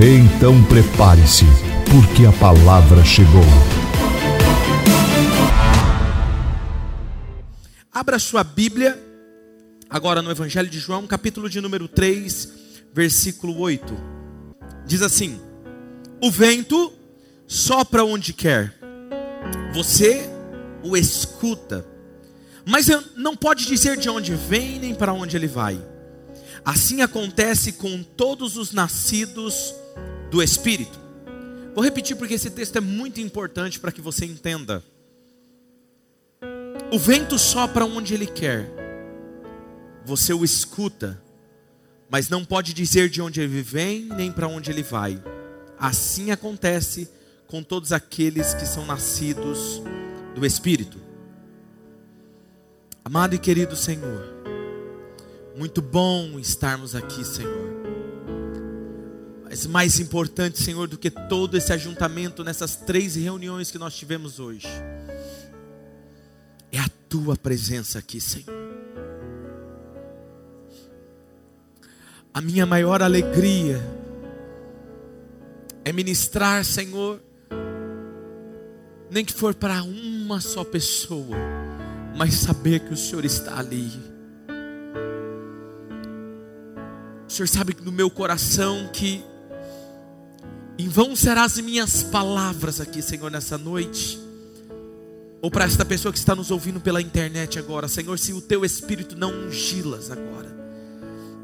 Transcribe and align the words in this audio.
Então 0.00 0.62
prepare-se, 0.62 1.44
porque 1.90 2.24
a 2.24 2.30
palavra 2.30 3.04
chegou. 3.04 3.42
Abra 7.92 8.20
sua 8.20 8.44
Bíblia, 8.44 8.96
agora 9.90 10.22
no 10.22 10.30
Evangelho 10.30 10.70
de 10.70 10.78
João, 10.78 11.04
capítulo 11.04 11.50
de 11.50 11.60
número 11.60 11.88
3, 11.88 12.48
versículo 12.94 13.58
8. 13.58 13.92
Diz 14.86 15.02
assim: 15.02 15.40
O 16.22 16.30
vento 16.30 16.92
sopra 17.44 18.04
onde 18.04 18.32
quer, 18.32 18.72
você 19.74 20.30
o 20.84 20.96
escuta, 20.96 21.84
mas 22.64 22.86
não 23.16 23.34
pode 23.34 23.66
dizer 23.66 23.96
de 23.96 24.08
onde 24.08 24.32
vem 24.36 24.78
nem 24.78 24.94
para 24.94 25.12
onde 25.12 25.36
ele 25.36 25.48
vai. 25.48 25.84
Assim 26.64 27.02
acontece 27.02 27.72
com 27.72 28.00
todos 28.02 28.56
os 28.56 28.72
nascidos 28.72 29.74
do 30.30 30.42
Espírito. 30.42 30.98
Vou 31.74 31.84
repetir 31.84 32.16
porque 32.16 32.34
esse 32.34 32.50
texto 32.50 32.76
é 32.76 32.80
muito 32.80 33.20
importante 33.20 33.78
para 33.78 33.92
que 33.92 34.00
você 34.00 34.24
entenda. 34.24 34.82
O 36.92 36.98
vento 36.98 37.38
sopra 37.38 37.84
onde 37.84 38.14
ele 38.14 38.26
quer, 38.26 38.68
você 40.04 40.32
o 40.32 40.44
escuta, 40.44 41.22
mas 42.10 42.28
não 42.28 42.44
pode 42.44 42.72
dizer 42.72 43.10
de 43.10 43.20
onde 43.20 43.40
ele 43.40 43.62
vem 43.62 44.04
nem 44.04 44.32
para 44.32 44.48
onde 44.48 44.70
ele 44.70 44.82
vai. 44.82 45.22
Assim 45.78 46.30
acontece 46.30 47.08
com 47.46 47.62
todos 47.62 47.92
aqueles 47.92 48.54
que 48.54 48.66
são 48.66 48.86
nascidos 48.86 49.82
do 50.34 50.44
Espírito. 50.44 50.98
Amado 53.04 53.34
e 53.34 53.38
querido 53.38 53.76
Senhor, 53.76 54.34
muito 55.56 55.80
bom 55.80 56.38
estarmos 56.38 56.94
aqui, 56.94 57.24
Senhor. 57.24 57.97
Mas 59.48 59.66
mais 59.66 59.98
importante, 59.98 60.62
Senhor, 60.62 60.86
do 60.86 60.98
que 60.98 61.10
todo 61.10 61.56
esse 61.56 61.72
ajuntamento 61.72 62.44
nessas 62.44 62.76
três 62.76 63.14
reuniões 63.14 63.70
que 63.70 63.78
nós 63.78 63.94
tivemos 63.96 64.38
hoje, 64.38 64.68
é 66.70 66.78
a 66.78 66.88
tua 67.08 67.34
presença 67.34 67.98
aqui, 67.98 68.20
Senhor. 68.20 68.54
A 72.34 72.42
minha 72.42 72.66
maior 72.66 73.02
alegria 73.02 73.80
é 75.82 75.92
ministrar, 75.92 76.62
Senhor, 76.62 77.18
nem 79.10 79.24
que 79.24 79.32
for 79.32 79.54
para 79.54 79.82
uma 79.82 80.42
só 80.42 80.62
pessoa, 80.62 81.38
mas 82.14 82.34
saber 82.34 82.80
que 82.80 82.92
o 82.92 82.96
Senhor 82.98 83.24
está 83.24 83.58
ali. 83.58 83.90
O 87.26 87.32
Senhor 87.32 87.48
sabe 87.48 87.72
que 87.72 87.82
no 87.82 87.90
meu 87.90 88.10
coração 88.10 88.90
que 88.92 89.24
em 90.78 90.88
vão 90.88 91.16
serão 91.16 91.42
as 91.42 91.58
minhas 91.58 92.04
palavras 92.04 92.80
aqui, 92.80 93.02
Senhor, 93.02 93.30
nessa 93.30 93.58
noite. 93.58 94.18
Ou 95.42 95.50
para 95.50 95.64
esta 95.64 95.84
pessoa 95.84 96.12
que 96.12 96.18
está 96.18 96.36
nos 96.36 96.52
ouvindo 96.52 96.80
pela 96.80 97.02
internet 97.02 97.58
agora, 97.58 97.88
Senhor, 97.88 98.16
se 98.16 98.32
o 98.32 98.40
teu 98.40 98.64
espírito 98.64 99.16
não 99.16 99.32
ungi-las 99.32 100.10
agora, 100.10 100.56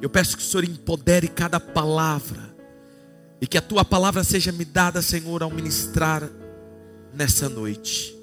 eu 0.00 0.08
peço 0.08 0.36
que 0.36 0.42
o 0.42 0.46
Senhor 0.46 0.64
empodere 0.64 1.26
cada 1.26 1.58
palavra 1.58 2.54
e 3.40 3.46
que 3.46 3.58
a 3.58 3.62
tua 3.62 3.84
palavra 3.84 4.22
seja 4.22 4.52
me 4.52 4.64
dada, 4.64 5.02
Senhor, 5.02 5.42
ao 5.42 5.50
ministrar 5.50 6.28
nessa 7.12 7.48
noite. 7.48 8.16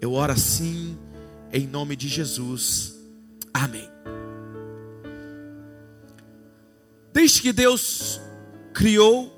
Eu 0.00 0.12
oro 0.12 0.32
assim, 0.32 0.98
em 1.52 1.66
nome 1.66 1.94
de 1.94 2.08
Jesus. 2.08 2.94
Amém. 3.54 3.88
Desde 7.12 7.42
que 7.42 7.52
Deus 7.52 8.20
criou 8.72 9.37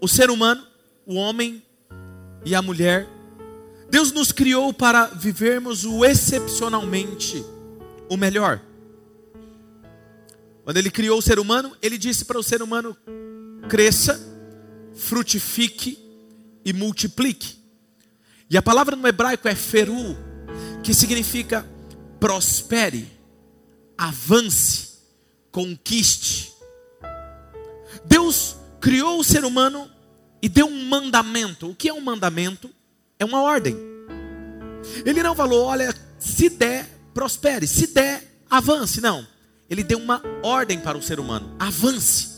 o 0.00 0.08
ser 0.08 0.30
humano, 0.30 0.66
o 1.06 1.14
homem 1.14 1.62
e 2.44 2.54
a 2.54 2.62
mulher. 2.62 3.06
Deus 3.90 4.12
nos 4.12 4.32
criou 4.32 4.72
para 4.72 5.06
vivermos 5.06 5.84
o 5.84 6.04
excepcionalmente 6.04 7.44
o 8.08 8.16
melhor. 8.16 8.60
Quando 10.64 10.76
Ele 10.76 10.90
criou 10.90 11.18
o 11.18 11.22
ser 11.22 11.38
humano, 11.38 11.76
Ele 11.82 11.98
disse 11.98 12.24
para 12.24 12.38
o 12.38 12.42
ser 12.42 12.62
humano: 12.62 12.96
cresça, 13.68 14.20
frutifique 14.94 15.98
e 16.64 16.72
multiplique. 16.72 17.58
E 18.48 18.56
a 18.56 18.62
palavra 18.62 18.96
no 18.96 19.06
hebraico 19.06 19.48
é 19.48 19.54
feru, 19.54 20.16
que 20.82 20.94
significa 20.94 21.66
prospere, 22.18 23.08
avance, 23.96 24.98
conquiste. 25.50 26.52
Deus 28.04 28.56
criou 28.80 29.20
o 29.20 29.24
ser 29.24 29.44
humano 29.44 29.90
e 30.42 30.48
deu 30.48 30.66
um 30.66 30.84
mandamento. 30.84 31.70
O 31.70 31.74
que 31.74 31.88
é 31.88 31.92
um 31.92 32.00
mandamento? 32.00 32.70
É 33.18 33.24
uma 33.24 33.42
ordem. 33.42 33.76
Ele 35.04 35.22
não 35.22 35.34
falou, 35.34 35.66
olha, 35.66 35.94
se 36.18 36.48
der, 36.48 36.88
prospere, 37.12 37.66
se 37.66 37.88
der, 37.88 38.42
avance. 38.48 39.00
Não. 39.00 39.26
Ele 39.68 39.84
deu 39.84 39.98
uma 39.98 40.22
ordem 40.42 40.80
para 40.80 40.98
o 40.98 41.02
ser 41.02 41.20
humano: 41.20 41.54
avance, 41.58 42.28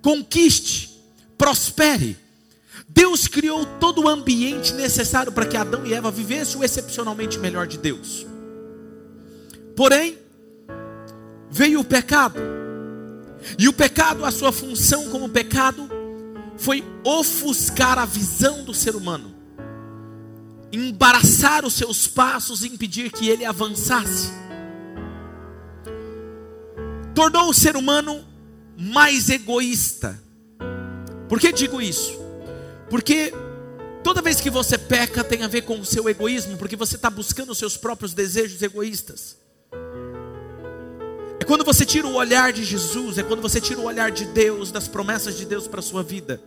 conquiste, 0.00 1.00
prospere. 1.38 2.16
Deus 2.88 3.28
criou 3.28 3.64
todo 3.78 4.02
o 4.02 4.08
ambiente 4.08 4.74
necessário 4.74 5.32
para 5.32 5.46
que 5.46 5.56
Adão 5.56 5.86
e 5.86 5.94
Eva 5.94 6.10
vivessem 6.10 6.60
o 6.60 6.64
excepcionalmente 6.64 7.38
melhor 7.38 7.66
de 7.66 7.78
Deus. 7.78 8.26
Porém, 9.76 10.18
veio 11.50 11.80
o 11.80 11.84
pecado. 11.84 12.38
E 13.58 13.68
o 13.68 13.72
pecado, 13.72 14.24
a 14.24 14.30
sua 14.30 14.52
função 14.52 15.08
como 15.10 15.28
pecado, 15.28 15.88
foi 16.56 16.84
ofuscar 17.04 17.98
a 17.98 18.04
visão 18.04 18.64
do 18.64 18.72
ser 18.72 18.94
humano, 18.94 19.34
embaraçar 20.70 21.64
os 21.64 21.74
seus 21.74 22.06
passos 22.06 22.62
e 22.62 22.68
impedir 22.68 23.10
que 23.10 23.28
ele 23.28 23.44
avançasse. 23.44 24.30
Tornou 27.14 27.48
o 27.48 27.54
ser 27.54 27.76
humano 27.76 28.24
mais 28.76 29.28
egoísta. 29.28 30.20
Por 31.28 31.40
que 31.40 31.52
digo 31.52 31.80
isso? 31.80 32.18
Porque 32.88 33.32
toda 34.02 34.22
vez 34.22 34.40
que 34.40 34.50
você 34.50 34.76
peca 34.76 35.24
tem 35.24 35.42
a 35.42 35.48
ver 35.48 35.62
com 35.62 35.80
o 35.80 35.84
seu 35.84 36.08
egoísmo, 36.08 36.56
porque 36.56 36.76
você 36.76 36.96
está 36.96 37.10
buscando 37.10 37.52
os 37.52 37.58
seus 37.58 37.76
próprios 37.76 38.14
desejos 38.14 38.62
egoístas. 38.62 39.36
É 41.42 41.44
quando 41.44 41.64
você 41.64 41.84
tira 41.84 42.06
o 42.06 42.14
olhar 42.14 42.52
de 42.52 42.62
Jesus, 42.62 43.18
é 43.18 43.22
quando 43.24 43.42
você 43.42 43.60
tira 43.60 43.80
o 43.80 43.82
olhar 43.82 44.12
de 44.12 44.26
Deus, 44.26 44.70
das 44.70 44.86
promessas 44.86 45.36
de 45.36 45.44
Deus 45.44 45.66
para 45.66 45.80
a 45.80 45.82
sua 45.82 46.00
vida. 46.00 46.40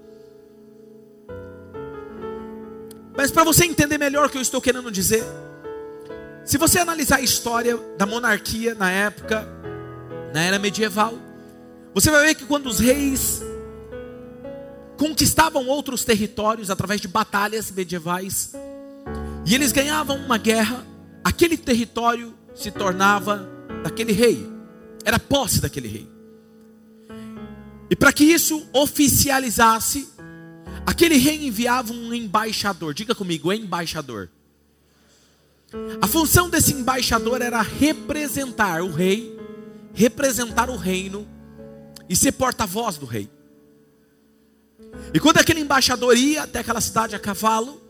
Mas 3.14 3.30
para 3.30 3.44
você 3.44 3.66
entender 3.66 3.98
melhor 3.98 4.28
o 4.28 4.30
que 4.30 4.38
eu 4.38 4.42
estou 4.42 4.62
querendo 4.62 4.90
dizer, 4.90 5.22
se 6.46 6.58
você 6.58 6.80
analisar 6.80 7.18
a 7.18 7.22
história 7.22 7.78
da 7.98 8.06
monarquia 8.06 8.74
na 8.74 8.90
época, 8.90 9.46
na 10.34 10.42
era 10.42 10.58
medieval, 10.58 11.14
você 11.94 12.10
vai 12.10 12.28
ver 12.28 12.36
que 12.36 12.46
quando 12.46 12.68
os 12.68 12.80
reis 12.80 13.42
conquistavam 14.96 15.68
outros 15.68 16.06
territórios 16.06 16.72
através 16.72 17.02
de 17.02 17.10
batalhas 17.10 17.70
medievais, 17.70 18.54
e 19.46 19.54
eles 19.54 19.74
ganhavam 19.74 20.16
uma 20.16 20.38
guerra, 20.38 20.88
aquele 21.22 21.58
território 21.58 22.34
se 22.54 22.72
tornava 22.72 23.46
daquele 23.84 24.14
rei 24.14 24.55
era 25.06 25.20
posse 25.20 25.62
daquele 25.62 25.88
rei. 25.88 26.08
E 27.90 27.96
para 27.96 28.12
que 28.12 28.24
isso 28.24 28.68
oficializasse, 28.74 30.10
aquele 30.86 31.16
rei 31.18 31.46
enviava 31.46 31.94
um 31.94 32.14
embaixador. 32.14 32.94
Diga 32.96 33.14
comigo, 33.14 33.54
embaixador. 33.54 34.30
A 36.02 36.08
função 36.08 36.50
desse 36.50 36.74
embaixador 36.74 37.42
era 37.42 37.62
representar 37.62 38.82
o 38.82 38.92
rei, 38.92 39.38
representar 39.94 40.70
o 40.70 40.76
reino 40.76 41.28
e 42.10 42.16
ser 42.16 42.32
porta-voz 42.32 42.98
do 42.98 43.06
rei. 43.06 43.30
E 45.14 45.20
quando 45.20 45.38
aquele 45.38 45.60
embaixador 45.60 46.18
ia 46.18 46.44
até 46.44 46.60
aquela 46.60 46.82
cidade 46.82 47.16
a 47.16 47.20
cavalo, 47.20 47.82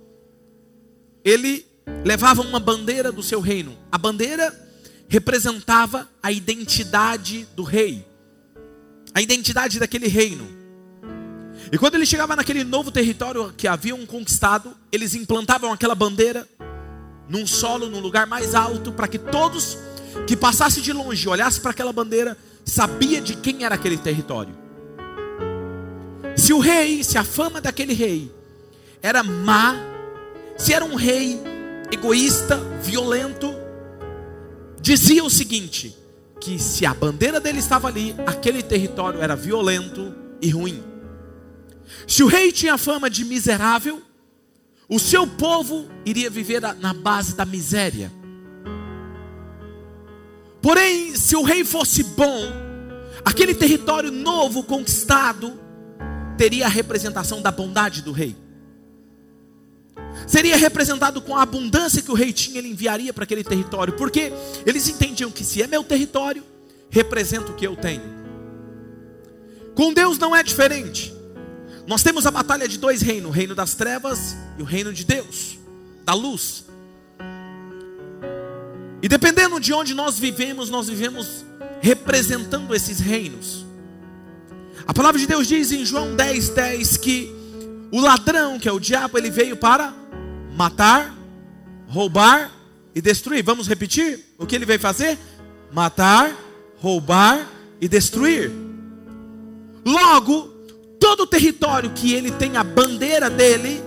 ele 1.24 1.66
levava 2.04 2.42
uma 2.42 2.60
bandeira 2.60 3.12
do 3.12 3.24
seu 3.24 3.40
reino. 3.40 3.78
A 3.92 3.98
bandeira 3.98 4.65
representava 5.08 6.10
a 6.22 6.32
identidade 6.32 7.48
do 7.56 7.64
rei, 7.64 8.06
a 9.14 9.22
identidade 9.22 9.80
daquele 9.80 10.08
reino. 10.08 10.48
E 11.72 11.78
quando 11.78 11.96
ele 11.96 12.06
chegava 12.06 12.36
naquele 12.36 12.64
novo 12.64 12.92
território 12.92 13.54
que 13.56 13.68
haviam 13.68 14.06
conquistado, 14.06 14.76
eles 14.92 15.16
implantavam 15.16 15.72
aquela 15.72 15.96
bandeira 15.96 16.48
num 17.28 17.48
solo, 17.48 17.90
num 17.90 18.00
lugar 18.00 18.28
mais 18.28 18.54
alto, 18.54 18.92
para 18.92 19.08
que 19.08 19.18
todos 19.18 19.78
que 20.28 20.36
passassem 20.36 20.84
de 20.84 20.94
longe, 20.94 21.28
olhassem 21.28 21.62
para 21.62 21.72
aquela 21.72 21.92
bandeira, 21.92 22.38
sabia 22.64 23.20
de 23.20 23.36
quem 23.36 23.64
era 23.64 23.76
aquele 23.76 23.98
território. 23.98 24.56
Se 26.36 26.54
o 26.54 26.60
rei, 26.60 27.04
se 27.04 27.18
a 27.18 27.24
fama 27.24 27.62
daquele 27.62 27.94
rei 27.94 28.32
era 29.02 29.24
má, 29.24 29.76
se 30.58 30.74
era 30.74 30.86
um 30.86 30.96
rei 30.96 31.40
egoísta, 31.92 32.58
violento, 32.82 33.55
dizia 34.86 35.24
o 35.24 35.30
seguinte: 35.32 35.98
que 36.40 36.60
se 36.60 36.86
a 36.86 36.94
bandeira 36.94 37.40
dele 37.40 37.58
estava 37.58 37.88
ali, 37.88 38.16
aquele 38.28 38.62
território 38.62 39.20
era 39.20 39.36
violento 39.36 40.14
e 40.40 40.50
ruim. 40.52 40.84
Se 42.08 42.22
o 42.22 42.28
rei 42.28 42.52
tinha 42.52 42.78
fama 42.78 43.10
de 43.10 43.26
miserável, 43.26 44.00
o 44.88 45.00
seu 45.00 45.26
povo 45.26 45.88
iria 46.06 46.30
viver 46.30 46.62
na 46.62 46.94
base 46.94 47.36
da 47.36 47.46
miséria. 47.46 48.12
Porém, 50.62 51.16
se 51.16 51.36
o 51.36 51.42
rei 51.42 51.64
fosse 51.64 52.04
bom, 52.04 52.52
aquele 53.24 53.56
território 53.56 54.12
novo 54.12 54.64
conquistado 54.64 55.60
teria 56.38 56.68
a 56.68 56.70
representação 56.70 57.42
da 57.42 57.50
bondade 57.50 58.04
do 58.04 58.12
rei. 58.12 58.36
Seria 60.28 60.58
representado 60.58 61.22
com 61.22 61.36
a 61.36 61.42
abundância 61.42 62.02
que 62.02 62.12
o 62.12 62.16
rei 62.16 62.34
tinha, 62.34 62.58
ele 62.58 62.70
enviaria 62.70 63.14
para 63.14 63.24
aquele 63.24 63.44
território, 63.44 63.94
porque 63.94 64.32
eles 64.66 64.88
entendiam 64.90 65.30
que 65.30 65.44
se 65.44 65.62
é 65.62 65.68
meu 65.68 65.84
território, 65.84 66.44
representa 66.90 67.52
o 67.52 67.56
que 67.56 67.66
eu 67.66 67.76
tenho. 67.76 68.02
Com 69.76 69.94
Deus 69.94 70.18
não 70.18 70.36
é 70.36 70.42
diferente. 70.42 71.14
Nós 71.86 72.02
temos 72.02 72.26
a 72.26 72.32
batalha 72.32 72.68
de 72.68 72.80
dois 72.80 73.02
reinos: 73.02 73.30
o 73.30 73.34
reino 73.34 73.54
das 73.54 73.76
trevas 73.76 74.36
e 74.58 74.62
o 74.62 74.66
reino 74.66 74.92
de 74.92 75.04
Deus, 75.04 75.60
da 76.04 76.14
luz. 76.14 76.66
E 79.02 79.08
dependendo 79.08 79.60
de 79.60 79.72
onde 79.72 79.94
nós 79.94 80.18
vivemos, 80.18 80.70
nós 80.70 80.88
vivemos 80.88 81.46
representando 81.82 82.74
esses 82.74 83.00
reinos. 83.00 83.66
A 84.88 84.94
palavra 84.94 85.20
de 85.20 85.28
Deus 85.28 85.48
diz 85.48 85.72
em 85.72 85.86
João 85.86 86.16
10, 86.16 86.50
10 86.50 86.98
que 86.98 87.36
o 87.92 88.00
ladrão, 88.00 88.58
que 88.58 88.68
é 88.68 88.72
o 88.72 88.80
diabo, 88.80 89.18
ele 89.18 89.30
veio 89.30 89.56
para 89.58 89.94
matar, 90.56 91.14
roubar 91.88 92.52
e 92.94 93.02
destruir. 93.02 93.44
Vamos 93.44 93.68
repetir? 93.68 94.26
O 94.38 94.46
que 94.46 94.56
ele 94.56 94.66
veio 94.66 94.80
fazer? 94.80 95.18
Matar, 95.72 96.34
roubar 96.78 97.48
e 97.80 97.88
destruir. 97.88 98.52
Logo, 99.86 100.48
todo 101.00 101.24
o 101.24 101.28
território 101.28 101.92
que 101.92 102.14
ele 102.14 102.32
tem 102.32 102.58
a 102.58 102.64
bandeira 102.64 103.30
dele 103.30 103.82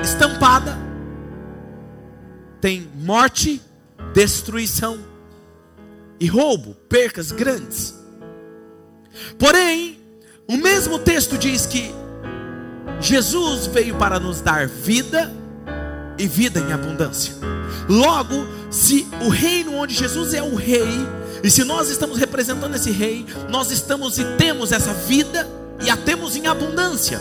estampada 0.00 0.78
tem 2.60 2.88
morte, 2.94 3.60
destruição 4.14 4.98
e 6.20 6.26
roubo, 6.26 6.74
percas 6.88 7.30
grandes. 7.30 7.94
Porém, 9.38 9.98
o 10.48 10.56
mesmo 10.56 10.98
texto 10.98 11.36
diz 11.36 11.66
que 11.66 11.90
Jesus 13.00 13.66
veio 13.66 13.96
para 13.96 14.18
nos 14.18 14.40
dar 14.40 14.66
vida 14.66 15.30
e 16.18 16.26
vida 16.26 16.60
em 16.60 16.72
abundância. 16.72 17.34
Logo, 17.88 18.46
se 18.70 19.06
o 19.24 19.28
reino 19.28 19.74
onde 19.74 19.94
Jesus 19.94 20.34
é 20.34 20.42
o 20.42 20.54
rei, 20.54 20.88
e 21.42 21.50
se 21.50 21.64
nós 21.64 21.90
estamos 21.90 22.18
representando 22.18 22.74
esse 22.74 22.90
rei, 22.90 23.26
nós 23.50 23.70
estamos 23.70 24.18
e 24.18 24.24
temos 24.36 24.72
essa 24.72 24.92
vida 24.94 25.48
e 25.84 25.90
a 25.90 25.96
temos 25.96 26.36
em 26.36 26.46
abundância. 26.46 27.20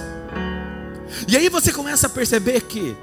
E 1.28 1.36
aí 1.36 1.50
você 1.50 1.72
começa 1.72 2.08
a 2.08 2.10
perceber 2.10 2.62
que 2.62 2.96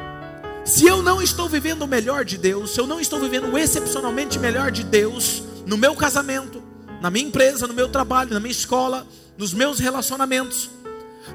se 0.65 0.87
eu 0.87 1.03
não 1.03 1.21
estou 1.21 1.49
vivendo 1.49 1.83
o 1.83 1.87
melhor 1.87 2.25
de 2.25 2.39
Deus, 2.39 2.73
se 2.73 2.81
eu 2.81 2.87
não 2.87 3.01
estou 3.01 3.21
vivendo 3.21 3.53
o 3.53 3.59
excepcionalmente 3.59 4.39
melhor 4.39 4.71
de 4.71 4.83
Deus 4.83 5.43
no 5.67 5.77
meu 5.77 5.95
casamento, 5.95 6.63
na 7.01 7.11
minha 7.11 7.27
empresa, 7.27 7.67
no 7.67 7.75
meu 7.75 7.89
trabalho, 7.89 8.33
na 8.33 8.41
minha 8.41 8.51
escola, 8.53 9.07
nos 9.37 9.55
meus 9.55 9.79
relacionamentos, 9.79 10.71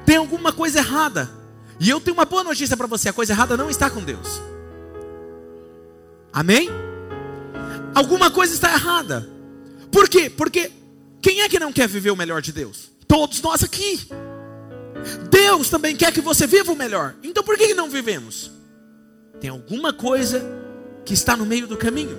tem 0.04 0.16
alguma 0.16 0.52
coisa 0.52 0.78
errada. 0.78 1.30
E 1.78 1.90
eu 1.90 2.00
tenho 2.00 2.16
uma 2.16 2.24
boa 2.24 2.44
notícia 2.44 2.76
para 2.76 2.86
você: 2.86 3.08
a 3.08 3.12
coisa 3.12 3.32
errada 3.32 3.56
não 3.56 3.70
está 3.70 3.90
com 3.90 4.02
Deus. 4.02 4.40
Amém? 6.32 6.68
Alguma 7.94 8.30
coisa 8.30 8.54
está 8.54 8.72
errada. 8.72 9.28
Por 9.90 10.08
quê? 10.08 10.28
Porque 10.28 10.70
quem 11.22 11.40
é 11.40 11.48
que 11.48 11.58
não 11.58 11.72
quer 11.72 11.88
viver 11.88 12.10
o 12.10 12.16
melhor 12.16 12.42
de 12.42 12.52
Deus? 12.52 12.90
Todos 13.08 13.40
nós 13.40 13.62
aqui. 13.62 14.06
Deus 15.30 15.68
também 15.68 15.96
quer 15.96 16.12
que 16.12 16.20
você 16.20 16.46
viva 16.46 16.72
o 16.72 16.76
melhor. 16.76 17.14
Então 17.22 17.42
por 17.42 17.56
que 17.56 17.72
não 17.74 17.88
vivemos? 17.88 18.50
Tem 19.40 19.50
alguma 19.50 19.92
coisa 19.92 20.44
que 21.04 21.14
está 21.14 21.36
no 21.36 21.46
meio 21.46 21.66
do 21.66 21.76
caminho. 21.76 22.18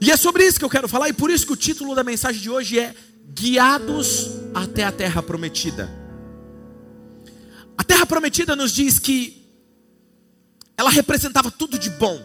E 0.00 0.10
é 0.10 0.16
sobre 0.16 0.46
isso 0.46 0.58
que 0.58 0.64
eu 0.64 0.70
quero 0.70 0.88
falar, 0.88 1.08
e 1.08 1.12
por 1.12 1.30
isso 1.30 1.46
que 1.46 1.52
o 1.52 1.56
título 1.56 1.94
da 1.94 2.04
mensagem 2.04 2.40
de 2.40 2.48
hoje 2.48 2.78
é 2.78 2.94
Guiados 3.34 4.30
até 4.54 4.84
a 4.84 4.92
Terra 4.92 5.22
Prometida. 5.22 5.90
A 7.78 7.84
Terra 7.84 8.04
Prometida 8.04 8.56
nos 8.56 8.72
diz 8.72 8.98
que 8.98 9.48
ela 10.76 10.90
representava 10.90 11.48
tudo 11.48 11.78
de 11.78 11.88
bom. 11.90 12.20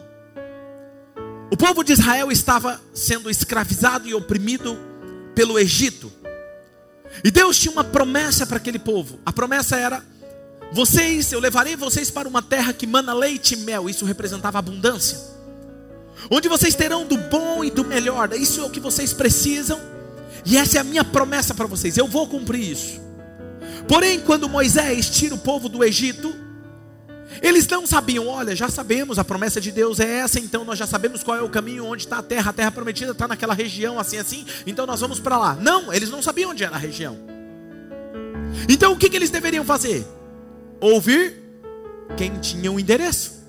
O 1.52 1.56
povo 1.56 1.84
de 1.84 1.94
Israel 1.94 2.32
estava 2.32 2.82
sendo 2.96 3.30
escravizado 3.30 4.10
e 4.10 4.16
oprimido 4.16 4.76
pelo 5.36 5.60
Egito. 5.60 6.12
E 7.24 7.30
Deus 7.30 7.60
tinha 7.60 7.72
uma 7.72 7.84
promessa 7.84 8.48
para 8.48 8.58
aquele 8.58 8.80
povo. 8.80 9.20
A 9.24 9.32
promessa 9.32 9.76
era: 9.76 10.04
vocês, 10.72 11.32
eu 11.32 11.40
levarei 11.40 11.76
vocês 11.76 12.10
para 12.10 12.28
uma 12.28 12.42
terra 12.42 12.74
que 12.74 12.88
mana 12.88 13.14
leite 13.14 13.54
e 13.54 13.58
mel. 13.58 13.88
Isso 13.88 14.06
representava 14.06 14.58
abundância. 14.58 15.20
Onde 16.32 16.50
vocês 16.50 16.74
terão 16.74 17.06
do 17.06 17.18
bom 17.18 17.64
e 17.64 17.70
do 17.70 17.86
melhor. 17.86 18.34
Isso 18.34 18.62
é 18.62 18.64
o 18.64 18.72
que 18.72 18.80
vocês 18.80 19.14
precisam. 19.14 19.80
E 20.44 20.58
essa 20.58 20.80
é 20.80 20.82
a 20.82 20.84
minha 20.84 21.04
promessa 21.04 21.54
para 21.54 21.68
vocês. 21.68 21.96
Eu 21.96 22.08
vou 22.08 22.28
cumprir 22.28 22.72
isso. 22.72 23.00
Porém, 23.88 24.20
quando 24.20 24.50
Moisés 24.50 25.10
tira 25.10 25.36
o 25.36 25.38
povo 25.38 25.68
do 25.68 25.84
Egito, 25.84 26.34
eles 27.42 27.68
não 27.68 27.86
sabiam, 27.86 28.28
olha, 28.28 28.56
já 28.56 28.70
sabemos, 28.70 29.18
a 29.18 29.24
promessa 29.24 29.60
de 29.60 29.72
Deus 29.72 30.00
é 30.00 30.20
essa, 30.20 30.40
então 30.40 30.64
nós 30.64 30.78
já 30.78 30.86
sabemos 30.88 31.24
qual 31.24 31.38
é 31.38 31.42
o 31.42 31.50
caminho, 31.50 31.86
onde 31.86 32.04
está 32.04 32.20
a 32.20 32.24
terra, 32.24 32.52
a 32.52 32.54
terra 32.54 32.72
prometida 32.72 33.12
está 33.12 33.28
naquela 33.28 33.54
região, 33.54 34.00
assim, 34.00 34.18
assim, 34.18 34.46
então 34.66 34.86
nós 34.86 35.02
vamos 35.02 35.20
para 35.20 35.38
lá. 35.38 35.56
Não, 35.56 35.92
eles 35.94 36.10
não 36.10 36.22
sabiam 36.22 36.52
onde 36.52 36.64
era 36.64 36.76
a 36.76 36.80
região. 36.80 37.18
Então 38.70 38.94
o 38.94 38.98
que, 38.98 39.10
que 39.10 39.18
eles 39.18 39.30
deveriam 39.30 39.66
fazer? 39.66 40.06
Ouvir 40.80 41.42
quem 42.16 42.40
tinha 42.40 42.72
o 42.72 42.80
endereço. 42.80 43.44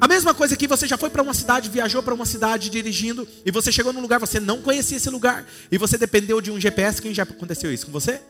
A 0.00 0.08
mesma 0.08 0.32
coisa 0.32 0.56
que 0.56 0.66
você 0.66 0.86
já 0.86 0.96
foi 0.96 1.10
para 1.10 1.22
uma 1.22 1.34
cidade, 1.34 1.68
viajou 1.68 2.02
para 2.02 2.14
uma 2.14 2.24
cidade 2.24 2.70
dirigindo, 2.70 3.28
e 3.44 3.50
você 3.50 3.70
chegou 3.70 3.92
num 3.92 4.00
lugar, 4.00 4.18
você 4.18 4.40
não 4.40 4.62
conhecia 4.62 4.96
esse 4.96 5.10
lugar, 5.10 5.46
e 5.70 5.76
você 5.76 5.98
dependeu 5.98 6.40
de 6.40 6.50
um 6.50 6.58
GPS. 6.58 7.02
Quem 7.02 7.12
já 7.12 7.22
aconteceu 7.22 7.72
isso 7.72 7.86
com 7.86 7.92
você? 7.92 8.20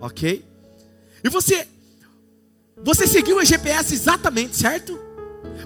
Ok? 0.00 0.44
E 1.22 1.28
você 1.28 1.66
você 2.82 3.06
seguiu 3.06 3.36
o 3.36 3.44
GPS 3.44 3.94
exatamente, 3.94 4.56
certo? 4.56 4.98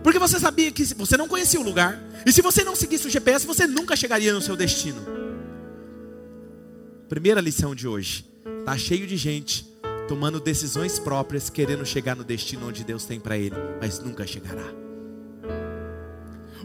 Porque 0.02 0.18
você 0.18 0.38
sabia 0.38 0.70
que 0.72 0.84
você 0.94 1.16
não 1.16 1.28
conhecia 1.28 1.60
o 1.60 1.62
lugar. 1.62 2.02
E 2.26 2.32
se 2.32 2.42
você 2.42 2.64
não 2.64 2.74
seguisse 2.74 3.06
o 3.06 3.10
GPS, 3.10 3.46
você 3.46 3.66
nunca 3.66 3.94
chegaria 3.94 4.32
no 4.32 4.42
seu 4.42 4.56
destino. 4.56 5.00
Primeira 7.08 7.40
lição 7.40 7.74
de 7.74 7.86
hoje. 7.86 8.26
Tá 8.64 8.76
cheio 8.76 9.06
de 9.06 9.16
gente 9.16 9.72
tomando 10.08 10.40
decisões 10.40 10.98
próprias, 10.98 11.48
querendo 11.48 11.86
chegar 11.86 12.14
no 12.16 12.24
destino 12.24 12.68
onde 12.68 12.84
Deus 12.84 13.04
tem 13.04 13.20
para 13.20 13.38
ele, 13.38 13.56
mas 13.80 14.00
nunca 14.00 14.26
chegará. 14.26 14.83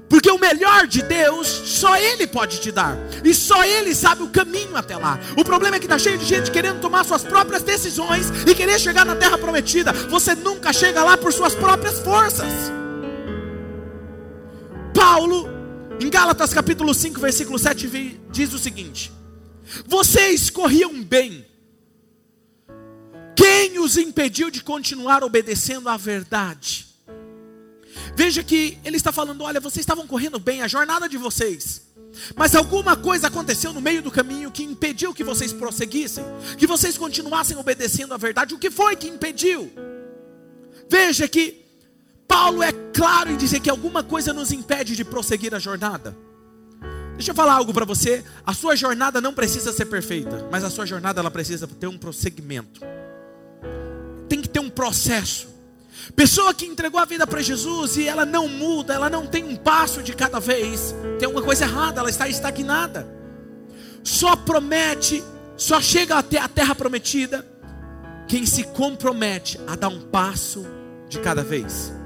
Porque 0.10 0.32
o 0.32 0.40
melhor 0.40 0.88
de 0.88 1.04
Deus 1.04 1.48
só 1.48 1.96
Ele 1.96 2.26
pode 2.26 2.60
te 2.60 2.72
dar. 2.72 2.98
E 3.24 3.32
só 3.32 3.64
Ele 3.64 3.94
sabe 3.94 4.24
o 4.24 4.30
caminho 4.30 4.76
até 4.76 4.98
lá. 4.98 5.20
O 5.38 5.46
problema 5.46 5.76
é 5.76 5.80
que 5.80 5.86
está 5.86 6.00
cheio 6.00 6.18
de 6.18 6.26
gente 6.26 6.50
querendo 6.50 6.82
tomar 6.82 7.06
suas 7.06 7.24
próprias 7.24 7.62
decisões 7.62 8.26
e 8.48 8.56
querer 8.56 8.80
chegar 8.80 9.06
na 9.06 9.16
terra 9.16 9.38
prometida. 9.38 9.94
Você 9.94 10.34
nunca 10.34 10.74
chega 10.74 11.04
lá 11.04 11.16
por 11.16 11.32
suas 11.32 11.54
próprias 11.54 12.00
forças. 12.00 12.52
Paulo, 14.96 15.48
em 16.02 16.10
Gálatas 16.10 16.54
capítulo 16.54 16.92
5, 16.94 17.20
versículo 17.20 17.60
7, 17.60 18.20
diz 18.32 18.52
o 18.52 18.58
seguinte: 18.58 19.12
Vocês 19.86 20.50
corriam 20.50 21.04
bem. 21.04 21.46
Quem 23.36 23.78
os 23.78 23.96
impediu 23.96 24.50
de 24.50 24.64
continuar 24.64 25.24
obedecendo 25.24 25.88
à 25.88 25.96
verdade? 25.96 26.89
Veja 28.16 28.44
que 28.44 28.78
ele 28.84 28.98
está 28.98 29.12
falando: 29.12 29.44
olha, 29.44 29.60
vocês 29.60 29.84
estavam 29.84 30.08
correndo 30.08 30.40
bem, 30.40 30.62
a 30.62 30.68
jornada 30.68 31.08
de 31.08 31.18
vocês. 31.18 31.88
Mas 32.36 32.56
alguma 32.56 32.96
coisa 32.96 33.28
aconteceu 33.28 33.72
no 33.72 33.82
meio 33.82 34.02
do 34.02 34.12
caminho 34.12 34.52
que 34.52 34.64
impediu 34.64 35.14
que 35.14 35.24
vocês 35.24 35.54
prosseguissem, 35.54 36.24
que 36.58 36.66
vocês 36.66 36.98
continuassem 36.98 37.58
obedecendo 37.58 38.14
a 38.14 38.18
verdade. 38.18 38.54
O 38.54 38.60
que 38.60 38.72
foi 38.72 38.96
que 38.96 39.08
impediu? 39.08 39.72
Veja 40.90 41.28
que 41.28 41.64
Paulo 42.28 42.64
é 42.64 42.72
claro 42.94 43.32
em 43.32 43.38
dizer 43.38 43.60
que 43.60 43.70
alguma 43.70 44.04
coisa 44.04 44.34
nos 44.34 44.52
impede 44.52 44.96
de 44.96 45.06
prosseguir 45.06 45.54
a 45.54 45.60
jornada. 45.60 46.18
Deixa 47.14 47.32
eu 47.32 47.36
falar 47.36 47.54
algo 47.54 47.74
para 47.74 47.86
você. 47.86 48.24
A 48.46 48.54
sua 48.54 48.76
jornada 48.76 49.20
não 49.20 49.34
precisa 49.34 49.74
ser 49.74 49.86
perfeita, 49.86 50.48
mas 50.50 50.64
a 50.64 50.70
sua 50.70 50.86
jornada 50.86 51.20
ela 51.20 51.30
precisa 51.30 51.68
ter 51.68 51.88
um 51.88 51.98
prosseguimento. 51.98 52.82
processo. 54.80 55.59
Pessoa 56.16 56.54
que 56.54 56.66
entregou 56.66 57.00
a 57.00 57.06
vida 57.06 57.26
para 57.26 57.42
Jesus 57.42 57.98
e 57.98 58.08
ela 58.08 58.26
não 58.26 58.48
muda, 58.48 58.94
ela 58.94 59.10
não 59.10 59.26
tem 59.26 59.44
um 59.44 59.56
passo 59.56 60.02
de 60.02 60.14
cada 60.14 60.40
vez, 60.40 60.96
tem 61.18 61.26
alguma 61.28 61.44
coisa 61.44 61.66
errada, 61.66 62.02
ela 62.02 62.10
está 62.10 62.28
estagnada. 62.28 63.08
Só 64.04 64.36
promete, 64.36 65.24
só 65.56 65.80
chega 65.80 66.16
até 66.18 66.38
a 66.40 66.48
terra 66.48 66.74
prometida 66.74 67.46
quem 68.28 68.46
se 68.46 68.64
compromete 68.64 69.60
a 69.68 69.76
dar 69.76 69.90
um 69.90 70.02
passo 70.02 70.66
de 71.08 71.20
cada 71.20 71.44
vez. 71.44 71.99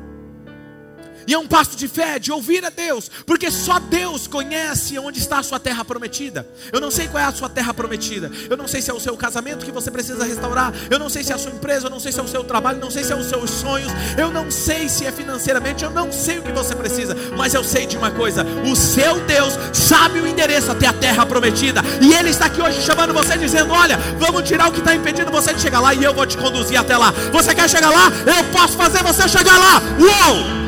E 1.27 1.33
é 1.33 1.37
um 1.37 1.47
passo 1.47 1.75
de 1.75 1.87
fé, 1.87 2.19
de 2.19 2.31
ouvir 2.31 2.65
a 2.65 2.69
Deus, 2.69 3.09
porque 3.25 3.49
só 3.51 3.79
Deus 3.79 4.27
conhece 4.27 4.97
onde 4.99 5.19
está 5.19 5.39
a 5.39 5.43
sua 5.43 5.59
terra 5.59 5.83
prometida. 5.85 6.47
Eu 6.71 6.79
não 6.79 6.91
sei 6.91 7.07
qual 7.07 7.23
é 7.23 7.25
a 7.25 7.31
sua 7.31 7.49
terra 7.49 7.73
prometida. 7.73 8.31
Eu 8.49 8.57
não 8.57 8.67
sei 8.67 8.81
se 8.81 8.89
é 8.89 8.93
o 8.93 8.99
seu 8.99 9.15
casamento 9.15 9.65
que 9.65 9.71
você 9.71 9.89
precisa 9.89 10.25
restaurar. 10.25 10.73
Eu 10.89 10.99
não 10.99 11.09
sei 11.09 11.23
se 11.23 11.31
é 11.31 11.35
a 11.35 11.37
sua 11.37 11.51
empresa. 11.51 11.87
Eu 11.87 11.91
não 11.91 11.99
sei 11.99 12.11
se 12.11 12.19
é 12.19 12.23
o 12.23 12.27
seu 12.27 12.43
trabalho. 12.43 12.77
Eu 12.77 12.81
não 12.81 12.91
sei 12.91 13.03
se 13.03 13.13
é 13.13 13.15
os 13.15 13.27
seus 13.27 13.49
sonhos. 13.49 13.91
Eu 14.17 14.31
não 14.31 14.49
sei 14.51 14.89
se 14.89 15.05
é 15.05 15.11
financeiramente. 15.11 15.83
Eu 15.83 15.91
não 15.91 16.11
sei 16.11 16.39
o 16.39 16.41
que 16.41 16.51
você 16.51 16.75
precisa. 16.75 17.15
Mas 17.37 17.53
eu 17.53 17.63
sei 17.63 17.85
de 17.85 17.97
uma 17.97 18.11
coisa: 18.11 18.45
o 18.69 18.75
seu 18.75 19.19
Deus 19.25 19.53
sabe 19.73 20.19
o 20.19 20.27
endereço 20.27 20.71
até 20.71 20.87
a 20.87 20.93
terra 20.93 21.25
prometida. 21.25 21.81
E 22.01 22.13
Ele 22.13 22.29
está 22.29 22.45
aqui 22.45 22.61
hoje 22.61 22.81
chamando 22.81 23.13
você, 23.13 23.37
dizendo: 23.37 23.71
Olha, 23.73 23.97
vamos 24.17 24.43
tirar 24.43 24.69
o 24.69 24.71
que 24.71 24.79
está 24.79 24.95
impedindo 24.95 25.31
você 25.31 25.53
de 25.53 25.61
chegar 25.61 25.79
lá. 25.79 25.93
E 25.93 26.03
eu 26.03 26.13
vou 26.13 26.25
te 26.25 26.37
conduzir 26.37 26.79
até 26.79 26.97
lá. 26.97 27.11
Você 27.31 27.53
quer 27.55 27.69
chegar 27.69 27.89
lá? 27.89 28.11
Eu 28.25 28.43
posso 28.51 28.77
fazer 28.77 29.03
você 29.03 29.27
chegar 29.27 29.57
lá. 29.57 29.81
Uou! 29.99 30.62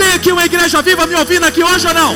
Tem 0.00 0.12
aqui 0.12 0.32
uma 0.32 0.46
igreja 0.46 0.80
viva 0.80 1.06
me 1.06 1.14
ouvindo 1.14 1.44
aqui 1.44 1.62
hoje 1.62 1.86
ou 1.86 1.92
não? 1.92 2.14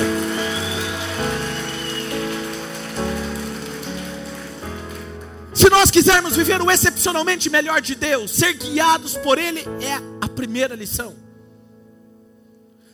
Se 5.52 5.68
nós 5.68 5.90
quisermos 5.90 6.34
viver 6.34 6.62
o 6.62 6.70
excepcionalmente 6.70 7.50
melhor 7.50 7.82
de 7.82 7.94
Deus, 7.94 8.30
ser 8.30 8.54
guiados 8.54 9.18
por 9.18 9.36
Ele 9.36 9.60
é 9.82 10.00
a 10.18 10.26
primeira 10.26 10.74
lição. 10.74 11.14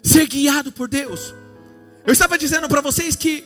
Ser 0.03 0.27
guiado 0.27 0.73
por 0.73 0.89
Deus. 0.89 1.33
Eu 2.05 2.13
estava 2.13 2.37
dizendo 2.37 2.69
para 2.69 2.81
vocês 2.81 3.15
que 3.15 3.45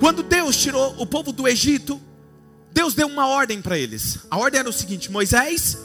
quando 0.00 0.24
Deus 0.24 0.56
tirou 0.56 0.96
o 0.98 1.06
povo 1.06 1.30
do 1.30 1.46
Egito, 1.46 2.02
Deus 2.72 2.94
deu 2.94 3.06
uma 3.06 3.28
ordem 3.28 3.62
para 3.62 3.78
eles. 3.78 4.18
A 4.28 4.38
ordem 4.38 4.58
era 4.58 4.68
o 4.68 4.72
seguinte: 4.72 5.08
Moisés, 5.08 5.78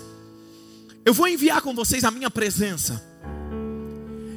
eu 1.05 1.13
vou 1.13 1.27
enviar 1.27 1.61
com 1.61 1.75
vocês 1.75 2.03
a 2.03 2.09
minha 2.09 2.31
presença. 2.31 3.08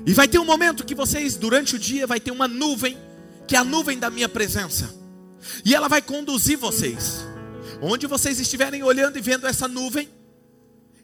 E 0.04 0.12
vai 0.12 0.26
ter 0.26 0.38
um 0.38 0.44
momento 0.44 0.84
que 0.84 0.94
vocês, 0.94 1.36
durante 1.36 1.76
o 1.76 1.78
dia, 1.78 2.06
vai 2.06 2.18
ter 2.18 2.30
uma 2.30 2.48
nuvem, 2.48 2.98
que 3.46 3.54
é 3.54 3.58
a 3.58 3.64
nuvem 3.64 3.98
da 3.98 4.10
minha 4.10 4.28
presença. 4.28 4.92
E 5.64 5.74
ela 5.74 5.88
vai 5.88 6.02
conduzir 6.02 6.58
vocês. 6.58 7.24
Onde 7.80 8.06
vocês 8.06 8.38
estiverem 8.40 8.82
olhando 8.82 9.18
e 9.18 9.20
vendo 9.20 9.46
essa 9.46 9.66
nuvem, 9.66 10.08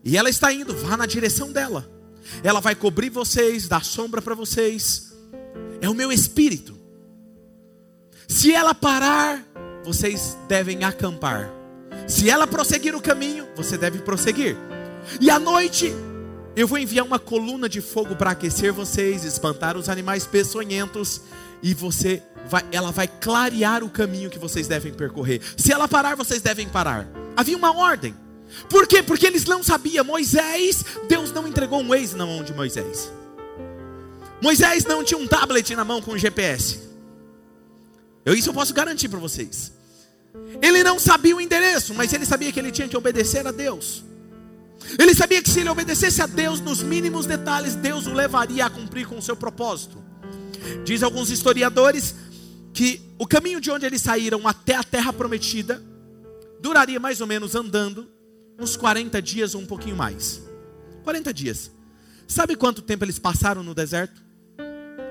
e 0.05 0.17
ela 0.17 0.31
está 0.31 0.53
indo, 0.53 0.75
vá 0.75 0.97
na 0.97 1.07
direção 1.07 1.53
dela. 1.53 1.89
Ela 2.43 2.61
vai 2.61 2.75
cobrir 2.75 3.11
vocês, 3.11 3.69
dar 3.69 3.85
sombra 3.85 4.23
para 4.23 4.35
vocês. 4.35 5.13
É 5.81 5.89
o 5.89 5.95
meu 5.95 6.13
espírito. 6.13 6.77
Se 8.27 8.53
ela 8.53 8.75
parar, 8.75 9.45
vocês 9.85 10.37
devem 10.49 10.85
acampar. 10.85 11.51
Se 12.07 12.29
ela 12.29 12.47
prosseguir 12.47 12.95
o 12.95 13.01
caminho, 13.01 13.49
você 13.57 13.77
deve 13.77 13.99
prosseguir. 14.01 14.57
E 15.21 15.31
à 15.31 15.39
noite, 15.39 15.93
eu 16.57 16.67
vou 16.67 16.79
enviar 16.79 17.05
uma 17.05 17.19
coluna 17.19 17.69
de 17.69 17.81
fogo 17.81 18.17
para 18.17 18.31
aquecer 18.31 18.73
vocês, 18.73 19.25
espantar 19.25 19.77
os 19.77 19.89
animais 19.89 20.27
peçonhentos 20.27 21.21
e 21.63 21.75
você 21.75 22.23
vai, 22.49 22.65
ela 22.73 22.91
vai 22.91 23.07
clarear 23.07 23.85
o 23.85 23.91
caminho 23.91 24.31
que 24.31 24.39
vocês 24.39 24.67
devem 24.67 24.93
percorrer. 24.93 25.41
Se 25.57 25.73
ela 25.73 25.87
parar, 25.87 26.17
vocês 26.17 26.43
devem 26.43 26.69
parar. 26.69 27.09
Havia 27.37 27.57
uma 27.57 27.77
ordem. 27.77 28.15
Por 28.69 28.87
quê? 28.87 29.03
Porque 29.03 29.27
eles 29.27 29.45
não 29.45 29.63
sabiam. 29.63 30.05
Moisés, 30.05 30.85
Deus 31.09 31.33
não 31.33 31.47
entregou 31.47 31.81
um 31.81 31.89
Waze 31.89 32.17
na 32.17 32.27
mão 32.27 32.43
de 32.43 32.53
Moisés. 32.53 33.11
Moisés 34.41 34.85
não 34.85 35.05
tinha 35.05 35.19
um 35.19 35.27
tablet 35.27 35.75
na 35.75 35.85
mão 35.85 36.01
com 36.01 36.17
GPS. 36.17 36.81
Eu 38.25 38.35
isso 38.35 38.51
eu 38.51 38.55
posso 38.55 38.73
garantir 38.73 39.09
para 39.09 39.19
vocês. 39.19 39.73
Ele 40.63 40.83
não 40.83 40.99
sabia 40.99 41.37
o 41.37 41.41
endereço, 41.41 41.95
mas 41.95 42.13
ele 42.13 42.25
sabia 42.25 42.53
que 42.53 42.59
ele 42.59 42.71
tinha 42.71 42.89
que 42.89 42.97
obedecer 42.97 43.47
a 43.47 43.53
Deus. 43.53 44.05
Ele 44.99 45.15
sabia 45.15 45.43
que 45.43 45.51
se 45.51 45.61
ele 45.61 45.69
obedecesse 45.69 46.23
a 46.23 46.27
Deus 46.27 46.61
nos 46.61 46.83
mínimos 46.83 47.27
detalhes, 47.27 47.75
Deus 47.75 48.07
o 48.07 48.13
levaria 48.13 48.67
a 48.67 48.71
cumprir 48.71 49.07
com 49.07 49.19
o 49.19 49.23
seu 49.23 49.37
propósito. 49.37 50.03
Diz 50.85 51.03
alguns 51.03 51.31
historiadores 51.31 52.15
que 52.73 53.01
o 53.19 53.27
caminho 53.27 53.61
de 53.61 53.71
onde 53.71 53.87
eles 53.87 54.03
saíram 54.03 54.47
até 54.47 54.77
a 54.77 54.85
terra 54.85 55.13
prometida 55.13 55.83
duraria 56.61 57.01
mais 57.01 57.21
ou 57.21 57.27
menos 57.27 57.55
andando 57.55 58.09
uns 58.59 58.77
40 58.77 59.21
dias 59.23 59.55
ou 59.55 59.61
um 59.61 59.67
pouquinho 59.67 59.97
mais. 59.97 60.43
40 61.05 61.33
dias. 61.33 61.71
Sabe 62.27 62.57
quanto 62.57 62.83
tempo 62.83 63.05
eles 63.05 63.19
passaram 63.19 63.63
no 63.63 63.75
deserto? 63.75 64.21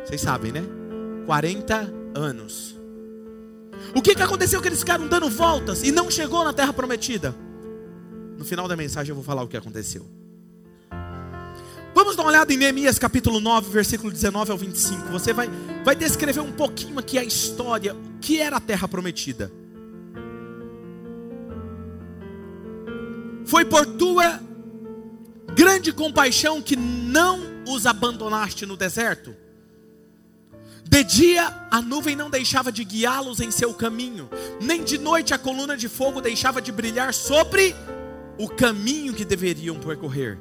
Vocês 0.05 0.21
sabem, 0.21 0.51
né? 0.51 0.63
40 1.25 1.93
anos. 2.15 2.75
O 3.95 4.01
que, 4.01 4.15
que 4.15 4.21
aconteceu 4.21 4.61
que 4.61 4.67
eles 4.67 4.79
ficaram 4.79 5.07
dando 5.07 5.29
voltas 5.29 5.83
e 5.83 5.91
não 5.91 6.09
chegou 6.09 6.43
na 6.43 6.53
terra 6.53 6.73
prometida? 6.73 7.35
No 8.37 8.45
final 8.45 8.67
da 8.67 8.77
mensagem 8.77 9.09
eu 9.09 9.15
vou 9.15 9.23
falar 9.23 9.41
o 9.41 9.47
que 9.47 9.57
aconteceu. 9.57 10.05
Vamos 11.93 12.15
dar 12.15 12.21
uma 12.21 12.29
olhada 12.29 12.53
em 12.53 12.57
Neemias 12.57 12.99
capítulo 12.99 13.39
9, 13.39 13.71
versículo 13.71 14.11
19 14.11 14.51
ao 14.51 14.57
25. 14.57 15.07
Você 15.07 15.33
vai, 15.33 15.49
vai 15.83 15.95
descrever 15.95 16.41
um 16.41 16.51
pouquinho 16.51 16.99
aqui 16.99 17.17
a 17.17 17.23
história, 17.23 17.95
o 17.95 18.19
que 18.21 18.39
era 18.39 18.57
a 18.57 18.59
terra 18.59 18.87
prometida. 18.87 19.51
Foi 23.47 23.65
por 23.65 23.83
tua 23.85 24.39
grande 25.55 25.91
compaixão 25.91 26.61
que 26.61 26.75
não 26.75 27.39
os 27.67 27.87
abandonaste 27.87 28.63
no 28.67 28.77
deserto. 28.77 29.35
De 30.83 31.03
dia 31.03 31.67
a 31.71 31.81
nuvem 31.81 32.15
não 32.15 32.29
deixava 32.29 32.71
de 32.71 32.83
guiá-los 32.83 33.39
em 33.39 33.49
seu 33.49 33.73
caminho, 33.73 34.29
nem 34.61 34.83
de 34.83 34.99
noite 34.99 35.33
a 35.33 35.37
coluna 35.39 35.75
de 35.75 35.89
fogo 35.89 36.21
deixava 36.21 36.61
de 36.61 36.71
brilhar 36.71 37.11
sobre 37.13 37.75
o 38.37 38.47
caminho 38.47 39.13
que 39.13 39.25
deveriam 39.25 39.79
percorrer. 39.79 40.37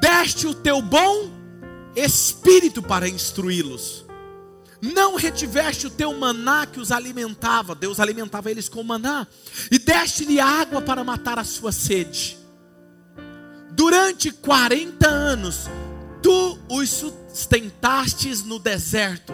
Deste 0.00 0.46
o 0.46 0.54
teu 0.54 0.82
bom 0.82 1.30
espírito 1.94 2.82
para 2.82 3.08
instruí-los. 3.08 4.04
Não 4.80 5.14
retiveste 5.14 5.86
o 5.86 5.90
teu 5.90 6.12
maná 6.12 6.66
que 6.66 6.80
os 6.80 6.90
alimentava, 6.90 7.72
Deus 7.72 8.00
alimentava 8.00 8.50
eles 8.50 8.68
com 8.68 8.82
maná, 8.82 9.28
e 9.70 9.78
deste-lhe 9.78 10.40
água 10.40 10.82
para 10.82 11.04
matar 11.04 11.38
a 11.38 11.44
sua 11.44 11.70
sede. 11.70 12.36
Durante 13.70 14.32
40 14.32 15.08
anos, 15.08 15.70
tu 16.20 16.58
os 16.68 16.90
sustentastes 16.90 18.42
no 18.42 18.58
deserto. 18.58 19.32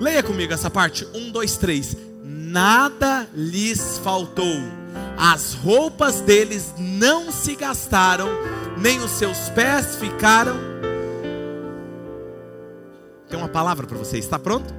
Leia 0.00 0.22
comigo 0.22 0.52
essa 0.52 0.68
parte, 0.68 1.06
1, 1.14 1.30
2, 1.30 1.56
3. 1.56 1.96
Nada 2.24 3.28
lhes 3.34 3.98
faltou 3.98 4.44
as 5.16 5.54
roupas 5.54 6.20
deles 6.20 6.72
não 6.78 7.32
se 7.32 7.56
gastaram, 7.56 8.28
nem 8.76 9.00
os 9.00 9.10
seus 9.12 9.48
pés 9.50 9.96
ficaram. 9.96 10.56
Tem 13.28 13.38
uma 13.38 13.48
palavra 13.48 13.86
para 13.86 13.98
você, 13.98 14.18
está 14.18 14.38
pronto? 14.38 14.72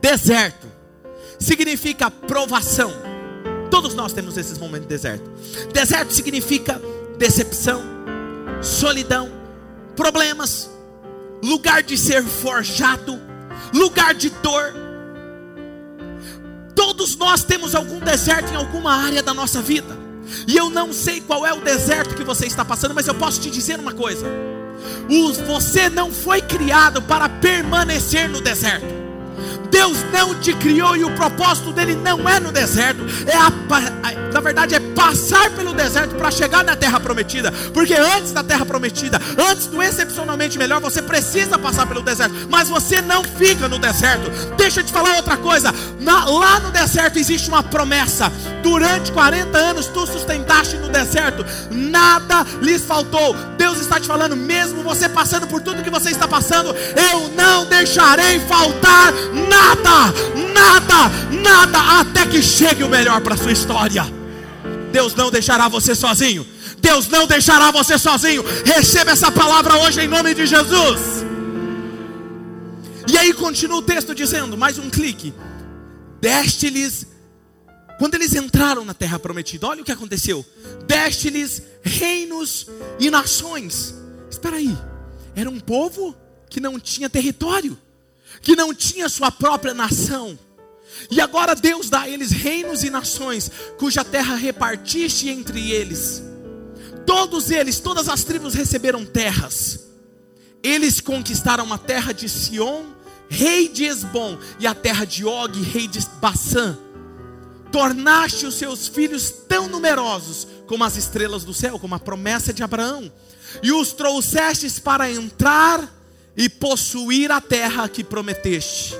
Deserto 0.00 0.66
significa 1.38 2.10
provação. 2.10 2.92
Todos 3.70 3.94
nós 3.94 4.12
temos 4.12 4.36
esses 4.36 4.58
momentos 4.58 4.86
de 4.86 4.94
deserto. 4.94 5.28
Deserto 5.72 6.12
significa 6.12 6.80
decepção, 7.18 7.82
solidão, 8.62 9.30
problemas, 9.96 10.70
lugar 11.42 11.82
de 11.82 11.96
ser 11.98 12.22
forjado, 12.22 13.18
lugar 13.72 14.14
de 14.14 14.30
dor 14.30 14.85
Todos 16.76 17.16
nós 17.16 17.42
temos 17.42 17.74
algum 17.74 17.98
deserto 17.98 18.52
em 18.52 18.56
alguma 18.56 18.94
área 18.94 19.22
da 19.22 19.34
nossa 19.34 19.60
vida. 19.60 19.98
E 20.46 20.56
eu 20.56 20.68
não 20.70 20.92
sei 20.92 21.20
qual 21.20 21.46
é 21.46 21.52
o 21.52 21.60
deserto 21.60 22.14
que 22.14 22.22
você 22.22 22.46
está 22.46 22.64
passando, 22.64 22.94
mas 22.94 23.08
eu 23.08 23.14
posso 23.14 23.40
te 23.40 23.50
dizer 23.50 23.80
uma 23.80 23.92
coisa: 23.92 24.26
você 25.46 25.88
não 25.88 26.12
foi 26.12 26.42
criado 26.42 27.00
para 27.02 27.28
permanecer 27.28 28.28
no 28.28 28.40
deserto. 28.40 28.94
Deus 29.70 29.98
não 30.12 30.34
te 30.34 30.52
criou 30.54 30.96
e 30.96 31.04
o 31.04 31.10
propósito 31.10 31.72
dele 31.72 31.94
não 31.94 32.28
é 32.28 32.40
no 32.40 32.52
deserto, 32.52 33.02
é 33.26 33.36
a, 33.36 33.50
na 34.32 34.40
verdade 34.40 34.74
é 34.74 34.80
passar 34.80 35.50
pelo 35.50 35.72
deserto 35.72 36.14
para 36.14 36.30
chegar 36.30 36.64
na 36.64 36.76
terra 36.76 37.00
prometida. 37.00 37.52
Porque 37.72 37.94
antes 37.94 38.32
da 38.32 38.42
terra 38.42 38.64
prometida, 38.64 39.20
antes 39.50 39.66
do 39.66 39.82
excepcionalmente 39.82 40.58
melhor, 40.58 40.80
você 40.80 41.00
precisa 41.00 41.58
passar 41.58 41.86
pelo 41.86 42.02
deserto, 42.02 42.34
mas 42.50 42.68
você 42.68 43.00
não 43.00 43.24
fica 43.24 43.68
no 43.68 43.78
deserto. 43.78 44.30
Deixa 44.56 44.80
eu 44.80 44.84
te 44.84 44.92
falar 44.92 45.16
outra 45.16 45.36
coisa: 45.36 45.72
na, 46.00 46.24
lá 46.24 46.60
no 46.60 46.70
deserto 46.70 47.18
existe 47.18 47.48
uma 47.48 47.62
promessa. 47.62 48.30
Durante 48.62 49.12
40 49.12 49.56
anos 49.56 49.86
tu 49.86 50.06
sustentaste 50.06 50.76
no 50.76 50.88
deserto, 50.88 51.44
nada 51.70 52.44
lhes 52.60 52.82
faltou. 52.82 53.34
Deus 53.56 53.80
está 53.80 54.00
te 54.00 54.06
falando, 54.06 54.36
mesmo 54.36 54.82
você 54.82 55.08
passando 55.08 55.46
por 55.46 55.60
tudo 55.60 55.82
que 55.82 55.90
você 55.90 56.10
está 56.10 56.28
passando, 56.28 56.74
eu 57.10 57.28
não 57.36 57.64
deixarei 57.66 58.40
faltar 58.40 59.12
nada, 59.32 59.55
nada, 60.52 61.10
nada, 61.42 62.00
até 62.00 62.26
que 62.26 62.42
chegue 62.42 62.82
o 62.82 62.88
melhor 62.88 63.20
para 63.20 63.34
a 63.34 63.36
sua 63.36 63.52
história. 63.52 64.04
Deus 64.92 65.14
não 65.14 65.30
deixará 65.30 65.68
você 65.68 65.94
sozinho. 65.94 66.46
Deus 66.78 67.08
não 67.08 67.26
deixará 67.26 67.70
você 67.70 67.98
sozinho. 67.98 68.44
Receba 68.64 69.10
essa 69.10 69.30
palavra 69.30 69.76
hoje 69.78 70.00
em 70.00 70.08
nome 70.08 70.34
de 70.34 70.46
Jesus. 70.46 71.24
E 73.08 73.16
aí 73.16 73.32
continua 73.32 73.78
o 73.78 73.82
texto 73.82 74.14
dizendo, 74.14 74.56
mais 74.56 74.78
um 74.78 74.90
clique. 74.90 75.32
Deste-lhes 76.20 77.06
quando 77.98 78.14
eles 78.14 78.34
entraram 78.34 78.84
na 78.84 78.92
terra 78.92 79.18
prometida, 79.18 79.66
olha 79.66 79.80
o 79.80 79.84
que 79.84 79.92
aconteceu. 79.92 80.44
Deste-lhes 80.86 81.62
reinos 81.82 82.66
e 83.00 83.10
nações. 83.10 83.94
Espera 84.30 84.56
aí. 84.56 84.76
Era 85.34 85.48
um 85.48 85.58
povo 85.58 86.14
que 86.50 86.60
não 86.60 86.78
tinha 86.78 87.08
território, 87.08 87.76
que 88.40 88.56
não 88.56 88.74
tinha 88.74 89.08
sua 89.08 89.30
própria 89.30 89.74
nação. 89.74 90.38
E 91.10 91.20
agora 91.20 91.54
Deus 91.54 91.90
dá 91.90 92.02
a 92.02 92.08
eles 92.08 92.30
reinos 92.30 92.82
e 92.82 92.90
nações, 92.90 93.50
cuja 93.78 94.04
terra 94.04 94.34
repartiste 94.34 95.28
entre 95.28 95.70
eles. 95.70 96.22
Todos 97.06 97.50
eles, 97.50 97.78
todas 97.78 98.08
as 98.08 98.24
tribos 98.24 98.54
receberam 98.54 99.04
terras. 99.04 99.86
Eles 100.62 101.00
conquistaram 101.00 101.72
a 101.72 101.78
terra 101.78 102.12
de 102.12 102.28
Sion, 102.28 102.84
rei 103.28 103.68
de 103.68 103.84
Esbom, 103.84 104.38
e 104.58 104.66
a 104.66 104.74
terra 104.74 105.04
de 105.04 105.24
Og, 105.24 105.62
rei 105.62 105.86
de 105.86 106.00
Bassã. 106.20 106.76
Tornaste 107.70 108.46
os 108.46 108.54
seus 108.54 108.88
filhos 108.88 109.30
tão 109.48 109.68
numerosos 109.68 110.46
como 110.66 110.82
as 110.82 110.96
estrelas 110.96 111.44
do 111.44 111.54
céu, 111.54 111.78
como 111.78 111.94
a 111.94 112.00
promessa 112.00 112.52
de 112.52 112.62
Abraão, 112.62 113.12
e 113.62 113.70
os 113.70 113.92
trouxestes 113.92 114.78
para 114.78 115.10
entrar 115.10 115.95
e 116.36 116.48
possuir 116.48 117.32
a 117.32 117.40
terra 117.40 117.88
que 117.88 118.04
prometeste. 118.04 118.94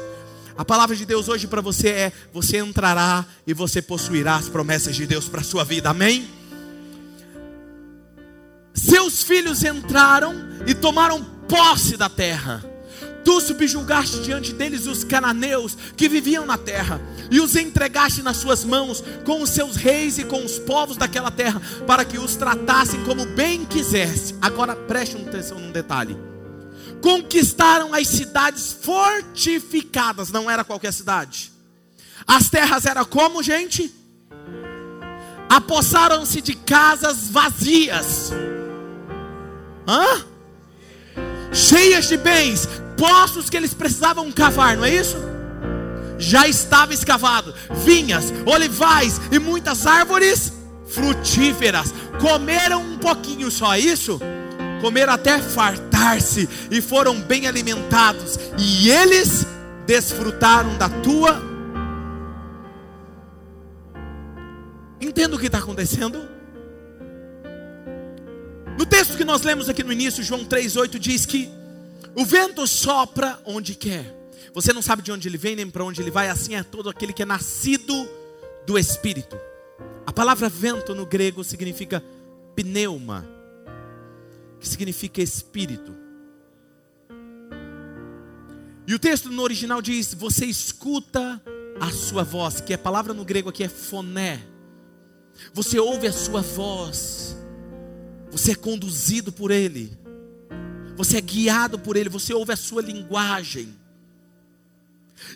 A 0.56 0.64
palavra 0.64 0.96
de 0.96 1.04
Deus 1.04 1.28
hoje 1.28 1.46
para 1.46 1.60
você 1.60 1.88
é: 1.88 2.12
você 2.32 2.58
entrará 2.58 3.24
e 3.46 3.52
você 3.52 3.82
possuirá 3.82 4.36
as 4.36 4.48
promessas 4.48 4.96
de 4.96 5.06
Deus 5.06 5.28
para 5.28 5.42
a 5.42 5.44
sua 5.44 5.64
vida, 5.64 5.90
amém? 5.90 6.28
Seus 8.72 9.22
filhos 9.22 9.62
entraram 9.62 10.34
e 10.66 10.74
tomaram 10.74 11.22
posse 11.48 11.96
da 11.96 12.08
terra. 12.08 12.64
Tu 13.24 13.40
subjugaste 13.40 14.20
diante 14.20 14.52
deles 14.52 14.86
os 14.86 15.02
cananeus 15.02 15.76
que 15.96 16.08
viviam 16.08 16.46
na 16.46 16.56
terra, 16.56 17.00
e 17.28 17.40
os 17.40 17.56
entregaste 17.56 18.22
nas 18.22 18.36
suas 18.36 18.64
mãos, 18.64 19.02
com 19.24 19.42
os 19.42 19.50
seus 19.50 19.74
reis 19.74 20.16
e 20.16 20.24
com 20.24 20.44
os 20.44 20.60
povos 20.60 20.96
daquela 20.96 21.30
terra, 21.30 21.60
para 21.88 22.04
que 22.04 22.18
os 22.18 22.36
tratassem 22.36 23.02
como 23.02 23.26
bem 23.26 23.64
quisesse. 23.64 24.36
Agora 24.40 24.76
preste 24.76 25.16
atenção 25.16 25.58
num 25.58 25.72
detalhe 25.72 26.16
conquistaram 27.06 27.94
as 27.94 28.08
cidades 28.08 28.76
fortificadas, 28.82 30.30
não 30.30 30.50
era 30.50 30.64
qualquer 30.64 30.92
cidade. 30.92 31.52
As 32.26 32.50
terras 32.50 32.84
eram 32.84 33.04
como, 33.04 33.44
gente? 33.44 33.94
Apossaram-se 35.48 36.40
de 36.40 36.56
casas 36.56 37.28
vazias. 37.28 38.32
Hã? 39.86 40.24
Cheias 41.52 42.08
de 42.08 42.16
bens, 42.16 42.68
poços 42.98 43.48
que 43.48 43.56
eles 43.56 43.72
precisavam 43.72 44.32
cavar, 44.32 44.76
não 44.76 44.84
é 44.84 44.92
isso? 44.92 45.16
Já 46.18 46.48
estava 46.48 46.92
escavado, 46.92 47.54
vinhas, 47.84 48.32
olivais 48.44 49.20
e 49.30 49.38
muitas 49.38 49.86
árvores 49.86 50.52
frutíferas. 50.88 51.94
Comeram 52.20 52.82
um 52.82 52.98
pouquinho 52.98 53.48
só 53.48 53.74
é 53.74 53.78
isso? 53.78 54.18
Comeram 54.80 55.12
até 55.12 55.38
fartar-se 55.38 56.48
e 56.70 56.80
foram 56.80 57.20
bem 57.20 57.46
alimentados, 57.46 58.38
e 58.58 58.90
eles 58.90 59.46
desfrutaram 59.86 60.76
da 60.76 60.88
tua. 60.88 61.42
Entenda 65.00 65.36
o 65.36 65.38
que 65.38 65.46
está 65.46 65.58
acontecendo? 65.58 66.28
No 68.78 68.84
texto 68.84 69.16
que 69.16 69.24
nós 69.24 69.42
lemos 69.42 69.68
aqui 69.68 69.82
no 69.82 69.92
início, 69.92 70.22
João 70.22 70.44
3,8 70.44 70.98
diz 70.98 71.24
que 71.24 71.48
o 72.14 72.24
vento 72.24 72.66
sopra 72.66 73.38
onde 73.44 73.74
quer. 73.74 74.14
Você 74.52 74.72
não 74.72 74.80
sabe 74.80 75.02
de 75.02 75.12
onde 75.12 75.28
ele 75.28 75.36
vem 75.36 75.54
nem 75.54 75.68
para 75.68 75.84
onde 75.84 76.00
ele 76.00 76.10
vai, 76.10 76.28
assim 76.28 76.54
é 76.54 76.62
todo 76.62 76.88
aquele 76.88 77.12
que 77.12 77.22
é 77.22 77.26
nascido 77.26 78.08
do 78.66 78.78
Espírito. 78.78 79.38
A 80.06 80.12
palavra 80.12 80.48
vento 80.48 80.94
no 80.94 81.04
grego 81.04 81.44
significa 81.44 82.02
pneuma, 82.54 83.35
que 84.66 84.70
significa 84.70 85.22
espírito. 85.22 85.94
E 88.86 88.92
o 88.94 88.98
texto 88.98 89.30
no 89.30 89.42
original 89.42 89.80
diz: 89.80 90.12
Você 90.14 90.44
escuta 90.44 91.40
a 91.80 91.90
sua 91.92 92.24
voz, 92.24 92.60
que 92.60 92.74
a 92.74 92.78
palavra 92.78 93.14
no 93.14 93.24
grego 93.24 93.48
aqui 93.48 93.62
é 93.62 93.68
foné. 93.68 94.44
Você 95.52 95.78
ouve 95.78 96.06
a 96.08 96.12
sua 96.12 96.40
voz, 96.40 97.36
você 98.30 98.52
é 98.52 98.54
conduzido 98.54 99.30
por 99.30 99.50
Ele, 99.50 99.96
você 100.96 101.18
é 101.18 101.20
guiado 101.20 101.78
por 101.78 101.96
Ele, 101.96 102.08
você 102.08 102.34
ouve 102.34 102.52
a 102.52 102.56
sua 102.56 102.82
linguagem. 102.82 103.72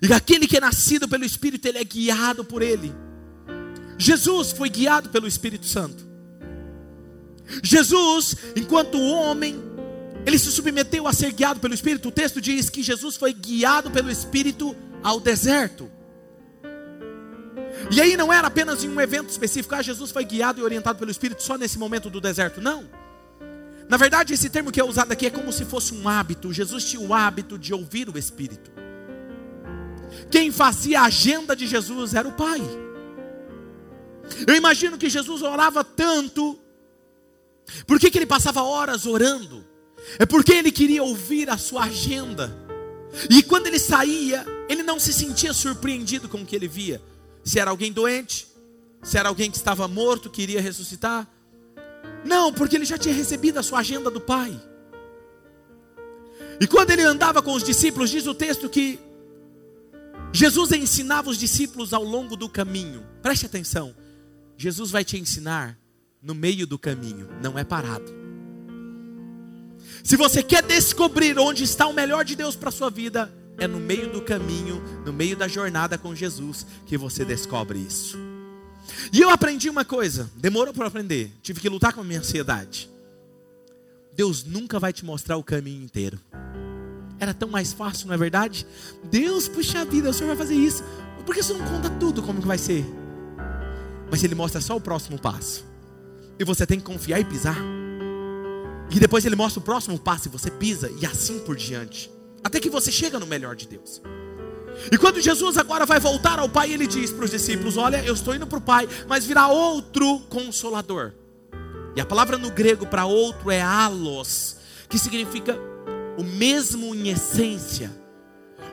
E 0.02 0.12
aquele 0.12 0.46
que 0.46 0.56
é 0.56 0.60
nascido 0.60 1.08
pelo 1.08 1.24
Espírito, 1.24 1.66
ele 1.66 1.78
é 1.78 1.84
guiado 1.84 2.44
por 2.44 2.62
Ele. 2.62 2.92
Jesus 3.96 4.52
foi 4.52 4.68
guiado 4.68 5.08
pelo 5.08 5.26
Espírito 5.26 5.66
Santo. 5.66 6.09
Jesus, 7.62 8.36
enquanto 8.54 9.00
homem, 9.00 9.60
ele 10.26 10.38
se 10.38 10.50
submeteu 10.50 11.06
a 11.06 11.12
ser 11.12 11.32
guiado 11.32 11.60
pelo 11.60 11.74
Espírito. 11.74 12.08
O 12.08 12.12
texto 12.12 12.40
diz 12.40 12.68
que 12.70 12.82
Jesus 12.82 13.16
foi 13.16 13.32
guiado 13.32 13.90
pelo 13.90 14.10
Espírito 14.10 14.76
ao 15.02 15.20
deserto. 15.20 15.90
E 17.90 18.00
aí 18.00 18.16
não 18.16 18.32
era 18.32 18.48
apenas 18.48 18.84
em 18.84 18.88
um 18.88 19.00
evento 19.00 19.30
específico, 19.30 19.74
ah, 19.74 19.82
Jesus 19.82 20.10
foi 20.10 20.24
guiado 20.24 20.60
e 20.60 20.62
orientado 20.62 20.98
pelo 20.98 21.10
Espírito 21.10 21.42
só 21.42 21.56
nesse 21.56 21.78
momento 21.78 22.10
do 22.10 22.20
deserto, 22.20 22.60
não. 22.60 22.84
Na 23.88 23.96
verdade, 23.96 24.34
esse 24.34 24.48
termo 24.48 24.70
que 24.70 24.80
é 24.80 24.84
usado 24.84 25.10
aqui 25.10 25.26
é 25.26 25.30
como 25.30 25.52
se 25.52 25.64
fosse 25.64 25.94
um 25.94 26.08
hábito. 26.08 26.52
Jesus 26.52 26.84
tinha 26.84 27.02
o 27.02 27.12
hábito 27.12 27.58
de 27.58 27.74
ouvir 27.74 28.08
o 28.08 28.16
Espírito. 28.16 28.70
Quem 30.30 30.52
fazia 30.52 31.00
a 31.00 31.04
agenda 31.06 31.56
de 31.56 31.66
Jesus 31.66 32.14
era 32.14 32.28
o 32.28 32.32
Pai. 32.32 32.60
Eu 34.46 34.54
imagino 34.54 34.96
que 34.96 35.08
Jesus 35.08 35.42
orava 35.42 35.82
tanto 35.82 36.58
por 37.86 37.98
que, 37.98 38.10
que 38.10 38.18
ele 38.18 38.26
passava 38.26 38.62
horas 38.62 39.06
orando? 39.06 39.64
É 40.18 40.26
porque 40.26 40.52
ele 40.52 40.72
queria 40.72 41.02
ouvir 41.02 41.50
a 41.50 41.58
sua 41.58 41.84
agenda. 41.84 42.56
E 43.28 43.42
quando 43.42 43.66
ele 43.66 43.78
saía, 43.78 44.44
ele 44.68 44.82
não 44.82 44.98
se 44.98 45.12
sentia 45.12 45.52
surpreendido 45.52 46.28
com 46.28 46.38
o 46.38 46.46
que 46.46 46.54
ele 46.54 46.68
via. 46.68 47.02
Se 47.44 47.58
era 47.58 47.70
alguém 47.70 47.92
doente, 47.92 48.46
se 49.02 49.18
era 49.18 49.28
alguém 49.28 49.50
que 49.50 49.56
estava 49.56 49.86
morto, 49.88 50.30
que 50.30 50.42
iria 50.42 50.60
ressuscitar. 50.60 51.28
Não, 52.24 52.52
porque 52.52 52.76
ele 52.76 52.84
já 52.84 52.98
tinha 52.98 53.14
recebido 53.14 53.58
a 53.58 53.62
sua 53.62 53.80
agenda 53.80 54.10
do 54.10 54.20
Pai. 54.20 54.60
E 56.60 56.66
quando 56.66 56.90
ele 56.90 57.02
andava 57.02 57.40
com 57.42 57.52
os 57.52 57.64
discípulos, 57.64 58.10
diz 58.10 58.26
o 58.26 58.34
texto 58.34 58.68
que 58.68 58.98
Jesus 60.32 60.70
ensinava 60.72 61.30
os 61.30 61.38
discípulos 61.38 61.92
ao 61.92 62.04
longo 62.04 62.36
do 62.36 62.48
caminho. 62.48 63.04
Preste 63.22 63.46
atenção. 63.46 63.94
Jesus 64.56 64.90
vai 64.90 65.02
te 65.02 65.18
ensinar 65.18 65.79
no 66.22 66.34
meio 66.34 66.66
do 66.66 66.78
caminho, 66.78 67.28
não 67.42 67.58
é 67.58 67.64
parado. 67.64 68.20
Se 70.04 70.16
você 70.16 70.42
quer 70.42 70.62
descobrir 70.62 71.38
onde 71.38 71.64
está 71.64 71.86
o 71.86 71.92
melhor 71.92 72.24
de 72.24 72.36
Deus 72.36 72.56
para 72.56 72.68
a 72.68 72.72
sua 72.72 72.90
vida, 72.90 73.32
é 73.58 73.66
no 73.66 73.78
meio 73.78 74.10
do 74.10 74.22
caminho, 74.22 74.82
no 75.04 75.12
meio 75.12 75.36
da 75.36 75.46
jornada 75.46 75.98
com 75.98 76.14
Jesus, 76.14 76.66
que 76.86 76.96
você 76.96 77.24
descobre 77.24 77.78
isso. 77.78 78.18
E 79.12 79.20
eu 79.20 79.30
aprendi 79.30 79.68
uma 79.68 79.84
coisa, 79.84 80.30
demorou 80.36 80.72
para 80.72 80.86
aprender, 80.86 81.32
tive 81.42 81.60
que 81.60 81.68
lutar 81.68 81.92
com 81.92 82.00
a 82.00 82.04
minha 82.04 82.20
ansiedade. 82.20 82.90
Deus 84.14 84.44
nunca 84.44 84.78
vai 84.78 84.92
te 84.92 85.04
mostrar 85.04 85.36
o 85.36 85.44
caminho 85.44 85.82
inteiro. 85.82 86.18
Era 87.18 87.34
tão 87.34 87.48
mais 87.48 87.72
fácil, 87.72 88.08
não 88.08 88.14
é 88.14 88.18
verdade? 88.18 88.66
Deus, 89.04 89.46
puxa 89.46 89.84
vida, 89.84 90.10
o 90.10 90.12
Senhor 90.12 90.28
vai 90.28 90.36
fazer 90.36 90.54
isso. 90.54 90.82
Por 91.24 91.34
que 91.34 91.42
você 91.42 91.52
não 91.52 91.66
conta 91.66 91.90
tudo 91.90 92.22
como 92.22 92.40
que 92.40 92.46
vai 92.46 92.58
ser? 92.58 92.84
Mas 94.10 94.24
Ele 94.24 94.34
mostra 94.34 94.60
só 94.60 94.76
o 94.76 94.80
próximo 94.80 95.18
passo. 95.18 95.69
E 96.40 96.44
você 96.44 96.66
tem 96.66 96.78
que 96.78 96.86
confiar 96.86 97.20
e 97.20 97.24
pisar. 97.24 97.58
E 98.90 98.98
depois 98.98 99.26
ele 99.26 99.36
mostra 99.36 99.60
o 99.60 99.62
próximo 99.62 99.98
passo 99.98 100.26
e 100.26 100.30
você 100.30 100.50
pisa 100.50 100.90
e 100.98 101.04
assim 101.04 101.38
por 101.40 101.54
diante. 101.54 102.10
Até 102.42 102.58
que 102.58 102.70
você 102.70 102.90
chega 102.90 103.20
no 103.20 103.26
melhor 103.26 103.54
de 103.54 103.68
Deus. 103.68 104.00
E 104.90 104.96
quando 104.96 105.20
Jesus 105.20 105.58
agora 105.58 105.84
vai 105.84 106.00
voltar 106.00 106.38
ao 106.38 106.48
Pai, 106.48 106.72
ele 106.72 106.86
diz 106.86 107.10
para 107.10 107.26
os 107.26 107.30
discípulos: 107.30 107.76
Olha, 107.76 108.02
eu 108.02 108.14
estou 108.14 108.34
indo 108.34 108.46
para 108.46 108.56
o 108.56 108.62
Pai, 108.62 108.88
mas 109.06 109.26
virá 109.26 109.48
outro 109.48 110.20
consolador. 110.30 111.12
E 111.94 112.00
a 112.00 112.06
palavra 112.06 112.38
no 112.38 112.50
grego 112.50 112.86
para 112.86 113.04
outro 113.04 113.50
é 113.50 113.60
alos, 113.60 114.56
que 114.88 114.98
significa 114.98 115.58
o 116.16 116.24
mesmo 116.24 116.94
em 116.94 117.10
essência, 117.10 117.92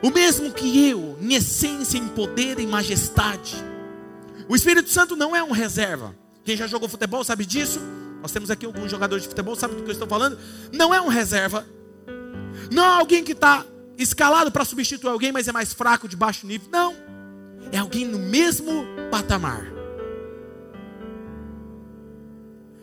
o 0.02 0.10
mesmo 0.10 0.52
que 0.52 0.88
eu, 0.88 1.18
em 1.20 1.34
essência, 1.34 1.98
em 1.98 2.08
poder, 2.08 2.58
em 2.58 2.66
majestade. 2.66 3.56
O 4.48 4.56
Espírito 4.56 4.88
Santo 4.88 5.14
não 5.14 5.36
é 5.36 5.42
um 5.42 5.50
reserva. 5.50 6.14
Quem 6.48 6.56
já 6.56 6.66
jogou 6.66 6.88
futebol 6.88 7.22
sabe 7.22 7.44
disso. 7.44 7.78
Nós 8.22 8.32
temos 8.32 8.50
aqui 8.50 8.64
alguns 8.64 8.90
jogadores 8.90 9.24
de 9.24 9.28
futebol, 9.28 9.54
sabe 9.54 9.74
do 9.74 9.82
que 9.82 9.90
eu 9.90 9.92
estou 9.92 10.08
falando? 10.08 10.38
Não 10.72 10.94
é 10.94 10.98
um 10.98 11.08
reserva. 11.08 11.66
Não 12.72 12.82
é 12.82 12.88
alguém 12.88 13.22
que 13.22 13.32
está 13.32 13.66
escalado 13.98 14.50
para 14.50 14.64
substituir 14.64 15.10
alguém, 15.10 15.30
mas 15.30 15.46
é 15.46 15.52
mais 15.52 15.74
fraco, 15.74 16.08
de 16.08 16.16
baixo 16.16 16.46
nível. 16.46 16.66
Não. 16.72 16.96
É 17.70 17.76
alguém 17.76 18.06
no 18.06 18.18
mesmo 18.18 18.86
patamar. 19.10 19.62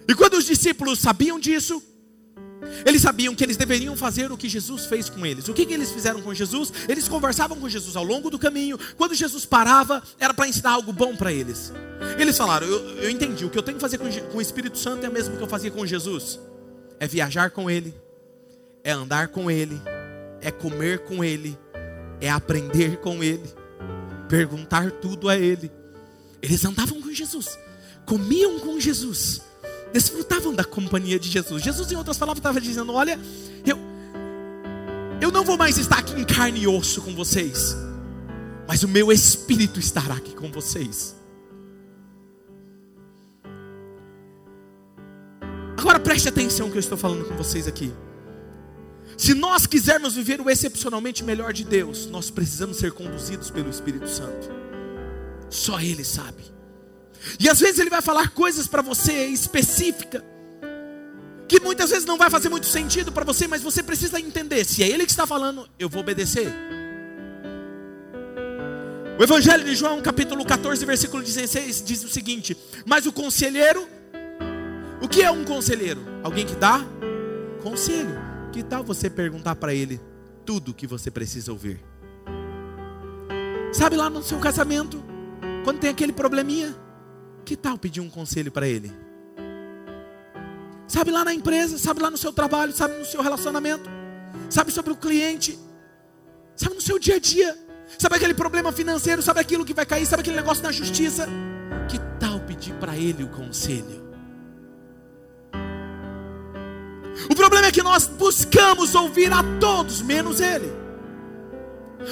E 0.07 0.13
quando 0.13 0.35
os 0.35 0.45
discípulos 0.45 0.99
sabiam 0.99 1.39
disso, 1.39 1.81
eles 2.85 3.01
sabiam 3.01 3.35
que 3.35 3.43
eles 3.43 3.57
deveriam 3.57 3.95
fazer 3.95 4.31
o 4.31 4.37
que 4.37 4.49
Jesus 4.49 4.85
fez 4.85 5.09
com 5.09 5.25
eles. 5.25 5.47
O 5.47 5.53
que, 5.53 5.65
que 5.65 5.73
eles 5.73 5.91
fizeram 5.91 6.21
com 6.21 6.33
Jesus? 6.33 6.71
Eles 6.87 7.07
conversavam 7.07 7.59
com 7.59 7.67
Jesus 7.69 7.95
ao 7.95 8.03
longo 8.03 8.29
do 8.29 8.39
caminho. 8.39 8.77
Quando 8.97 9.13
Jesus 9.13 9.45
parava, 9.45 10.01
era 10.19 10.33
para 10.33 10.47
ensinar 10.47 10.71
algo 10.71 10.91
bom 10.91 11.15
para 11.15 11.31
eles. 11.31 11.71
Eles 12.17 12.37
falaram: 12.37 12.67
eu, 12.67 12.79
eu, 12.97 13.09
entendi, 13.09 13.45
o 13.45 13.49
que 13.49 13.57
eu 13.57 13.63
tenho 13.63 13.77
que 13.77 13.81
fazer 13.81 13.97
com, 13.97 14.09
com 14.31 14.37
o 14.37 14.41
Espírito 14.41 14.77
Santo 14.77 15.05
é 15.05 15.09
o 15.09 15.13
mesmo 15.13 15.37
que 15.37 15.43
eu 15.43 15.47
fazia 15.47 15.71
com 15.71 15.85
Jesus: 15.85 16.39
é 16.99 17.07
viajar 17.07 17.51
com 17.51 17.69
Ele, 17.69 17.93
é 18.83 18.91
andar 18.91 19.29
com 19.29 19.49
Ele, 19.49 19.79
é 20.41 20.51
comer 20.51 20.99
com 20.99 21.23
Ele, 21.23 21.57
é 22.21 22.29
aprender 22.29 22.97
com 22.97 23.23
Ele, 23.23 23.49
perguntar 24.29 24.91
tudo 24.91 25.29
a 25.29 25.37
Ele. 25.37 25.71
Eles 26.41 26.63
andavam 26.63 27.01
com 27.01 27.11
Jesus, 27.11 27.57
comiam 28.05 28.59
com 28.59 28.79
Jesus 28.79 29.41
desfrutavam 29.95 30.53
da 30.53 30.65
companhia 30.65 31.17
de 31.17 31.29
Jesus. 31.29 31.63
Jesus, 31.63 31.89
em 31.89 31.95
outras 31.95 32.17
palavras, 32.17 32.39
estava 32.39 32.59
dizendo: 32.59 32.91
Olha, 32.91 33.17
eu, 33.65 33.77
eu 35.21 35.31
não 35.31 35.45
vou 35.45 35.57
mais 35.57 35.77
estar 35.77 35.99
aqui 35.99 36.19
em 36.19 36.25
carne 36.25 36.59
e 36.59 36.67
osso 36.67 37.01
com 37.01 37.15
vocês, 37.15 37.73
mas 38.67 38.83
o 38.83 38.89
meu 38.89 39.09
espírito 39.09 39.79
estará 39.79 40.15
aqui 40.15 40.35
com 40.35 40.51
vocês. 40.51 41.15
Agora 45.77 45.97
preste 45.97 46.27
atenção 46.27 46.69
que 46.69 46.75
eu 46.75 46.81
estou 46.81 46.97
falando 46.97 47.23
com 47.23 47.35
vocês 47.37 47.65
aqui. 47.65 47.93
Se 49.17 49.33
nós 49.33 49.65
quisermos 49.65 50.15
viver 50.15 50.41
o 50.41 50.49
excepcionalmente 50.49 51.23
melhor 51.23 51.53
de 51.53 51.63
Deus, 51.63 52.05
nós 52.07 52.29
precisamos 52.29 52.75
ser 52.77 52.91
conduzidos 52.91 53.49
pelo 53.49 53.69
Espírito 53.69 54.09
Santo. 54.09 54.49
Só 55.49 55.79
Ele 55.79 56.03
sabe. 56.03 56.54
E 57.39 57.49
às 57.49 57.59
vezes 57.59 57.79
ele 57.79 57.89
vai 57.89 58.01
falar 58.01 58.29
coisas 58.29 58.67
para 58.67 58.81
você 58.81 59.25
específica 59.27 60.23
que 61.47 61.59
muitas 61.59 61.89
vezes 61.89 62.05
não 62.05 62.17
vai 62.17 62.29
fazer 62.29 62.49
muito 62.49 62.65
sentido 62.65 63.11
para 63.11 63.23
você, 63.23 63.47
mas 63.47 63.61
você 63.61 63.83
precisa 63.83 64.19
entender, 64.19 64.65
se 64.65 64.83
é 64.83 64.89
ele 64.89 65.05
que 65.05 65.11
está 65.11 65.27
falando, 65.27 65.69
eu 65.77 65.87
vou 65.87 66.01
obedecer. 66.01 66.51
O 69.17 69.23
Evangelho 69.23 69.63
de 69.63 69.75
João, 69.75 70.01
capítulo 70.01 70.43
14, 70.43 70.85
versículo 70.85 71.23
16, 71.23 71.83
diz 71.85 72.03
o 72.03 72.09
seguinte: 72.09 72.57
Mas 72.85 73.05
o 73.05 73.13
conselheiro, 73.13 73.87
o 75.01 75.07
que 75.07 75.21
é 75.21 75.31
um 75.31 75.45
conselheiro? 75.45 76.01
Alguém 76.21 76.45
que 76.45 76.55
dá 76.55 76.83
conselho. 77.63 78.19
Que 78.51 78.61
tal 78.63 78.83
você 78.83 79.09
perguntar 79.09 79.55
para 79.55 79.73
ele 79.73 80.01
tudo 80.45 80.71
o 80.71 80.73
que 80.73 80.85
você 80.85 81.09
precisa 81.09 81.51
ouvir? 81.51 81.79
Sabe 83.71 83.95
lá 83.95 84.09
no 84.09 84.23
seu 84.23 84.39
casamento, 84.39 85.03
quando 85.63 85.79
tem 85.79 85.89
aquele 85.89 86.11
probleminha, 86.13 86.75
que 87.45 87.55
tal 87.55 87.77
pedir 87.77 88.01
um 88.01 88.09
conselho 88.09 88.51
para 88.51 88.67
ele? 88.67 88.91
Sabe 90.87 91.11
lá 91.11 91.23
na 91.23 91.33
empresa, 91.33 91.77
sabe 91.77 92.01
lá 92.01 92.11
no 92.11 92.17
seu 92.17 92.33
trabalho, 92.33 92.73
sabe 92.73 92.95
no 92.95 93.05
seu 93.05 93.21
relacionamento, 93.21 93.89
sabe 94.49 94.71
sobre 94.71 94.91
o 94.91 94.95
cliente, 94.95 95.57
sabe 96.55 96.75
no 96.75 96.81
seu 96.81 96.99
dia 96.99 97.15
a 97.15 97.19
dia, 97.19 97.57
sabe 97.97 98.15
aquele 98.15 98.33
problema 98.33 98.71
financeiro, 98.71 99.21
sabe 99.21 99.39
aquilo 99.39 99.63
que 99.63 99.73
vai 99.73 99.85
cair, 99.85 100.05
sabe 100.05 100.21
aquele 100.21 100.35
negócio 100.35 100.63
na 100.63 100.71
justiça. 100.71 101.27
Que 101.89 101.99
tal 102.19 102.39
pedir 102.41 102.73
para 102.75 102.97
ele 102.97 103.23
o 103.23 103.27
conselho? 103.27 104.03
O 107.29 107.35
problema 107.35 107.67
é 107.67 107.71
que 107.71 107.81
nós 107.81 108.07
buscamos 108.07 108.93
ouvir 108.93 109.31
a 109.31 109.43
todos, 109.59 110.01
menos 110.01 110.39
ele. 110.39 110.71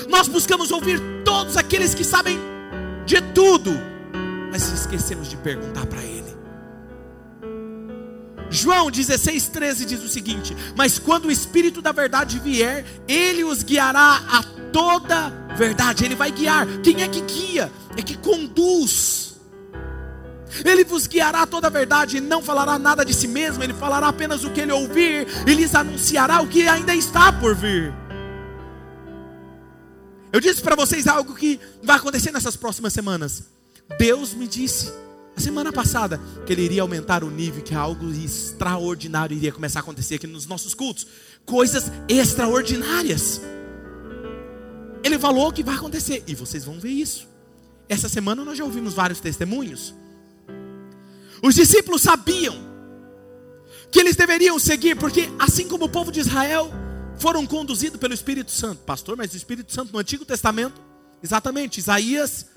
Nós 0.10 0.28
buscamos 0.28 0.72
ouvir 0.72 1.00
todos 1.24 1.58
aqueles 1.58 1.93
que 1.93 2.04
sabem 2.04 2.39
de 3.06 3.22
tudo, 3.34 3.72
mas 4.54 4.72
esquecemos 4.72 5.28
de 5.28 5.36
perguntar 5.36 5.84
para 5.88 6.04
Ele. 6.04 6.32
João 8.52 8.92
16,13 8.92 9.84
diz 9.84 10.04
o 10.04 10.08
seguinte: 10.08 10.56
Mas 10.78 11.00
quando 11.00 11.26
o 11.26 11.32
Espírito 11.32 11.82
da 11.82 11.92
verdade 11.92 12.38
vier, 12.38 12.86
Ele 13.08 13.44
os 13.44 13.63
guiará 13.63 14.22
a 14.32 14.44
toda 14.72 15.32
verdade. 15.58 16.06
Ele 16.06 16.13
vai 16.13 16.32
guiar. 16.32 16.68
Quem 16.84 17.02
é 17.02 17.08
que 17.08 17.22
guia? 17.22 17.72
É 17.98 18.04
que 18.04 18.16
conduz. 18.16 19.39
Ele 20.63 20.84
vos 20.84 21.08
guiará 21.08 21.42
a 21.42 21.48
toda 21.48 21.66
a 21.66 21.72
verdade 21.72 22.18
e 22.18 22.22
não 22.22 22.39
falará 22.44 22.78
nada 22.78 23.04
de 23.04 23.12
si 23.12 23.28
mesmo, 23.28 23.63
ele 23.63 23.74
falará 23.74 24.10
apenas 24.10 24.44
o 24.44 24.52
que 24.52 24.62
ele 24.62 24.72
ouvir 24.72 25.26
e 25.48 25.54
lhes 25.56 25.74
anunciará 25.74 26.42
o 26.42 26.48
que 26.48 26.68
ainda 26.68 26.94
está 26.94 27.34
por 27.34 27.56
vir. 27.56 27.92
Eu 30.32 30.39
disse 30.39 30.62
para 30.62 30.76
vocês 30.76 31.08
algo 31.08 31.34
que 31.34 31.60
vai 31.82 31.98
acontecer 31.98 32.32
nessas 32.32 32.56
próximas 32.56 32.94
semanas. 32.94 33.52
Deus 33.98 34.34
me 34.34 34.48
disse 34.48 34.91
a 35.36 35.39
semana 35.39 35.74
passada 35.74 36.19
que 36.46 36.54
Ele 36.54 36.63
iria 36.63 36.82
aumentar 36.82 37.24
o 37.24 37.30
nível, 37.30 37.63
que 37.63 37.74
algo 37.74 38.12
extraordinário 38.12 39.36
iria 39.36 39.52
começar 39.52 39.80
a 39.80 39.82
acontecer 39.82 40.15
aqui 40.15 40.28
nos 40.28 40.46
nossos 40.46 40.74
cultos. 40.74 41.08
Coisas 41.46 41.91
extraordinárias. 42.08 43.41
Ele 45.04 45.19
falou 45.19 45.52
que 45.52 45.63
vai 45.63 45.76
acontecer 45.76 46.24
e 46.28 46.36
vocês 46.36 46.63
vão 46.63 46.80
ver 46.80 46.91
isso. 46.91 47.28
Essa 47.89 48.08
semana 48.08 48.46
nós 48.46 48.58
já 48.58 48.63
ouvimos 48.63 48.93
vários 48.93 49.19
testemunhos. 49.19 49.93
Os 51.41 51.56
discípulos 51.56 52.02
sabiam 52.02 52.56
que 53.91 54.00
eles 54.00 54.15
deveriam 54.15 54.58
seguir, 54.58 54.96
porque 54.96 55.30
assim 55.38 55.67
como 55.67 55.86
o 55.86 55.89
povo 55.89 56.12
de 56.12 56.19
Israel 56.19 56.72
foram 57.17 57.46
conduzidos 57.46 58.00
pelo 58.00 58.13
Espírito 58.13 58.52
Santo, 58.52 58.82
pastor, 58.84 59.17
mas 59.17 59.34
o 59.34 59.38
Espírito 59.38 59.72
Santo 59.72 59.91
no 59.91 60.00
Antigo 60.00 60.26
Testamento, 60.26 60.82
exatamente, 61.22 61.80
Isaías 61.80 62.48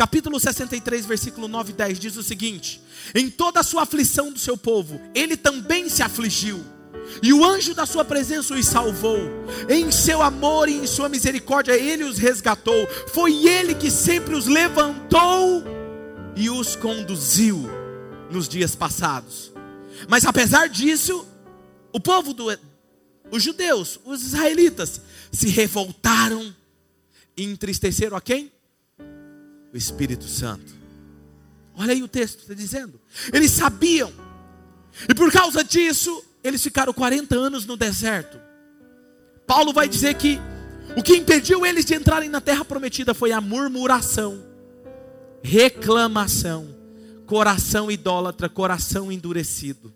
capítulo 0.00 0.40
63, 0.40 1.04
versículo 1.04 1.46
9 1.46 1.72
e 1.72 1.74
10 1.74 1.98
diz 2.00 2.16
o 2.16 2.22
seguinte: 2.22 2.80
Em 3.14 3.28
toda 3.28 3.60
a 3.60 3.62
sua 3.62 3.82
aflição 3.82 4.32
do 4.32 4.38
seu 4.38 4.56
povo, 4.56 4.98
ele 5.14 5.36
também 5.36 5.90
se 5.90 6.02
afligiu. 6.02 6.64
E 7.22 7.34
o 7.34 7.44
anjo 7.44 7.74
da 7.74 7.84
sua 7.84 8.02
presença 8.02 8.54
os 8.54 8.66
salvou. 8.66 9.18
Em 9.68 9.90
seu 9.90 10.22
amor 10.22 10.70
e 10.70 10.76
em 10.76 10.86
sua 10.86 11.06
misericórdia, 11.10 11.72
ele 11.72 12.04
os 12.04 12.16
resgatou. 12.16 12.86
Foi 13.12 13.46
ele 13.46 13.74
que 13.74 13.90
sempre 13.90 14.34
os 14.34 14.46
levantou 14.46 15.62
e 16.34 16.48
os 16.48 16.74
conduziu 16.76 17.68
nos 18.30 18.48
dias 18.48 18.74
passados. 18.74 19.52
Mas 20.08 20.24
apesar 20.24 20.70
disso, 20.70 21.26
o 21.92 22.00
povo 22.00 22.32
do 22.32 22.46
os 23.30 23.42
judeus, 23.42 24.00
os 24.06 24.22
israelitas, 24.22 25.02
se 25.30 25.48
revoltaram 25.48 26.54
e 27.36 27.44
entristeceram 27.44 28.16
a 28.16 28.20
quem? 28.22 28.50
O 29.72 29.76
Espírito 29.76 30.24
Santo. 30.24 30.74
Olha 31.74 31.92
aí 31.92 32.02
o 32.02 32.08
texto 32.08 32.40
está 32.40 32.54
dizendo. 32.54 33.00
Eles 33.32 33.50
sabiam. 33.52 34.12
E 35.08 35.14
por 35.14 35.32
causa 35.32 35.64
disso, 35.64 36.24
eles 36.42 36.62
ficaram 36.62 36.92
40 36.92 37.36
anos 37.36 37.64
no 37.64 37.76
deserto. 37.76 38.38
Paulo 39.46 39.72
vai 39.72 39.88
dizer 39.88 40.14
que 40.14 40.38
o 40.96 41.02
que 41.02 41.16
impediu 41.16 41.64
eles 41.64 41.84
de 41.84 41.94
entrarem 41.94 42.28
na 42.28 42.40
terra 42.40 42.64
prometida 42.64 43.14
foi 43.14 43.32
a 43.32 43.40
murmuração, 43.40 44.44
reclamação, 45.42 46.76
coração 47.26 47.90
idólatra, 47.90 48.48
coração 48.48 49.10
endurecido. 49.10 49.92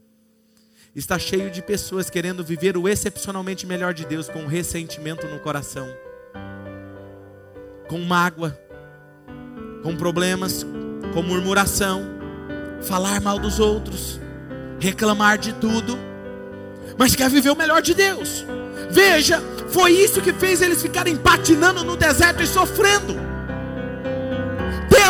Está 0.95 1.19
cheio 1.19 1.51
de 1.51 1.61
pessoas 1.61 2.09
querendo 2.09 2.45
viver 2.45 2.77
o 2.77 2.89
excepcionalmente 2.89 3.67
melhor 3.67 3.93
de 3.93 4.07
Deus 4.07 4.29
com 4.29 4.47
ressentimento 4.47 5.27
no 5.27 5.41
coração, 5.41 5.89
com 7.89 7.99
mágoa, 7.99 8.57
com 9.85 9.95
problemas, 9.95 10.67
com 11.13 11.23
murmuração, 11.23 12.03
falar 12.81 13.21
mal 13.21 13.39
dos 13.39 13.61
outros, 13.61 14.19
reclamar 14.81 15.37
de 15.37 15.53
tudo, 15.53 15.99
mas 16.97 17.15
quer 17.15 17.29
viver 17.29 17.51
o 17.51 17.57
melhor 17.57 17.83
de 17.83 17.93
Deus. 17.93 18.47
Veja, 18.91 19.43
foi 19.69 19.93
isso 19.93 20.23
que 20.23 20.33
fez 20.33 20.63
eles 20.63 20.81
ficarem 20.81 21.17
patinando 21.17 21.85
no 21.85 21.99
deserto 21.99 22.43
e 22.43 22.47
sofrendo. 22.47 23.34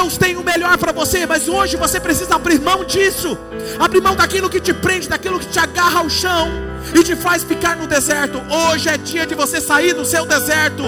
Deus 0.05 0.19
tem 0.19 0.37
o 0.37 0.45
melhor 0.45 0.77
para 0.77 0.93
você, 0.93 1.25
mas 1.25 1.49
hoje 1.49 1.79
você 1.79 1.99
precisa 1.99 2.35
abrir 2.35 2.61
mão 2.61 2.85
disso, 2.85 3.39
abrir 3.81 4.03
mão 4.03 4.15
daquilo 4.15 4.51
que 4.51 4.61
te 4.61 4.75
prende, 4.75 5.09
daquilo 5.09 5.41
que 5.41 5.47
te 5.47 5.59
agarra 5.59 6.01
ao 6.01 6.11
chão 6.11 6.47
e 6.95 7.03
te 7.03 7.17
faz 7.17 7.43
ficar 7.43 7.75
no 7.75 7.87
deserto. 7.87 8.39
Hoje 8.51 8.91
é 8.91 8.99
dia 8.99 9.27
de 9.27 9.35
você 9.35 9.63
sair 9.63 9.95
do 9.95 10.05
seu 10.05 10.27
deserto. 10.27 10.83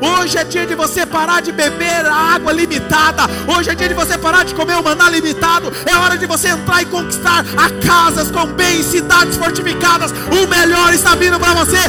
Hoje 0.00 0.38
é 0.38 0.44
dia 0.44 0.64
de 0.66 0.76
você 0.76 1.04
parar 1.04 1.42
de 1.42 1.50
beber 1.50 2.06
a 2.06 2.14
água 2.14 2.52
limitada. 2.52 3.24
Hoje 3.52 3.70
é 3.70 3.74
dia 3.74 3.88
de 3.88 3.94
você 3.94 4.16
parar 4.16 4.44
de 4.44 4.54
comer 4.54 4.76
o 4.76 4.84
maná 4.84 5.10
limitado. 5.10 5.72
É 5.84 5.96
hora 5.96 6.16
de 6.16 6.26
você 6.26 6.50
entrar 6.50 6.80
e 6.80 6.86
conquistar 6.86 7.44
a 7.56 7.70
casas 7.84 8.30
com 8.30 8.46
bens, 8.46 8.86
cidades 8.86 9.36
fortificadas. 9.36 10.12
O 10.12 10.46
melhor 10.46 10.94
está 10.94 11.16
vindo 11.16 11.40
para 11.40 11.54
você. 11.54 11.80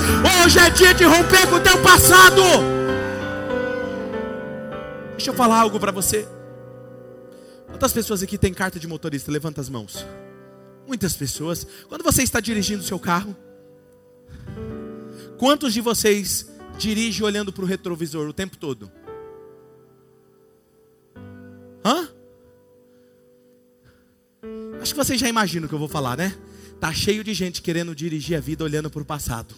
Hoje 0.44 0.58
é 0.58 0.72
dia 0.72 0.96
de 0.96 1.04
romper 1.04 1.46
com 1.46 1.58
o 1.58 1.60
teu 1.60 1.78
passado. 1.78 2.42
Deixa 5.12 5.30
eu 5.30 5.36
falar 5.36 5.60
algo 5.60 5.80
para 5.80 5.92
você. 5.92 6.41
Quantas 7.82 7.94
pessoas 7.94 8.22
aqui 8.22 8.38
têm 8.38 8.54
carta 8.54 8.80
de 8.80 8.88
motorista? 8.88 9.32
Levanta 9.32 9.60
as 9.60 9.68
mãos. 9.68 10.06
Muitas 10.88 11.16
pessoas. 11.16 11.66
Quando 11.90 12.04
você 12.04 12.22
está 12.22 12.40
dirigindo 12.40 12.84
o 12.84 12.86
seu 12.86 13.00
carro, 13.00 13.36
quantos 15.40 15.74
de 15.74 15.82
vocês 15.82 16.48
dirigem 16.78 17.26
olhando 17.26 17.52
para 17.52 17.64
o 17.64 17.66
retrovisor 17.66 18.30
o 18.30 18.34
tempo 18.34 18.56
todo? 18.56 18.92
Hã? 21.84 22.08
Acho 24.80 24.94
que 24.94 25.04
vocês 25.04 25.20
já 25.20 25.28
imaginam 25.28 25.66
o 25.66 25.68
que 25.68 25.74
eu 25.74 25.80
vou 25.80 25.90
falar, 25.90 26.16
né? 26.16 26.38
Tá 26.80 26.94
cheio 26.94 27.24
de 27.24 27.34
gente 27.34 27.64
querendo 27.64 27.96
dirigir 27.96 28.38
a 28.38 28.40
vida 28.40 28.64
olhando 28.64 28.92
para 28.92 29.02
o 29.02 29.06
passado. 29.06 29.56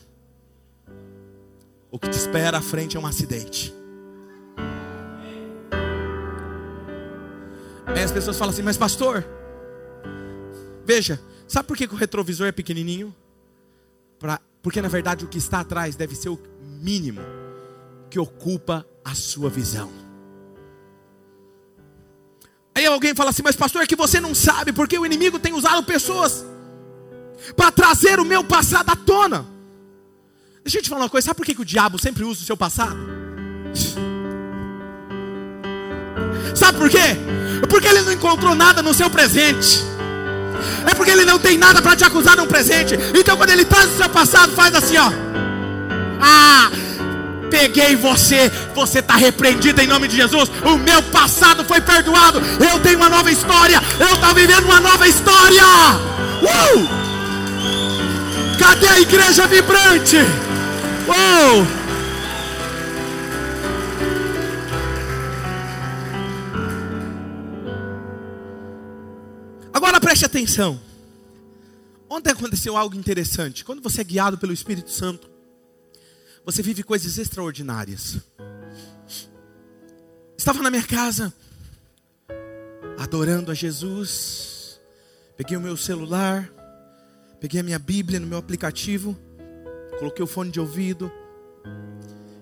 O 1.92 2.00
que 2.00 2.08
te 2.08 2.18
espera 2.18 2.58
à 2.58 2.62
frente 2.62 2.96
é 2.96 3.00
um 3.02 3.06
acidente. 3.06 3.83
Pessoas 8.14 8.38
falam 8.38 8.54
assim, 8.54 8.62
mas 8.62 8.78
pastor, 8.78 9.26
veja, 10.86 11.20
sabe 11.48 11.68
por 11.68 11.76
que 11.76 11.86
o 11.86 11.96
retrovisor 11.96 12.48
é 12.48 12.52
pequenininho? 12.52 13.14
Pra, 14.20 14.40
porque 14.62 14.82
na 14.82 14.88
verdade 14.88 15.26
o 15.26 15.28
que 15.28 15.38
está 15.38 15.60
atrás 15.60 15.96
deve 15.96 16.16
ser 16.16 16.30
o 16.30 16.40
mínimo 16.62 17.22
que 18.10 18.20
ocupa 18.20 18.86
a 19.04 19.16
sua 19.16 19.50
visão. 19.50 19.92
Aí 22.76 22.86
alguém 22.86 23.16
fala 23.16 23.32
assim, 23.32 23.44
mas 23.44 23.56
pastor, 23.56 23.84
é 23.84 23.88
que 23.88 23.96
você 23.96 24.20
não 24.20 24.34
sabe, 24.34 24.72
porque 24.72 24.98
o 24.98 25.06
inimigo 25.06 25.40
tem 25.40 25.54
usado 25.54 25.84
pessoas 25.84 26.46
para 27.56 27.72
trazer 27.72 28.20
o 28.20 28.26
meu 28.26 28.44
passado 28.44 28.90
à 28.90 28.96
tona. 28.96 29.46
Deixa 30.64 30.78
eu 30.78 30.84
te 30.84 30.90
falar 30.90 31.02
uma 31.02 31.10
coisa, 31.10 31.26
sabe 31.26 31.38
por 31.38 31.46
que, 31.46 31.56
que 31.56 31.62
o 31.62 31.66
diabo 31.66 32.00
sempre 32.00 32.24
usa 32.24 32.42
o 32.42 32.46
seu 32.46 32.56
passado? 32.56 32.98
Sabe 36.56 36.78
por 36.78 36.90
quê? 36.90 37.18
Porque 37.70 37.88
ele 37.88 38.02
não 38.02 38.12
encontrou 38.12 38.56
nada 38.56 38.82
no 38.82 38.94
seu 38.94 39.10
presente. 39.10 39.84
É 40.90 40.94
porque 40.94 41.12
ele 41.12 41.26
não 41.26 41.40
tem 41.40 41.58
nada 41.58 41.82
para 41.82 41.96
te 41.96 42.04
acusar 42.04 42.38
no 42.38 42.48
presente. 42.48 42.98
Então 43.14 43.36
quando 43.38 43.50
ele 43.50 43.66
traz 43.66 43.92
o 43.92 43.98
seu 43.98 44.10
passado, 44.10 44.54
faz 44.54 44.76
assim, 44.76 44.98
ó. 44.98 45.12
Ah, 46.22 46.72
peguei 47.50 47.96
você, 47.96 48.52
você 48.74 49.00
está 49.00 49.16
repreendido 49.16 49.82
em 49.82 49.88
nome 49.88 50.08
de 50.08 50.16
Jesus. 50.16 50.50
O 50.64 50.78
meu 50.78 51.02
passado 51.04 51.64
foi 51.64 51.82
perdoado. 51.82 52.42
Eu 52.60 52.80
tenho 52.80 52.98
uma 52.98 53.10
nova 53.10 53.32
história. 53.32 53.82
Eu 54.00 54.16
estou 54.16 54.34
vivendo 54.34 54.66
uma 54.66 54.80
nova 54.80 55.08
história. 55.08 55.64
Uh! 56.42 57.04
Cadê 58.58 58.88
a 58.88 59.00
igreja 59.00 59.46
vibrante? 59.48 60.18
Uh! 60.18 61.83
Agora 61.83 61.83
preste 70.14 70.26
atenção. 70.28 70.80
Ontem 72.08 72.30
aconteceu 72.30 72.78
algo 72.78 72.96
interessante. 72.96 73.66
Quando 73.66 73.82
você 73.82 74.02
é 74.02 74.04
guiado 74.04 74.38
pelo 74.38 74.54
Espírito 74.54 74.92
Santo, 74.92 75.28
você 76.46 76.62
vive 76.62 76.84
coisas 76.84 77.18
extraordinárias. 77.18 78.20
Estava 80.38 80.62
na 80.62 80.70
minha 80.70 80.84
casa, 80.84 81.34
adorando 83.00 83.50
a 83.50 83.56
Jesus. 83.56 84.80
Peguei 85.36 85.58
o 85.58 85.62
meu 85.62 85.76
celular, 85.76 86.48
peguei 87.42 87.62
a 87.62 87.64
minha 87.64 87.80
Bíblia 87.80 88.20
no 88.20 88.28
meu 88.28 88.38
aplicativo, 88.38 89.18
coloquei 89.98 90.24
o 90.24 90.28
fone 90.28 90.52
de 90.52 90.60
ouvido 90.60 91.12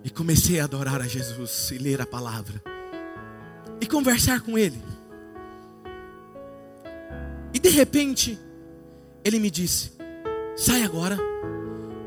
e 0.04 0.10
comecei 0.10 0.60
a 0.60 0.66
adorar 0.66 1.00
a 1.00 1.08
Jesus 1.08 1.72
e 1.72 1.78
ler 1.78 2.02
a 2.02 2.06
palavra 2.06 2.62
e 3.80 3.86
conversar 3.86 4.42
com 4.42 4.58
Ele. 4.58 5.01
E 7.54 7.60
de 7.60 7.70
repente, 7.70 8.40
ele 9.24 9.40
me 9.40 9.50
disse: 9.50 9.92
sai 10.56 10.84
agora, 10.84 11.18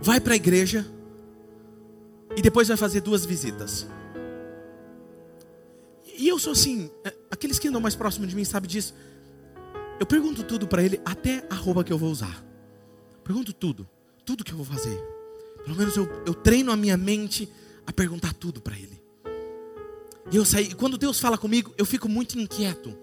vai 0.00 0.20
para 0.20 0.34
a 0.34 0.36
igreja 0.36 0.86
e 2.36 2.42
depois 2.42 2.68
vai 2.68 2.76
fazer 2.76 3.00
duas 3.00 3.24
visitas. 3.24 3.86
E 6.16 6.28
eu 6.28 6.38
sou 6.38 6.52
assim, 6.52 6.90
é, 7.04 7.12
aqueles 7.30 7.58
que 7.58 7.68
andam 7.68 7.80
mais 7.80 7.94
próximo 7.94 8.26
de 8.26 8.36
mim 8.36 8.44
sabem 8.44 8.68
disso. 8.68 8.94
Eu 9.98 10.06
pergunto 10.06 10.42
tudo 10.42 10.66
para 10.66 10.82
ele, 10.82 11.00
até 11.04 11.46
a 11.50 11.54
roupa 11.54 11.84
que 11.84 11.92
eu 11.92 11.98
vou 11.98 12.10
usar. 12.10 12.44
Pergunto 13.22 13.52
tudo, 13.52 13.88
tudo 14.24 14.44
que 14.44 14.52
eu 14.52 14.56
vou 14.56 14.66
fazer. 14.66 14.98
Pelo 15.64 15.76
menos 15.76 15.96
eu, 15.96 16.08
eu 16.26 16.34
treino 16.34 16.70
a 16.70 16.76
minha 16.76 16.96
mente 16.96 17.48
a 17.86 17.92
perguntar 17.92 18.32
tudo 18.34 18.60
para 18.60 18.76
ele. 18.76 19.02
E 20.30 20.36
eu 20.36 20.44
saí, 20.44 20.70
e 20.70 20.74
quando 20.74 20.98
Deus 20.98 21.18
fala 21.20 21.36
comigo, 21.36 21.72
eu 21.76 21.84
fico 21.84 22.08
muito 22.08 22.38
inquieto. 22.38 22.96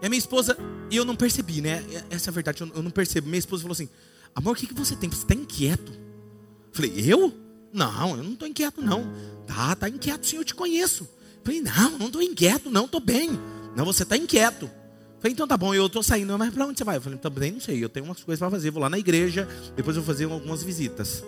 E 0.00 0.06
a 0.06 0.08
minha 0.08 0.18
esposa, 0.18 0.56
e 0.90 0.96
eu 0.96 1.04
não 1.04 1.16
percebi, 1.16 1.60
né? 1.60 1.84
Essa 2.10 2.28
é 2.28 2.30
a 2.30 2.34
verdade, 2.34 2.60
eu 2.60 2.82
não 2.82 2.90
percebo. 2.90 3.28
Minha 3.28 3.38
esposa 3.38 3.62
falou 3.62 3.72
assim: 3.72 3.88
Amor, 4.34 4.52
o 4.52 4.58
que, 4.58 4.66
que 4.66 4.74
você 4.74 4.94
tem? 4.94 5.08
Você 5.08 5.22
está 5.22 5.34
inquieto? 5.34 5.92
Eu 5.92 6.72
falei: 6.72 6.92
Eu? 7.12 7.32
Não, 7.72 8.16
eu 8.16 8.22
não 8.22 8.32
estou 8.32 8.46
inquieto, 8.46 8.82
não. 8.82 9.10
Tá, 9.46 9.74
tá 9.74 9.88
inquieto 9.88 10.26
sim, 10.26 10.36
eu 10.36 10.44
te 10.44 10.54
conheço. 10.54 11.08
Falei: 11.42 11.60
Não, 11.60 11.98
não 11.98 12.06
estou 12.06 12.22
inquieto, 12.22 12.70
não, 12.70 12.84
estou 12.84 13.00
bem. 13.00 13.30
Não, 13.74 13.84
você 13.84 14.02
está 14.02 14.16
inquieto. 14.16 14.70
Falei: 15.18 15.32
Então 15.32 15.48
tá 15.48 15.56
bom, 15.56 15.74
eu 15.74 15.86
estou 15.86 16.02
saindo, 16.02 16.38
mas 16.38 16.52
para 16.52 16.66
onde 16.66 16.78
você 16.78 16.84
vai? 16.84 16.98
Eu 16.98 17.00
falei: 17.00 17.18
Também 17.18 17.52
não 17.52 17.60
sei, 17.60 17.82
eu 17.82 17.88
tenho 17.88 18.04
umas 18.04 18.22
coisas 18.22 18.38
para 18.38 18.50
fazer. 18.50 18.70
Vou 18.70 18.82
lá 18.82 18.90
na 18.90 18.98
igreja, 18.98 19.48
depois 19.74 19.96
eu 19.96 20.02
vou 20.02 20.14
fazer 20.14 20.24
algumas 20.26 20.62
visitas. 20.62 21.24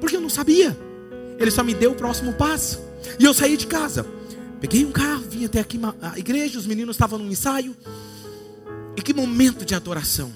Porque 0.00 0.16
eu 0.16 0.20
não 0.20 0.30
sabia. 0.30 0.76
Ele 1.38 1.50
só 1.50 1.62
me 1.62 1.74
deu 1.74 1.92
o 1.92 1.94
próximo 1.94 2.32
passo. 2.32 2.80
E 3.18 3.24
eu 3.24 3.34
saí 3.34 3.56
de 3.56 3.66
casa. 3.66 4.06
Peguei 4.60 4.84
um 4.84 4.92
carro, 4.92 5.24
vim 5.28 5.44
até 5.44 5.60
aqui 5.60 5.80
a 6.02 6.18
igreja, 6.18 6.58
os 6.58 6.66
meninos 6.66 6.96
estavam 6.96 7.18
no 7.18 7.30
ensaio. 7.30 7.74
E 8.96 9.02
que 9.02 9.14
momento 9.14 9.64
de 9.64 9.74
adoração. 9.74 10.32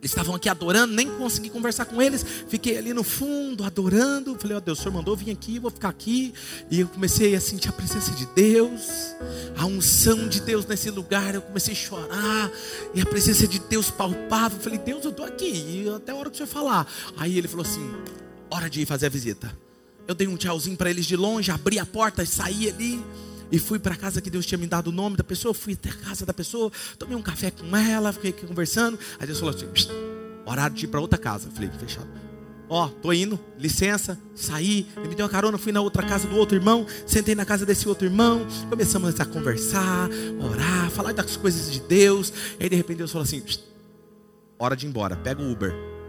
Eles 0.00 0.12
estavam 0.12 0.34
aqui 0.34 0.48
adorando, 0.48 0.94
nem 0.94 1.06
consegui 1.18 1.50
conversar 1.50 1.84
com 1.84 2.00
eles. 2.00 2.24
Fiquei 2.48 2.78
ali 2.78 2.94
no 2.94 3.04
fundo, 3.04 3.64
adorando. 3.64 4.34
Falei, 4.38 4.56
ó 4.56 4.58
oh, 4.58 4.60
Deus, 4.62 4.78
o 4.78 4.82
Senhor 4.82 4.94
mandou 4.94 5.14
vir 5.14 5.30
aqui, 5.30 5.58
vou 5.58 5.70
ficar 5.70 5.90
aqui. 5.90 6.32
E 6.70 6.80
eu 6.80 6.88
comecei 6.88 7.34
a 7.34 7.40
sentir 7.40 7.68
a 7.68 7.72
presença 7.72 8.10
de 8.12 8.24
Deus, 8.34 9.14
a 9.58 9.66
unção 9.66 10.26
de 10.26 10.40
Deus 10.40 10.64
nesse 10.64 10.90
lugar. 10.90 11.34
Eu 11.34 11.42
comecei 11.42 11.74
a 11.74 11.76
chorar, 11.76 12.50
e 12.94 13.00
a 13.02 13.06
presença 13.06 13.46
de 13.46 13.58
Deus 13.58 13.90
palpável. 13.90 14.58
Falei, 14.58 14.78
Deus, 14.78 15.04
eu 15.04 15.10
estou 15.10 15.26
aqui, 15.26 15.50
e 15.50 15.88
até 15.94 16.12
a 16.12 16.14
hora 16.14 16.30
que 16.30 16.34
o 16.34 16.38
Senhor 16.38 16.48
falar. 16.48 16.86
Aí 17.18 17.36
ele 17.36 17.46
falou 17.46 17.66
assim: 17.66 17.86
hora 18.50 18.70
de 18.70 18.80
ir 18.80 18.86
fazer 18.86 19.06
a 19.06 19.10
visita. 19.10 19.54
Eu 20.10 20.14
dei 20.16 20.26
um 20.26 20.36
tchauzinho 20.36 20.76
para 20.76 20.90
eles 20.90 21.06
de 21.06 21.14
longe, 21.14 21.52
abri 21.52 21.78
a 21.78 21.86
porta, 21.86 22.26
saí 22.26 22.68
ali 22.68 23.00
e 23.48 23.60
fui 23.60 23.78
para 23.78 23.94
a 23.94 23.96
casa 23.96 24.20
que 24.20 24.28
Deus 24.28 24.44
tinha 24.44 24.58
me 24.58 24.66
dado 24.66 24.88
o 24.88 24.92
nome 24.92 25.16
da 25.16 25.22
pessoa. 25.22 25.54
Fui 25.54 25.74
até 25.74 25.88
a 25.88 25.92
casa 25.92 26.26
da 26.26 26.34
pessoa, 26.34 26.72
tomei 26.98 27.16
um 27.16 27.22
café 27.22 27.52
com 27.52 27.76
ela, 27.76 28.12
fiquei 28.12 28.32
conversando. 28.32 28.98
Aí 29.20 29.26
Deus 29.28 29.38
falou 29.38 29.54
assim: 29.54 29.68
horário 30.44 30.74
de 30.74 30.84
ir 30.84 30.88
para 30.88 31.00
outra 31.00 31.16
casa. 31.16 31.48
Falei, 31.54 31.70
fechado. 31.78 32.08
Ó, 32.68 32.86
oh, 32.86 32.88
tô 32.88 33.12
indo, 33.12 33.38
licença, 33.56 34.18
saí, 34.34 34.88
ele 34.96 35.10
me 35.10 35.14
deu 35.14 35.26
uma 35.26 35.30
carona, 35.30 35.56
fui 35.56 35.70
na 35.70 35.80
outra 35.80 36.02
casa 36.02 36.26
do 36.26 36.34
outro 36.34 36.56
irmão, 36.56 36.84
sentei 37.06 37.36
na 37.36 37.44
casa 37.44 37.64
desse 37.64 37.88
outro 37.88 38.04
irmão, 38.04 38.44
começamos 38.68 39.20
a 39.20 39.24
conversar, 39.24 40.08
orar, 40.40 40.90
falar 40.90 41.12
das 41.12 41.36
coisas 41.36 41.70
de 41.70 41.78
Deus. 41.82 42.32
E 42.58 42.64
aí 42.64 42.68
de 42.68 42.74
repente 42.74 42.98
Deus 42.98 43.12
falou 43.12 43.22
assim: 43.22 43.44
hora 44.58 44.74
de 44.74 44.86
ir 44.86 44.88
embora, 44.88 45.14
pega 45.14 45.40
o 45.40 45.52
Uber. 45.52 45.99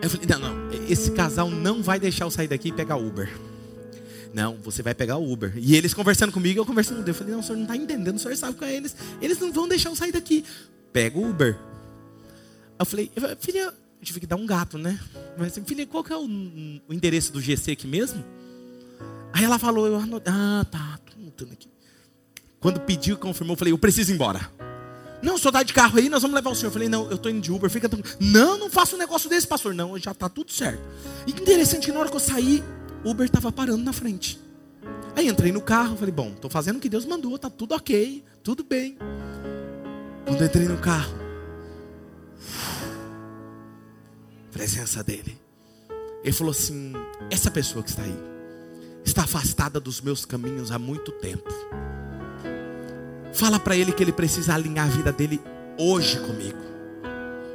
Eu 0.00 0.10
falei, 0.10 0.26
não, 0.28 0.38
não, 0.38 0.72
esse 0.88 1.10
casal 1.10 1.50
não 1.50 1.82
vai 1.82 1.98
deixar 1.98 2.24
eu 2.24 2.30
sair 2.30 2.48
daqui 2.48 2.68
e 2.68 2.72
pegar 2.72 2.96
Uber. 2.96 3.30
Não, 4.32 4.56
você 4.56 4.82
vai 4.82 4.94
pegar 4.94 5.16
o 5.16 5.32
Uber. 5.32 5.52
E 5.56 5.74
eles 5.74 5.94
conversando 5.94 6.32
comigo, 6.32 6.60
eu 6.60 6.66
conversando 6.66 6.98
com 6.98 7.02
Deus. 7.02 7.16
Eu 7.16 7.18
falei, 7.18 7.32
não, 7.32 7.40
o 7.40 7.42
senhor 7.42 7.56
não 7.56 7.64
está 7.64 7.76
entendendo, 7.76 8.16
o 8.16 8.18
senhor 8.18 8.36
sabe 8.36 8.56
com 8.56 8.64
eles. 8.64 8.94
Eles 9.20 9.38
não 9.38 9.52
vão 9.52 9.66
deixar 9.66 9.90
eu 9.90 9.96
sair 9.96 10.12
daqui. 10.12 10.44
Pega 10.92 11.18
o 11.18 11.28
Uber. 11.28 11.58
Eu 12.78 12.86
falei, 12.86 13.10
filha, 13.40 13.60
eu 13.60 13.72
tive 14.02 14.20
que 14.20 14.26
dar 14.26 14.36
um 14.36 14.46
gato, 14.46 14.78
né? 14.78 15.00
Mas, 15.36 15.58
filha, 15.66 15.86
qual 15.86 16.04
que 16.04 16.12
é 16.12 16.16
o, 16.16 16.24
o 16.88 16.94
endereço 16.94 17.32
do 17.32 17.40
GC 17.40 17.72
aqui 17.72 17.86
mesmo? 17.86 18.24
Aí 19.32 19.44
ela 19.44 19.58
falou, 19.58 19.86
eu 19.86 19.96
anotei, 19.96 20.32
ah, 20.32 20.64
tá, 20.70 20.98
tô 21.04 21.20
anotando 21.20 21.52
aqui. 21.52 21.68
Quando 22.60 22.80
pediu, 22.80 23.16
confirmou, 23.16 23.54
eu 23.54 23.58
falei, 23.58 23.72
eu 23.72 23.78
preciso 23.78 24.12
ir 24.12 24.14
embora. 24.14 24.50
Não, 25.22 25.36
só 25.36 25.50
dá 25.50 25.62
de 25.62 25.72
carro 25.72 25.98
aí, 25.98 26.08
nós 26.08 26.22
vamos 26.22 26.34
levar 26.34 26.50
o 26.50 26.54
senhor. 26.54 26.68
Eu 26.68 26.72
falei, 26.72 26.88
não, 26.88 27.06
eu 27.10 27.16
estou 27.16 27.30
indo 27.30 27.40
de 27.40 27.52
Uber, 27.52 27.68
fica 27.68 27.88
tranquilo. 27.88 28.16
Não, 28.20 28.56
não 28.56 28.70
faço 28.70 28.94
um 28.94 28.98
negócio 28.98 29.28
desse, 29.28 29.46
pastor. 29.46 29.74
Não, 29.74 29.98
já 29.98 30.12
está 30.12 30.28
tudo 30.28 30.52
certo. 30.52 30.80
E 31.26 31.30
interessante 31.30 31.86
que 31.86 31.92
na 31.92 32.00
hora 32.00 32.08
que 32.08 32.16
eu 32.16 32.20
saí, 32.20 32.62
o 33.04 33.10
Uber 33.10 33.26
estava 33.26 33.50
parando 33.50 33.82
na 33.82 33.92
frente. 33.92 34.40
Aí 35.16 35.26
entrei 35.26 35.50
no 35.50 35.60
carro, 35.60 35.96
falei, 35.96 36.12
bom, 36.12 36.28
estou 36.28 36.48
fazendo 36.50 36.76
o 36.76 36.80
que 36.80 36.88
Deus 36.88 37.04
mandou, 37.04 37.36
tá 37.38 37.50
tudo 37.50 37.74
ok, 37.74 38.24
tudo 38.42 38.62
bem. 38.62 38.96
Quando 40.24 40.44
entrei 40.44 40.68
no 40.68 40.78
carro, 40.78 41.12
presença 44.52 45.02
dele. 45.02 45.38
Ele 46.22 46.32
falou 46.32 46.50
assim: 46.50 46.92
essa 47.30 47.50
pessoa 47.50 47.82
que 47.82 47.90
está 47.90 48.02
aí 48.02 48.18
está 49.04 49.22
afastada 49.22 49.80
dos 49.80 50.00
meus 50.00 50.24
caminhos 50.24 50.70
há 50.70 50.78
muito 50.78 51.10
tempo. 51.12 51.48
Fala 53.38 53.60
para 53.60 53.76
ele 53.76 53.92
que 53.92 54.02
ele 54.02 54.10
precisa 54.10 54.52
alinhar 54.52 54.88
a 54.88 54.90
vida 54.90 55.12
dele 55.12 55.40
hoje 55.78 56.18
comigo. 56.18 56.58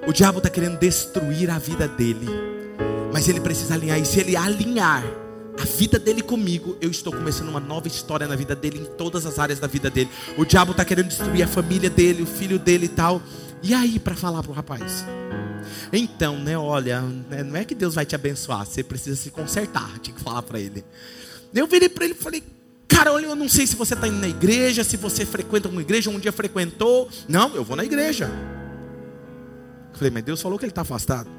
O 0.07 0.13
diabo 0.13 0.37
está 0.37 0.49
querendo 0.49 0.79
destruir 0.79 1.49
a 1.49 1.59
vida 1.59 1.89
dele, 1.89 2.25
mas 3.11 3.27
ele 3.27 3.41
precisa 3.41 3.73
alinhar. 3.73 3.99
E 3.99 4.05
se 4.05 4.17
ele 4.17 4.37
alinhar 4.37 5.03
a 5.59 5.65
vida 5.65 5.99
dele 5.99 6.21
comigo, 6.21 6.77
eu 6.79 6.89
estou 6.89 7.11
começando 7.11 7.49
uma 7.49 7.59
nova 7.59 7.89
história 7.89 8.25
na 8.25 8.35
vida 8.37 8.55
dele, 8.55 8.79
em 8.79 8.85
todas 8.95 9.25
as 9.25 9.37
áreas 9.37 9.59
da 9.59 9.67
vida 9.67 9.89
dele. 9.89 10.09
O 10.37 10.45
diabo 10.45 10.71
está 10.71 10.85
querendo 10.85 11.09
destruir 11.09 11.43
a 11.43 11.47
família 11.47 11.89
dele, 11.89 12.23
o 12.23 12.25
filho 12.25 12.57
dele 12.57 12.85
e 12.85 12.89
tal. 12.89 13.21
E 13.61 13.73
aí, 13.73 13.99
para 13.99 14.15
falar 14.15 14.41
para 14.41 14.51
o 14.53 14.55
rapaz? 14.55 15.03
Então, 15.91 16.39
né, 16.39 16.57
olha, 16.57 17.01
né, 17.01 17.43
não 17.43 17.57
é 17.57 17.65
que 17.65 17.75
Deus 17.75 17.93
vai 17.93 18.05
te 18.05 18.15
abençoar, 18.15 18.65
você 18.65 18.85
precisa 18.85 19.17
se 19.17 19.29
consertar, 19.31 19.99
tinha 19.99 20.15
que 20.15 20.23
falar 20.23 20.43
para 20.43 20.61
ele. 20.61 20.81
Eu 21.53 21.67
virei 21.67 21.89
para 21.89 22.05
ele 22.05 22.13
e 22.13 22.17
falei, 22.17 22.41
Cara, 22.93 23.11
olha, 23.11 23.25
eu 23.25 23.35
não 23.35 23.49
sei 23.49 23.65
se 23.65 23.75
você 23.75 23.95
está 23.95 24.07
indo 24.07 24.19
na 24.19 24.27
igreja, 24.27 24.83
se 24.83 24.95
você 24.97 25.25
frequenta 25.25 25.67
uma 25.67 25.81
igreja, 25.81 26.09
um 26.09 26.19
dia 26.19 26.31
frequentou. 26.31 27.09
Não, 27.27 27.55
eu 27.55 27.63
vou 27.63 27.75
na 27.75 27.83
igreja. 27.83 28.29
Eu 29.91 29.97
falei, 29.97 30.11
mas 30.11 30.23
Deus 30.23 30.41
falou 30.41 30.59
que 30.59 30.65
ele 30.65 30.71
está 30.71 30.81
afastado. 30.81 31.29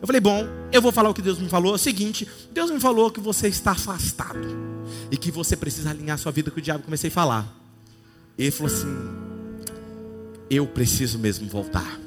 Eu 0.00 0.06
falei, 0.06 0.20
bom, 0.20 0.46
eu 0.72 0.82
vou 0.82 0.92
falar 0.92 1.08
o 1.08 1.14
que 1.14 1.22
Deus 1.22 1.38
me 1.38 1.48
falou. 1.48 1.72
É 1.72 1.74
o 1.76 1.78
seguinte: 1.78 2.28
Deus 2.52 2.70
me 2.70 2.80
falou 2.80 3.10
que 3.10 3.20
você 3.20 3.48
está 3.48 3.70
afastado 3.70 4.46
e 5.10 5.16
que 5.16 5.30
você 5.30 5.56
precisa 5.56 5.90
alinhar 5.90 6.18
sua 6.18 6.32
vida 6.32 6.50
com 6.50 6.58
o 6.58 6.62
diabo. 6.62 6.84
Comecei 6.84 7.08
a 7.08 7.12
falar. 7.12 7.46
Ele 8.36 8.50
falou 8.50 8.72
assim: 8.72 8.94
Eu 10.50 10.66
preciso 10.66 11.18
mesmo 11.18 11.48
voltar. 11.48 12.00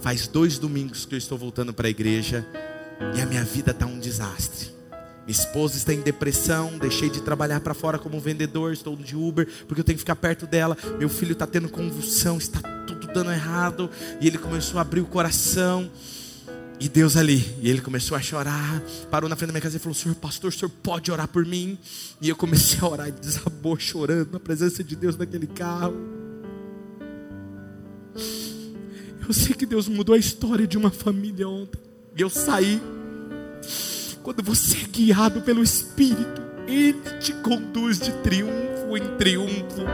Faz 0.00 0.26
dois 0.26 0.58
domingos 0.58 1.06
que 1.06 1.14
eu 1.14 1.18
estou 1.18 1.38
voltando 1.38 1.72
para 1.72 1.86
a 1.86 1.90
igreja 1.90 2.46
e 3.16 3.20
a 3.20 3.26
minha 3.26 3.44
vida 3.44 3.70
está 3.70 3.86
um 3.86 3.98
desastre. 3.98 4.73
Minha 5.26 5.38
esposa 5.38 5.76
está 5.76 5.92
em 5.92 6.00
depressão, 6.00 6.76
deixei 6.78 7.08
de 7.08 7.22
trabalhar 7.22 7.60
para 7.60 7.72
fora 7.72 7.98
como 7.98 8.20
vendedor, 8.20 8.72
estou 8.72 8.94
de 8.94 9.16
Uber, 9.16 9.48
porque 9.66 9.80
eu 9.80 9.84
tenho 9.84 9.96
que 9.96 10.02
ficar 10.02 10.16
perto 10.16 10.46
dela. 10.46 10.76
Meu 10.98 11.08
filho 11.08 11.32
está 11.32 11.46
tendo 11.46 11.68
convulsão, 11.68 12.36
está 12.36 12.60
tudo 12.86 13.06
dando 13.14 13.32
errado. 13.32 13.88
E 14.20 14.26
ele 14.26 14.36
começou 14.36 14.78
a 14.78 14.82
abrir 14.82 15.00
o 15.00 15.06
coração. 15.06 15.90
E 16.80 16.88
Deus 16.88 17.16
ali, 17.16 17.56
e 17.62 17.70
ele 17.70 17.80
começou 17.80 18.16
a 18.16 18.20
chorar, 18.20 18.82
parou 19.08 19.30
na 19.30 19.36
frente 19.36 19.46
da 19.46 19.52
minha 19.52 19.62
casa 19.62 19.76
e 19.76 19.80
falou: 19.80 19.94
Senhor 19.94 20.14
pastor, 20.16 20.48
o 20.48 20.52
senhor 20.52 20.70
pode 20.82 21.10
orar 21.10 21.28
por 21.28 21.46
mim? 21.46 21.78
E 22.20 22.28
eu 22.28 22.36
comecei 22.36 22.80
a 22.82 22.88
orar 22.88 23.08
e 23.08 23.12
desabou 23.12 23.78
chorando 23.78 24.32
na 24.32 24.40
presença 24.40 24.82
de 24.82 24.96
Deus 24.96 25.16
naquele 25.16 25.46
carro. 25.46 25.94
Eu 29.26 29.32
sei 29.32 29.54
que 29.54 29.64
Deus 29.64 29.88
mudou 29.88 30.14
a 30.14 30.18
história 30.18 30.66
de 30.66 30.76
uma 30.76 30.90
família 30.90 31.48
ontem. 31.48 31.80
E 32.14 32.20
eu 32.20 32.28
saí. 32.28 32.82
Quando 34.24 34.42
você 34.42 34.78
é 34.78 34.88
guiado 34.88 35.42
pelo 35.42 35.62
Espírito, 35.62 36.40
Ele 36.66 36.94
te 37.20 37.30
conduz 37.34 37.98
de 37.98 38.10
triunfo 38.10 38.96
em 38.96 39.06
triunfo. 39.18 39.84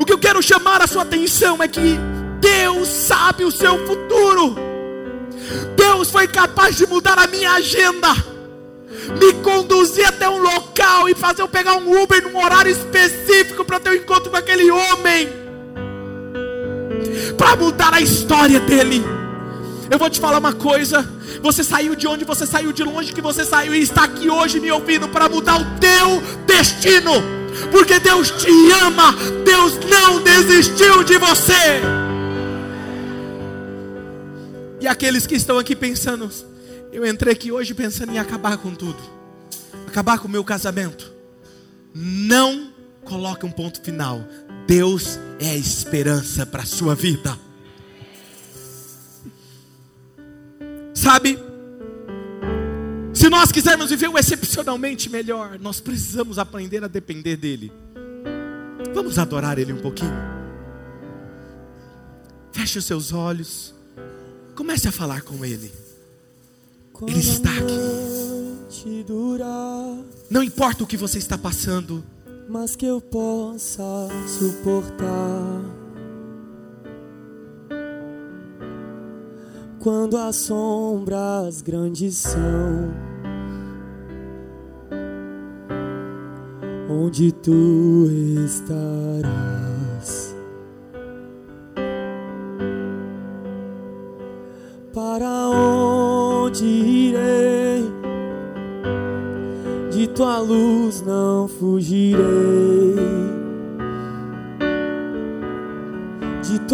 O 0.00 0.04
que 0.04 0.12
eu 0.12 0.18
quero 0.18 0.42
chamar 0.42 0.82
a 0.82 0.88
sua 0.88 1.02
atenção 1.02 1.62
é 1.62 1.68
que 1.68 1.96
Deus 2.40 2.88
sabe 2.88 3.44
o 3.44 3.52
seu 3.52 3.86
futuro. 3.86 4.56
Deus 5.76 6.10
foi 6.10 6.26
capaz 6.26 6.76
de 6.76 6.88
mudar 6.88 7.20
a 7.20 7.28
minha 7.28 7.52
agenda, 7.52 8.12
me 9.16 9.32
conduzir 9.34 10.04
até 10.04 10.28
um 10.28 10.42
local 10.42 11.08
e 11.08 11.14
fazer 11.14 11.42
eu 11.42 11.48
pegar 11.48 11.76
um 11.76 12.02
Uber 12.02 12.20
num 12.20 12.36
horário 12.36 12.72
específico 12.72 13.64
para 13.64 13.78
ter 13.78 13.90
um 13.90 13.94
encontro 13.94 14.32
com 14.32 14.36
aquele 14.36 14.72
homem, 14.72 15.28
para 17.38 17.54
mudar 17.54 17.94
a 17.94 18.00
história 18.00 18.58
dele. 18.58 19.04
Eu 19.88 20.00
vou 20.00 20.10
te 20.10 20.18
falar 20.18 20.38
uma 20.38 20.52
coisa: 20.52 21.13
você 21.42 21.62
saiu 21.62 21.94
de 21.94 22.06
onde 22.06 22.24
você 22.24 22.46
saiu, 22.46 22.72
de 22.72 22.82
longe 22.82 23.12
que 23.12 23.20
você 23.20 23.44
saiu, 23.44 23.74
e 23.74 23.82
está 23.82 24.04
aqui 24.04 24.30
hoje 24.30 24.60
me 24.60 24.70
ouvindo 24.70 25.08
para 25.08 25.28
mudar 25.28 25.60
o 25.60 25.78
teu 25.78 26.20
destino, 26.46 27.12
porque 27.70 27.98
Deus 27.98 28.30
te 28.30 28.50
ama, 28.82 29.14
Deus 29.44 29.78
não 29.88 30.22
desistiu 30.22 31.02
de 31.04 31.18
você. 31.18 31.82
E 34.80 34.86
aqueles 34.86 35.26
que 35.26 35.34
estão 35.34 35.58
aqui 35.58 35.74
pensando, 35.74 36.30
eu 36.92 37.06
entrei 37.06 37.32
aqui 37.32 37.50
hoje 37.50 37.72
pensando 37.72 38.12
em 38.12 38.18
acabar 38.18 38.58
com 38.58 38.74
tudo, 38.74 38.98
acabar 39.86 40.18
com 40.18 40.28
o 40.28 40.30
meu 40.30 40.44
casamento. 40.44 41.12
Não 41.94 42.68
coloque 43.04 43.46
um 43.46 43.50
ponto 43.50 43.80
final. 43.80 44.24
Deus 44.66 45.18
é 45.38 45.50
a 45.50 45.56
esperança 45.56 46.44
para 46.44 46.62
a 46.62 46.66
sua 46.66 46.94
vida. 46.94 47.38
Sabe? 51.04 51.38
Se 53.12 53.28
nós 53.28 53.52
quisermos 53.52 53.90
viver 53.90 54.08
o 54.08 54.16
excepcionalmente 54.16 55.10
melhor, 55.10 55.58
nós 55.58 55.78
precisamos 55.78 56.38
aprender 56.38 56.82
a 56.82 56.88
depender 56.88 57.36
dEle. 57.36 57.70
Vamos 58.94 59.18
adorar 59.18 59.58
Ele 59.58 59.74
um 59.74 59.82
pouquinho. 59.82 60.14
Feche 62.52 62.78
os 62.78 62.86
seus 62.86 63.12
olhos. 63.12 63.74
Comece 64.54 64.88
a 64.88 64.92
falar 64.92 65.20
com 65.20 65.44
Ele. 65.44 65.70
Ele 67.06 67.18
está 67.18 67.50
aqui. 67.50 69.04
Não 70.30 70.42
importa 70.42 70.84
o 70.84 70.86
que 70.86 70.96
você 70.96 71.18
está 71.18 71.36
passando, 71.36 72.02
mas 72.48 72.74
que 72.74 72.86
eu 72.86 72.98
possa 72.98 74.08
suportar. 74.38 75.83
Quando 79.84 80.16
as 80.16 80.36
sombras 80.36 81.60
grandes 81.60 82.16
são, 82.16 82.90
onde 86.88 87.30
tu 87.32 88.08
estarás. 88.46 90.34
Para 94.94 95.50
onde 95.50 96.64
irei? 96.64 97.84
De 99.92 100.08
tua 100.08 100.38
luz 100.38 101.02
não 101.02 101.46
fugirei. 101.46 102.63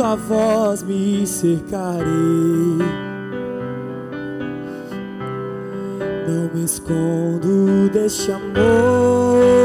Tua 0.00 0.16
voz 0.16 0.82
me 0.82 1.26
cercarei. 1.26 2.08
Não 6.26 6.50
me 6.54 6.64
escondo 6.64 7.90
deste 7.90 8.32
amor. 8.32 9.60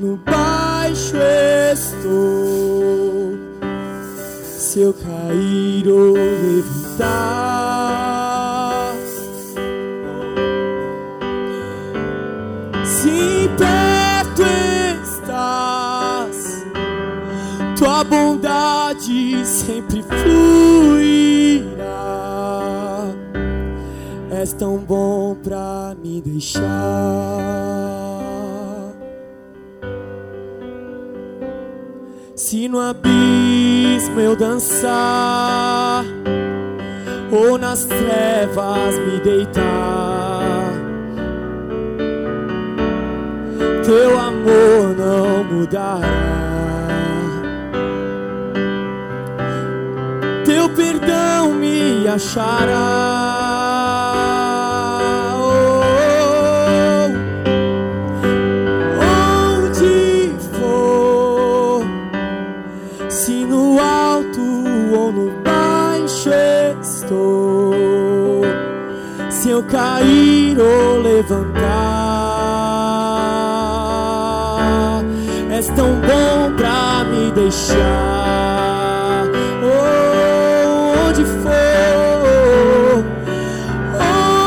no 0.00 0.16
baixo 0.18 1.16
estou. 1.72 3.36
Se 4.58 4.80
eu 4.80 4.94
cair 4.94 5.88
ou 5.88 6.12
levantar, 6.12 7.47
És 24.40 24.52
tão 24.52 24.78
bom 24.78 25.34
pra 25.42 25.96
me 26.00 26.22
deixar. 26.22 26.62
Se 32.36 32.68
no 32.68 32.78
abismo 32.78 34.20
eu 34.20 34.36
dançar, 34.36 36.04
ou 37.32 37.58
nas 37.58 37.84
trevas 37.84 38.96
me 39.00 39.18
deitar, 39.24 40.72
teu 43.84 44.16
amor 44.16 44.96
não 44.96 45.42
mudará. 45.42 45.98
Teu 50.44 50.68
perdão 50.68 51.54
me 51.54 52.06
achará. 52.06 53.67
Cair 69.68 70.58
ou 70.58 71.00
levantar, 71.00 71.58
és 75.50 75.66
tão 75.68 75.94
bom 76.00 76.56
pra 76.56 77.04
me 77.04 77.30
deixar. 77.32 79.26
Oh, 79.62 81.08
onde 81.08 81.24
for, 81.24 83.04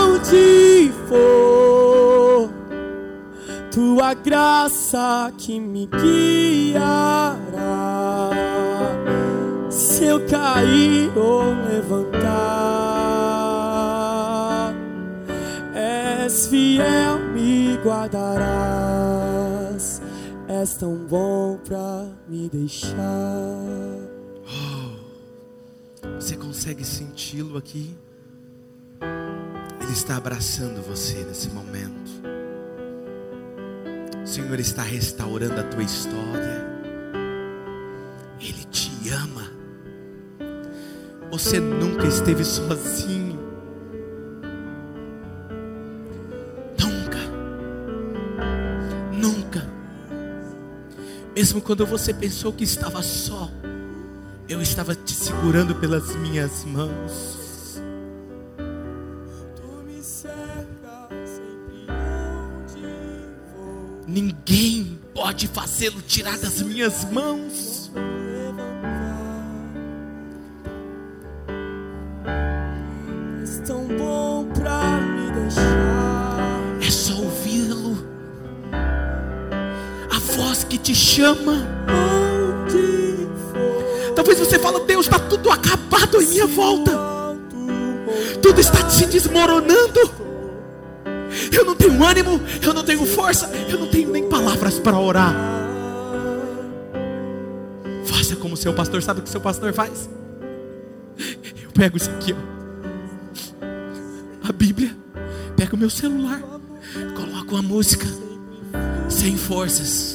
onde 0.10 0.92
for, 1.08 2.50
tua 3.72 4.14
graça 4.16 5.32
que 5.38 5.60
me 5.60 5.88
guiará. 5.88 7.42
Se 9.70 10.06
eu 10.06 10.20
cair 10.28 11.12
ou 11.16 11.44
levantar 11.70 12.11
fiel, 16.52 17.18
me 17.34 17.78
guardarás. 17.78 19.32
És 20.50 20.76
tão 20.76 20.98
bom 20.98 21.58
pra 21.66 22.06
me 22.28 22.50
deixar. 22.50 22.98
Oh, 24.46 24.90
você 26.20 26.36
consegue 26.36 26.84
senti-lo 26.84 27.58
aqui? 27.58 27.96
Ele 29.82 29.94
está 29.94 30.18
abraçando 30.18 30.86
você 30.86 31.24
nesse 31.24 31.50
momento. 31.50 32.12
O 34.22 34.28
Senhor 34.28 34.60
está 34.60 34.82
restaurando 34.84 35.62
a 35.62 35.64
tua 35.64 35.84
história. 35.84 36.70
Ele 38.42 38.66
te 38.66 38.92
ama. 39.10 39.50
Você 41.32 41.62
nunca 41.62 42.06
esteve 42.08 42.44
sozinho. 42.44 43.31
Mesmo 51.42 51.60
quando 51.60 51.88
você 51.88 52.14
pensou 52.14 52.54
que 52.54 52.64
estava 52.64 53.02
só, 53.02 53.50
eu 54.48 54.62
estava 54.62 54.94
te 54.94 55.12
segurando 55.12 55.74
pelas 55.74 56.16
minhas 56.18 56.64
mãos. 56.64 57.82
Ninguém 64.08 65.00
pode 65.16 65.48
fazê-lo 65.48 66.00
tirar 66.04 66.38
das 66.38 66.62
minhas 66.62 67.06
mãos. 67.06 67.51
Em 86.22 86.28
minha 86.28 86.48
volta. 86.48 86.92
Tudo 88.42 88.60
está 88.60 88.90
se 88.90 89.06
desmoronando. 89.06 90.00
Eu 91.52 91.66
não 91.66 91.76
tenho 91.76 92.04
ânimo, 92.04 92.42
eu 92.62 92.74
não 92.74 92.84
tenho 92.84 93.06
força, 93.06 93.50
eu 93.70 93.80
não 93.80 93.88
tenho 93.88 94.12
nem 94.12 94.28
palavras 94.28 94.80
para 94.80 95.00
orar. 95.00 95.34
Faça 98.06 98.36
como 98.36 98.58
seu 98.58 98.74
pastor, 98.74 99.02
sabe 99.02 99.22
o 99.22 99.24
que 99.24 99.30
seu 99.30 99.40
pastor 99.40 99.74
faz? 99.74 100.10
Eu 101.64 101.72
pego 101.74 101.98
isso 101.98 102.10
aqui, 102.10 102.34
ó. 102.34 102.52
A 104.48 104.52
Bíblia, 104.52 104.96
pego 105.56 105.78
meu 105.78 105.90
celular, 105.90 106.42
coloco 107.16 107.56
uma 107.56 107.62
música 107.62 108.06
sem 109.08 109.38
forças. 109.38 110.11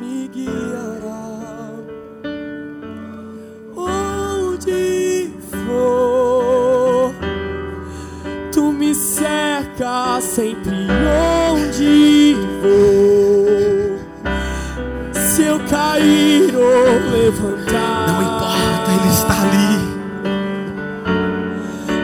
Me 0.00 0.28
guiará. 0.28 1.70
Onde 3.76 5.30
for, 5.50 7.12
tu 8.52 8.72
me 8.72 8.94
cercas 8.94 10.24
sempre 10.24 10.86
onde 11.52 12.36
vou. 12.62 13.98
Se 15.12 15.42
eu 15.44 15.60
cair 15.68 16.54
ou 16.54 17.10
levantar, 17.10 18.06
Não 18.08 18.22
importa, 18.22 18.90
Ele 18.98 19.10
está 19.12 19.42
ali. 19.42 19.80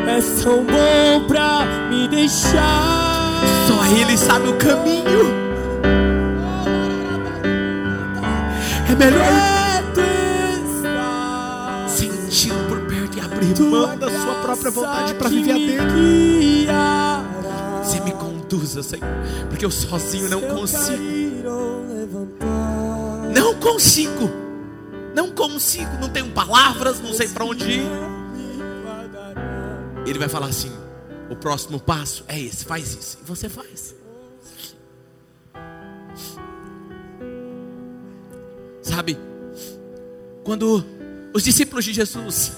és 0.09 0.42
tão 0.42 0.64
bom 0.64 1.26
pra 1.26 1.66
me 1.90 2.09
deixar. 2.09 3.42
Só 3.66 3.84
Ele 3.86 4.16
sabe 4.16 4.49
o 4.49 4.55
caminho. 4.57 5.45
Melhor 8.97 9.57
senti-lo 11.88 12.68
por 12.68 12.80
perto 12.86 13.18
e 13.18 13.20
abrir 13.20 13.61
mão 13.61 13.97
da 13.97 14.11
sua 14.11 14.34
própria 14.42 14.70
vontade 14.70 15.14
para 15.14 15.28
viver 15.28 15.53
a 15.53 15.55
dele. 15.55 16.66
Você 17.82 18.01
me 18.01 18.12
conduza, 18.12 18.82
Senhor, 18.82 19.07
porque 19.49 19.64
eu 19.64 19.70
sozinho 19.70 20.28
não 20.28 20.42
consigo. 20.42 21.03
Não 23.34 23.55
consigo. 23.55 24.30
Não 25.14 25.30
consigo. 25.30 25.97
Não 26.01 26.09
tenho 26.09 26.30
palavras, 26.30 27.01
não 27.01 27.12
sei 27.12 27.28
para 27.28 27.44
onde 27.44 27.70
ir. 27.70 27.86
Ele 30.07 30.18
vai 30.18 30.28
falar 30.28 30.47
assim: 30.47 30.72
o 31.30 31.36
próximo 31.36 31.80
passo 31.80 32.24
é 32.28 32.38
esse, 32.38 32.64
faz 32.64 32.94
isso. 32.94 33.18
E 33.22 33.26
você 33.26 33.49
faz. 33.49 33.95
Quando 40.47 40.86
os 41.34 41.42
discípulos 41.42 41.84
de 41.84 41.92
Jesus 41.92 42.53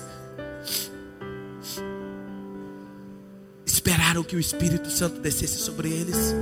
esperaram 3.64 4.22
que 4.22 4.36
o 4.36 4.38
Espírito 4.38 4.90
Santo 4.90 5.18
descesse 5.20 5.56
sobre 5.56 5.88
eles, 5.88 6.34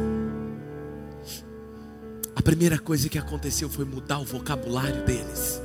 a 2.35 2.43
primeira 2.43 2.81
coisa 2.81 3.09
que 3.09 3.17
aconteceu 3.17 3.71
foi 3.71 3.85
mudar 3.85 4.19
o 4.19 4.25
vocabulário 4.25 5.05
deles. 5.05 5.61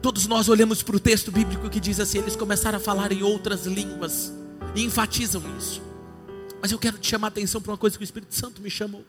Todos 0.00 0.28
nós 0.28 0.48
olhamos 0.48 0.80
para 0.80 0.94
o 0.94 1.00
texto 1.00 1.32
bíblico 1.32 1.68
que 1.68 1.80
diz 1.80 1.98
assim: 1.98 2.18
eles 2.18 2.36
começaram 2.36 2.78
a 2.78 2.80
falar 2.80 3.10
em 3.10 3.24
outras 3.24 3.66
línguas 3.66 4.32
e 4.72 4.84
enfatizam 4.84 5.42
isso. 5.58 5.82
Mas 6.62 6.70
eu 6.70 6.78
quero 6.78 6.96
te 6.96 7.08
chamar 7.08 7.26
a 7.26 7.30
atenção 7.30 7.60
para 7.60 7.72
uma 7.72 7.78
coisa 7.78 7.98
que 7.98 8.04
o 8.04 8.06
Espírito 8.06 8.36
Santo 8.36 8.62
me 8.62 8.70
chamou. 8.70 9.04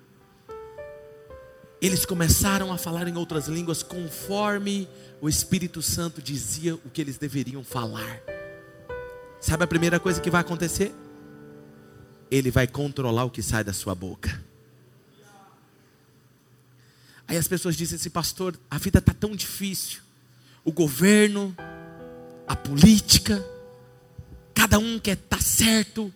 Eles 1.82 2.06
começaram 2.06 2.72
a 2.72 2.78
falar 2.78 3.08
em 3.08 3.18
outras 3.18 3.48
línguas 3.48 3.82
conforme 3.82 4.88
o 5.20 5.28
Espírito 5.28 5.82
Santo 5.82 6.22
dizia 6.22 6.76
o 6.76 6.90
que 6.94 7.02
eles 7.02 7.18
deveriam 7.18 7.64
falar. 7.64 8.22
Sabe 9.40 9.64
a 9.64 9.68
primeira 9.68 10.00
coisa 10.00 10.22
que 10.22 10.30
vai 10.30 10.42
acontecer? 10.42 10.94
Ele 12.30 12.52
vai 12.52 12.68
controlar 12.68 13.26
o 13.26 13.32
que 13.32 13.42
sai 13.42 13.64
da 13.64 13.74
sua 13.74 13.96
boca. 13.96 14.44
Aí 17.28 17.36
as 17.36 17.48
pessoas 17.48 17.76
dizem 17.76 17.96
assim, 17.96 18.10
pastor, 18.12 18.56
a 18.70 18.78
vida 18.78 19.00
está 19.00 19.14
tão 19.14 19.36
difícil. 19.36 20.02
O 20.64 20.72
governo, 20.72 21.56
a 22.48 22.56
política, 22.56 23.44
cada 24.54 24.78
um 24.78 25.00
quer 25.00 25.18
estar 25.18 25.42
certo, 25.42 26.14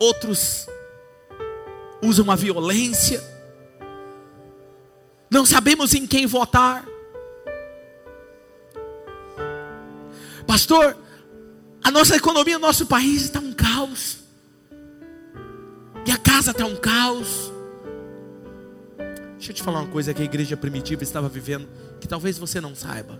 outros 0.00 0.66
usam 2.02 2.28
a 2.30 2.34
violência. 2.34 3.31
Não 5.32 5.46
sabemos 5.46 5.94
em 5.94 6.06
quem 6.06 6.26
votar. 6.26 6.84
Pastor, 10.46 10.94
a 11.82 11.90
nossa 11.90 12.14
economia, 12.14 12.58
nosso 12.58 12.84
país 12.84 13.22
está 13.22 13.40
um 13.40 13.54
caos. 13.54 14.18
Minha 16.04 16.18
casa 16.18 16.50
está 16.50 16.66
um 16.66 16.76
caos. 16.76 17.50
Deixa 19.38 19.52
eu 19.52 19.54
te 19.54 19.62
falar 19.62 19.80
uma 19.80 19.88
coisa 19.88 20.12
que 20.12 20.20
a 20.20 20.24
igreja 20.26 20.54
primitiva 20.54 21.02
estava 21.02 21.30
vivendo, 21.30 21.66
que 21.98 22.06
talvez 22.06 22.36
você 22.36 22.60
não 22.60 22.74
saiba. 22.74 23.18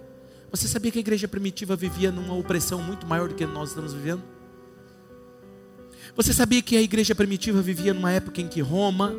Você 0.51 0.69
sabia 0.69 0.93
que 0.93 0.99
a 0.99 1.01
igreja 1.01 1.27
primitiva 1.27 1.75
vivia 1.75 2.13
numa 2.13 2.35
opressão 2.35 2.83
muito 2.83 3.07
maior 3.07 3.31
do 3.31 3.35
que 3.35 3.47
nós 3.47 3.71
estamos 3.71 3.95
vivendo? 3.95 4.23
Você 6.15 6.35
sabia 6.35 6.61
que 6.61 6.77
a 6.77 6.83
igreja 6.83 7.15
primitiva 7.15 7.63
vivia 7.63 7.95
numa 7.95 8.13
época 8.13 8.43
em 8.43 8.49
que 8.49 8.61
Roma 8.61 9.15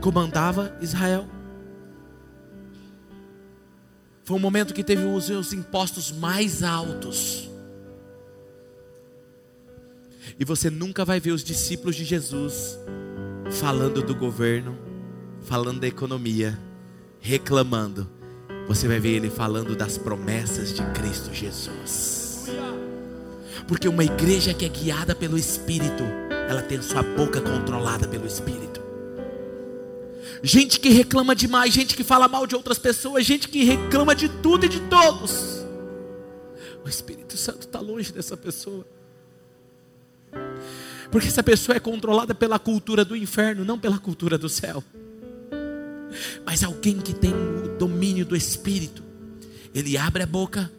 comandava 0.00 0.78
Israel? 0.80 1.41
Foi 4.24 4.36
um 4.36 4.40
momento 4.40 4.74
que 4.74 4.84
teve 4.84 5.04
os 5.04 5.26
seus 5.26 5.52
impostos 5.52 6.12
mais 6.12 6.62
altos. 6.62 7.50
E 10.38 10.44
você 10.44 10.70
nunca 10.70 11.04
vai 11.04 11.20
ver 11.20 11.32
os 11.32 11.42
discípulos 11.42 11.96
de 11.96 12.04
Jesus 12.04 12.78
falando 13.50 14.02
do 14.02 14.14
governo, 14.14 14.78
falando 15.42 15.80
da 15.80 15.88
economia, 15.88 16.58
reclamando. 17.20 18.08
Você 18.68 18.86
vai 18.86 19.00
ver 19.00 19.10
ele 19.10 19.30
falando 19.30 19.74
das 19.74 19.98
promessas 19.98 20.72
de 20.72 20.82
Cristo 20.92 21.34
Jesus. 21.34 22.46
Porque 23.66 23.88
uma 23.88 24.04
igreja 24.04 24.54
que 24.54 24.64
é 24.64 24.68
guiada 24.68 25.14
pelo 25.14 25.38
Espírito, 25.38 26.02
ela 26.48 26.62
tem 26.62 26.80
sua 26.80 27.02
boca 27.02 27.40
controlada 27.40 28.06
pelo 28.06 28.26
Espírito. 28.26 28.81
Gente 30.42 30.80
que 30.80 30.88
reclama 30.88 31.36
demais, 31.36 31.72
gente 31.72 31.94
que 31.94 32.02
fala 32.02 32.26
mal 32.26 32.46
de 32.46 32.56
outras 32.56 32.78
pessoas, 32.78 33.24
gente 33.24 33.48
que 33.48 33.62
reclama 33.62 34.12
de 34.14 34.28
tudo 34.28 34.66
e 34.66 34.68
de 34.68 34.80
todos. 34.80 35.64
O 36.84 36.88
Espírito 36.88 37.36
Santo 37.36 37.60
está 37.60 37.78
longe 37.78 38.12
dessa 38.12 38.36
pessoa. 38.36 38.84
Porque 41.12 41.28
essa 41.28 41.42
pessoa 41.42 41.76
é 41.76 41.80
controlada 41.80 42.34
pela 42.34 42.58
cultura 42.58 43.04
do 43.04 43.14
inferno, 43.14 43.64
não 43.64 43.78
pela 43.78 43.98
cultura 43.98 44.36
do 44.36 44.48
céu. 44.48 44.82
Mas 46.44 46.64
alguém 46.64 46.98
que 47.00 47.14
tem 47.14 47.32
o 47.32 47.78
domínio 47.78 48.26
do 48.26 48.34
Espírito, 48.34 49.02
ele 49.72 49.96
abre 49.96 50.24
a 50.24 50.26
boca, 50.26 50.70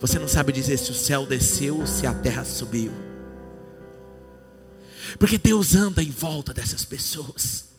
você 0.00 0.18
não 0.18 0.28
sabe 0.28 0.50
dizer 0.50 0.78
se 0.78 0.90
o 0.90 0.94
céu 0.94 1.26
desceu 1.26 1.78
ou 1.80 1.86
se 1.86 2.06
a 2.06 2.14
terra 2.14 2.44
subiu. 2.44 2.92
Porque 5.18 5.36
Deus 5.36 5.74
anda 5.74 6.02
em 6.02 6.10
volta 6.10 6.54
dessas 6.54 6.84
pessoas. 6.86 7.69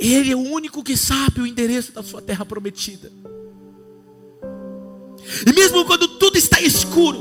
Ele 0.00 0.32
é 0.32 0.36
o 0.36 0.40
único 0.40 0.82
que 0.82 0.96
sabe 0.96 1.42
o 1.42 1.46
endereço 1.46 1.92
da 1.92 2.02
sua 2.02 2.22
terra 2.22 2.44
prometida. 2.46 3.12
E 5.46 5.52
mesmo 5.52 5.84
quando 5.84 6.08
tudo 6.18 6.38
está 6.38 6.58
escuro, 6.60 7.18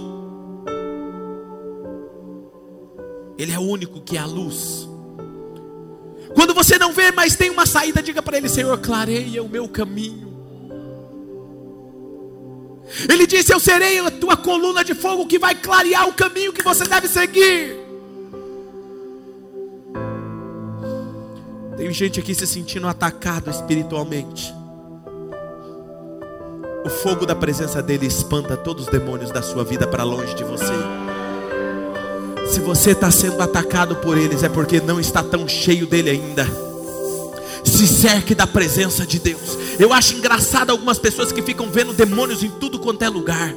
Ele 3.37 3.51
é 3.51 3.59
o 3.59 3.63
único 3.63 4.01
que 4.01 4.15
é 4.15 4.19
a 4.19 4.25
luz. 4.25 4.87
Quando 6.33 6.53
você 6.53 6.77
não 6.77 6.93
vê, 6.93 7.11
mas 7.11 7.35
tem 7.35 7.49
uma 7.49 7.65
saída, 7.65 8.01
diga 8.01 8.21
para 8.21 8.37
Ele: 8.37 8.47
Senhor, 8.47 8.77
clareia 8.79 9.43
o 9.43 9.49
meu 9.49 9.67
caminho. 9.67 10.29
Ele 13.09 13.27
disse: 13.27 13.53
Eu 13.53 13.59
serei 13.59 13.99
a 13.99 14.09
tua 14.09 14.37
coluna 14.37 14.83
de 14.83 14.93
fogo 14.93 15.27
que 15.27 15.37
vai 15.37 15.53
clarear 15.53 16.07
o 16.07 16.13
caminho 16.13 16.53
que 16.53 16.63
você 16.63 16.85
deve 16.85 17.07
seguir. 17.07 17.78
Tem 21.79 21.93
gente 21.93 22.19
aqui 22.19 22.35
se 22.35 22.45
sentindo 22.45 22.89
atacado 22.89 23.49
espiritualmente. 23.49 24.53
O 26.83 26.89
fogo 26.89 27.25
da 27.25 27.33
presença 27.33 27.81
dele 27.81 28.05
espanta 28.05 28.57
todos 28.57 28.85
os 28.85 28.91
demônios 28.91 29.31
da 29.31 29.41
sua 29.41 29.63
vida 29.63 29.87
para 29.87 30.03
longe 30.03 30.35
de 30.35 30.43
você. 30.43 30.73
Se 32.51 32.59
você 32.59 32.91
está 32.91 33.09
sendo 33.09 33.41
atacado 33.41 33.95
por 33.95 34.17
eles, 34.17 34.43
é 34.43 34.49
porque 34.49 34.81
não 34.81 34.99
está 34.99 35.23
tão 35.23 35.47
cheio 35.47 35.87
dele 35.87 36.09
ainda. 36.09 36.45
Se 37.63 37.87
cerque 37.87 38.35
da 38.35 38.45
presença 38.45 39.05
de 39.05 39.17
Deus. 39.17 39.57
Eu 39.79 39.93
acho 39.93 40.15
engraçado 40.15 40.71
algumas 40.71 40.99
pessoas 40.99 41.31
que 41.31 41.41
ficam 41.41 41.69
vendo 41.71 41.93
demônios 41.93 42.43
em 42.43 42.49
tudo 42.49 42.77
quanto 42.77 43.03
é 43.03 43.09
lugar. 43.09 43.53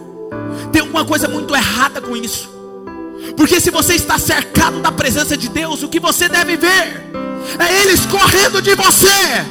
Tem 0.71 0.81
alguma 0.81 1.05
coisa 1.05 1.27
muito 1.27 1.57
errada 1.57 2.01
com 2.01 2.17
isso. 2.17 2.49
Porque 3.37 3.61
se 3.61 3.73
você 3.73 3.95
está 3.95 4.17
cercado 4.17 4.79
da 4.79 4.93
presença 4.93 5.37
de 5.37 5.49
Deus, 5.49 5.83
o 5.83 5.89
que 5.89 5.99
você 5.99 6.29
deve 6.29 6.57
ver 6.57 7.32
é 7.59 7.83
eles 7.83 8.07
correndo 8.07 8.61
de 8.61 8.75
você. 8.75 9.45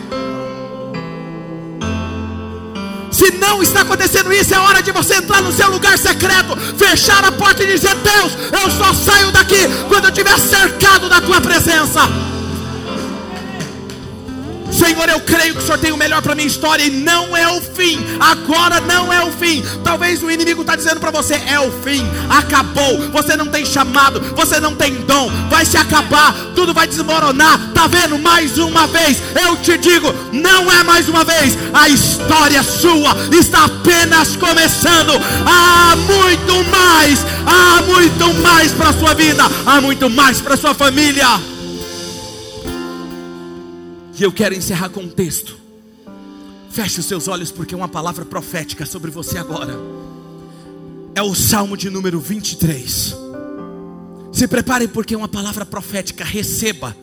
Se 3.12 3.32
não 3.38 3.62
está 3.62 3.82
acontecendo 3.82 4.32
isso, 4.34 4.54
é 4.54 4.60
hora 4.60 4.82
de 4.82 4.92
você 4.92 5.16
entrar 5.16 5.42
no 5.42 5.52
seu 5.52 5.70
lugar 5.70 5.98
secreto, 5.98 6.56
fechar 6.78 7.24
a 7.24 7.32
porta 7.32 7.64
e 7.64 7.68
dizer: 7.68 7.94
Deus, 7.96 8.34
eu 8.52 8.72
só 8.72 8.94
saio 8.94 9.32
daqui 9.32 9.60
quando 9.88 10.06
eu 10.06 10.10
estiver 10.10 10.40
cercado 10.40 11.10
da 11.10 11.22
tua 11.22 11.40
presença. 11.40 12.02
Senhor, 14.82 15.08
eu 15.10 15.20
creio 15.20 15.54
que 15.54 15.60
o 15.60 15.62
Senhor 15.62 15.78
tem 15.78 15.92
o 15.92 15.98
melhor 15.98 16.24
para 16.24 16.34
minha 16.34 16.48
história 16.48 16.84
e 16.84 16.90
não 16.90 17.38
é 17.38 17.48
o 17.48 17.62
fim. 17.62 18.00
Agora 18.20 18.82
não 18.82 19.14
é 19.14 19.24
o 19.24 19.32
fim. 19.32 19.64
Talvez 19.84 20.24
o 20.24 20.32
inimigo 20.32 20.62
está 20.62 20.76
dizendo 20.76 21.00
para 21.00 21.12
você: 21.12 21.36
é 21.36 21.60
o 21.60 21.72
fim, 21.84 22.04
acabou. 22.28 22.98
Você 23.12 23.38
não 23.38 23.46
tem 23.46 23.64
chamado, 23.64 24.20
você 24.36 24.60
não 24.60 24.76
tem 24.76 24.96
dom, 25.02 25.30
vai 25.52 25.66
se 25.66 25.78
acabar, 25.78 26.34
tudo 26.56 26.74
vai 26.74 26.88
desmoronar. 26.88 27.60
Tá 27.76 27.86
vendo? 27.86 28.18
Mais 28.18 28.58
uma 28.58 28.88
vez, 28.88 29.22
eu 29.46 29.56
te 29.58 29.78
digo: 29.78 30.12
não 30.34 30.72
é 30.72 30.82
mais 30.82 31.08
uma 31.08 31.24
vez. 31.24 31.56
A 31.72 31.88
história 31.88 32.64
sua 32.64 33.16
está 33.32 33.66
apenas 33.66 34.36
começando. 34.36 35.14
Há 35.46 35.96
muito 35.96 36.72
mais, 36.72 37.20
há 37.46 37.84
muito 37.84 38.34
mais 38.42 38.72
para 38.72 38.94
sua 38.94 39.14
vida, 39.14 39.44
há 39.64 39.80
muito 39.80 40.10
mais 40.10 40.42
para 40.42 40.58
sua 40.58 40.74
família. 40.74 41.51
E 44.22 44.24
eu 44.24 44.32
quero 44.32 44.54
encerrar 44.54 44.90
com 44.90 45.00
um 45.00 45.10
texto. 45.10 45.58
Feche 46.70 47.00
os 47.00 47.08
seus 47.08 47.28
olhos, 47.28 47.52
porque 47.52 47.74
é 47.74 47.78
uma 47.78 47.88
palavra 47.88 48.24
profética 48.24 48.86
sobre 48.86 49.10
você 49.10 49.40
agora. 49.40 49.76
É 51.16 51.24
o 51.24 51.34
Salmo 51.34 51.76
de 51.76 51.90
número 51.90 52.20
23. 52.20 53.16
Se 54.32 54.48
prepare, 54.48 54.88
porque 54.88 55.16
é 55.16 55.18
uma 55.18 55.28
palavra 55.28 55.66
profética. 55.66 56.24
Receba. 56.24 56.96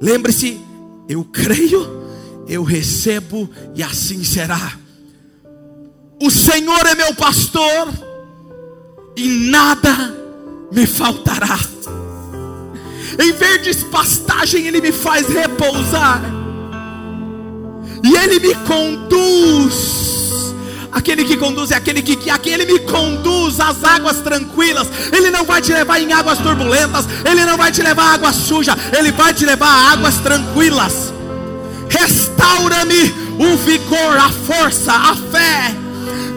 Lembre-se, 0.00 0.60
eu 1.08 1.24
creio, 1.24 2.04
eu 2.46 2.62
recebo, 2.62 3.50
e 3.74 3.82
assim 3.82 4.22
será. 4.22 4.78
O 6.22 6.30
Senhor 6.30 6.86
é 6.86 6.94
meu 6.94 7.12
pastor, 7.16 7.88
e 9.16 9.26
nada 9.50 10.16
me 10.70 10.86
faltará. 10.86 11.58
Em 13.18 13.32
verdes 13.32 13.82
pastagem, 13.82 14.68
Ele 14.68 14.80
me 14.80 14.92
faz 14.92 15.26
repousar 15.26 16.38
e 18.02 18.16
Ele 18.16 18.38
me 18.40 18.54
conduz. 18.66 20.00
Aquele 20.92 21.24
que 21.24 21.36
conduz 21.36 21.70
é 21.70 21.76
aquele 21.76 22.02
que, 22.02 22.16
que 22.16 22.30
aquele 22.30 22.66
me 22.66 22.80
conduz 22.80 23.60
às 23.60 23.84
águas 23.84 24.18
tranquilas. 24.18 24.88
Ele 25.12 25.30
não 25.30 25.44
vai 25.44 25.62
te 25.62 25.72
levar 25.72 26.00
em 26.00 26.12
águas 26.12 26.38
turbulentas. 26.38 27.06
Ele 27.24 27.44
não 27.44 27.56
vai 27.56 27.70
te 27.70 27.80
levar 27.80 28.02
a 28.02 28.14
água 28.14 28.32
suja. 28.32 28.76
Ele 28.98 29.12
vai 29.12 29.32
te 29.32 29.46
levar 29.46 29.68
a 29.68 29.92
águas 29.92 30.16
tranquilas. 30.16 31.12
Restaura-me 31.88 33.14
o 33.38 33.56
vigor, 33.58 34.16
a 34.16 34.30
força, 34.30 34.92
a 34.92 35.14
fé. 35.14 35.74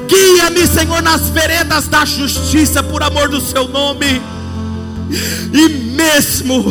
Guia-me, 0.07 0.68
Senhor, 0.68 1.01
nas 1.01 1.30
veredas 1.30 1.88
da 1.88 2.05
justiça 2.05 2.84
por 2.84 3.01
amor 3.01 3.30
do 3.30 3.41
Seu 3.41 3.68
nome. 3.68 4.22
E 5.53 5.70
mesmo, 5.70 6.64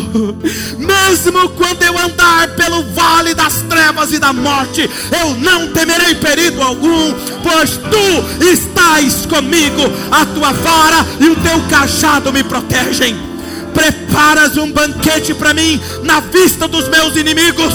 mesmo 0.78 1.48
quando 1.50 1.82
eu 1.82 1.98
andar 1.98 2.48
pelo 2.56 2.82
vale 2.92 3.34
das 3.34 3.62
trevas 3.62 4.12
e 4.12 4.18
da 4.18 4.32
morte, 4.32 4.88
eu 5.20 5.34
não 5.36 5.68
temerei 5.72 6.14
perigo 6.16 6.60
algum, 6.62 7.14
pois 7.42 7.76
tu 7.76 8.44
estás 8.44 9.26
comigo, 9.26 9.82
a 10.10 10.26
tua 10.26 10.52
vara 10.52 11.06
e 11.20 11.28
o 11.28 11.36
teu 11.36 11.60
cajado 11.68 12.32
me 12.32 12.42
protegem. 12.42 13.16
Preparas 13.72 14.56
um 14.56 14.70
banquete 14.70 15.32
para 15.34 15.54
mim 15.54 15.80
na 16.02 16.20
vista 16.20 16.68
dos 16.68 16.88
meus 16.88 17.16
inimigos 17.16 17.72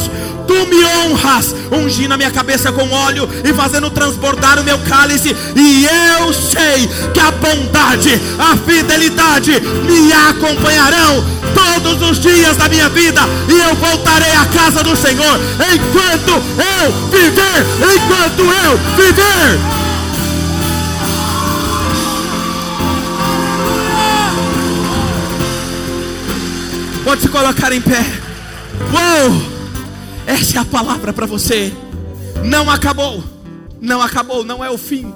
tu 0.47 0.65
me 0.67 0.83
honras, 0.83 1.53
ungindo 1.71 2.13
a 2.13 2.17
minha 2.17 2.31
cabeça 2.31 2.71
com 2.71 2.89
óleo 2.89 3.29
e 3.43 3.53
fazendo 3.53 3.89
transbordar 3.89 4.59
o 4.59 4.63
meu 4.63 4.79
cálice, 4.79 5.35
e 5.55 5.85
eu 5.85 6.33
sei 6.33 6.87
que 7.13 7.19
a 7.19 7.31
bondade, 7.31 8.19
a 8.39 8.55
fidelidade 8.57 9.51
me 9.59 10.13
acompanharão 10.13 11.23
todos 11.53 12.09
os 12.09 12.19
dias 12.19 12.55
da 12.57 12.69
minha 12.69 12.89
vida, 12.89 13.21
e 13.49 13.59
eu 13.59 13.75
voltarei 13.75 14.31
à 14.31 14.45
casa 14.45 14.83
do 14.83 14.95
Senhor 14.95 15.39
enquanto 15.73 16.31
eu 16.31 17.09
viver, 17.09 17.65
enquanto 17.95 18.41
eu 18.41 18.77
viver. 18.95 19.77
Pode 27.03 27.21
se 27.21 27.29
colocar 27.29 27.71
em 27.71 27.79
pé. 27.79 28.05
Uou! 28.91 29.56
Essa 30.27 30.57
é 30.57 30.61
a 30.61 30.65
palavra 30.65 31.13
para 31.13 31.25
você. 31.25 31.71
Não 32.45 32.69
acabou. 32.69 33.23
Não 33.79 34.01
acabou, 34.01 34.43
não 34.43 34.63
é 34.63 34.69
o 34.69 34.77
fim. 34.77 35.13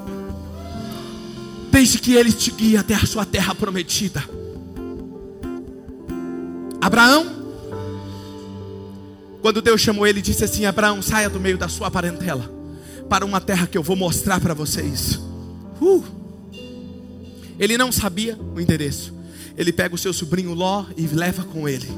Desde 1.69 1.99
que 1.99 2.13
ele 2.13 2.31
te 2.31 2.49
guie 2.49 2.77
até 2.77 2.95
a 2.95 3.05
sua 3.05 3.25
terra 3.25 3.53
prometida. 3.53 4.23
Abraão, 6.79 7.25
quando 9.41 9.61
Deus 9.61 9.81
chamou 9.81 10.07
ele, 10.07 10.21
disse 10.21 10.45
assim: 10.45 10.65
Abraão, 10.65 11.01
saia 11.01 11.29
do 11.29 11.39
meio 11.39 11.57
da 11.57 11.67
sua 11.67 11.91
parentela 11.91 12.49
para 13.09 13.25
uma 13.25 13.41
terra 13.41 13.67
que 13.67 13.77
eu 13.77 13.83
vou 13.83 13.97
mostrar 13.97 14.39
para 14.39 14.53
vocês. 14.53 15.19
Uh! 15.81 16.03
Ele 17.59 17.77
não 17.77 17.91
sabia 17.91 18.39
o 18.55 18.61
endereço. 18.61 19.13
Ele 19.57 19.73
pega 19.73 19.93
o 19.93 19.97
seu 19.97 20.13
sobrinho 20.13 20.53
Ló 20.53 20.85
e 20.95 21.05
leva 21.07 21.43
com 21.43 21.67
ele. 21.67 21.89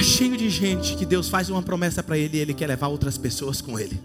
Está 0.00 0.12
cheio 0.16 0.34
de 0.34 0.48
gente 0.48 0.96
que 0.96 1.04
Deus 1.04 1.28
faz 1.28 1.50
uma 1.50 1.60
promessa 1.60 2.02
para 2.02 2.16
ele 2.16 2.38
e 2.38 2.40
ele 2.40 2.54
quer 2.54 2.66
levar 2.66 2.88
outras 2.88 3.18
pessoas 3.18 3.60
com 3.60 3.78
ele. 3.78 4.00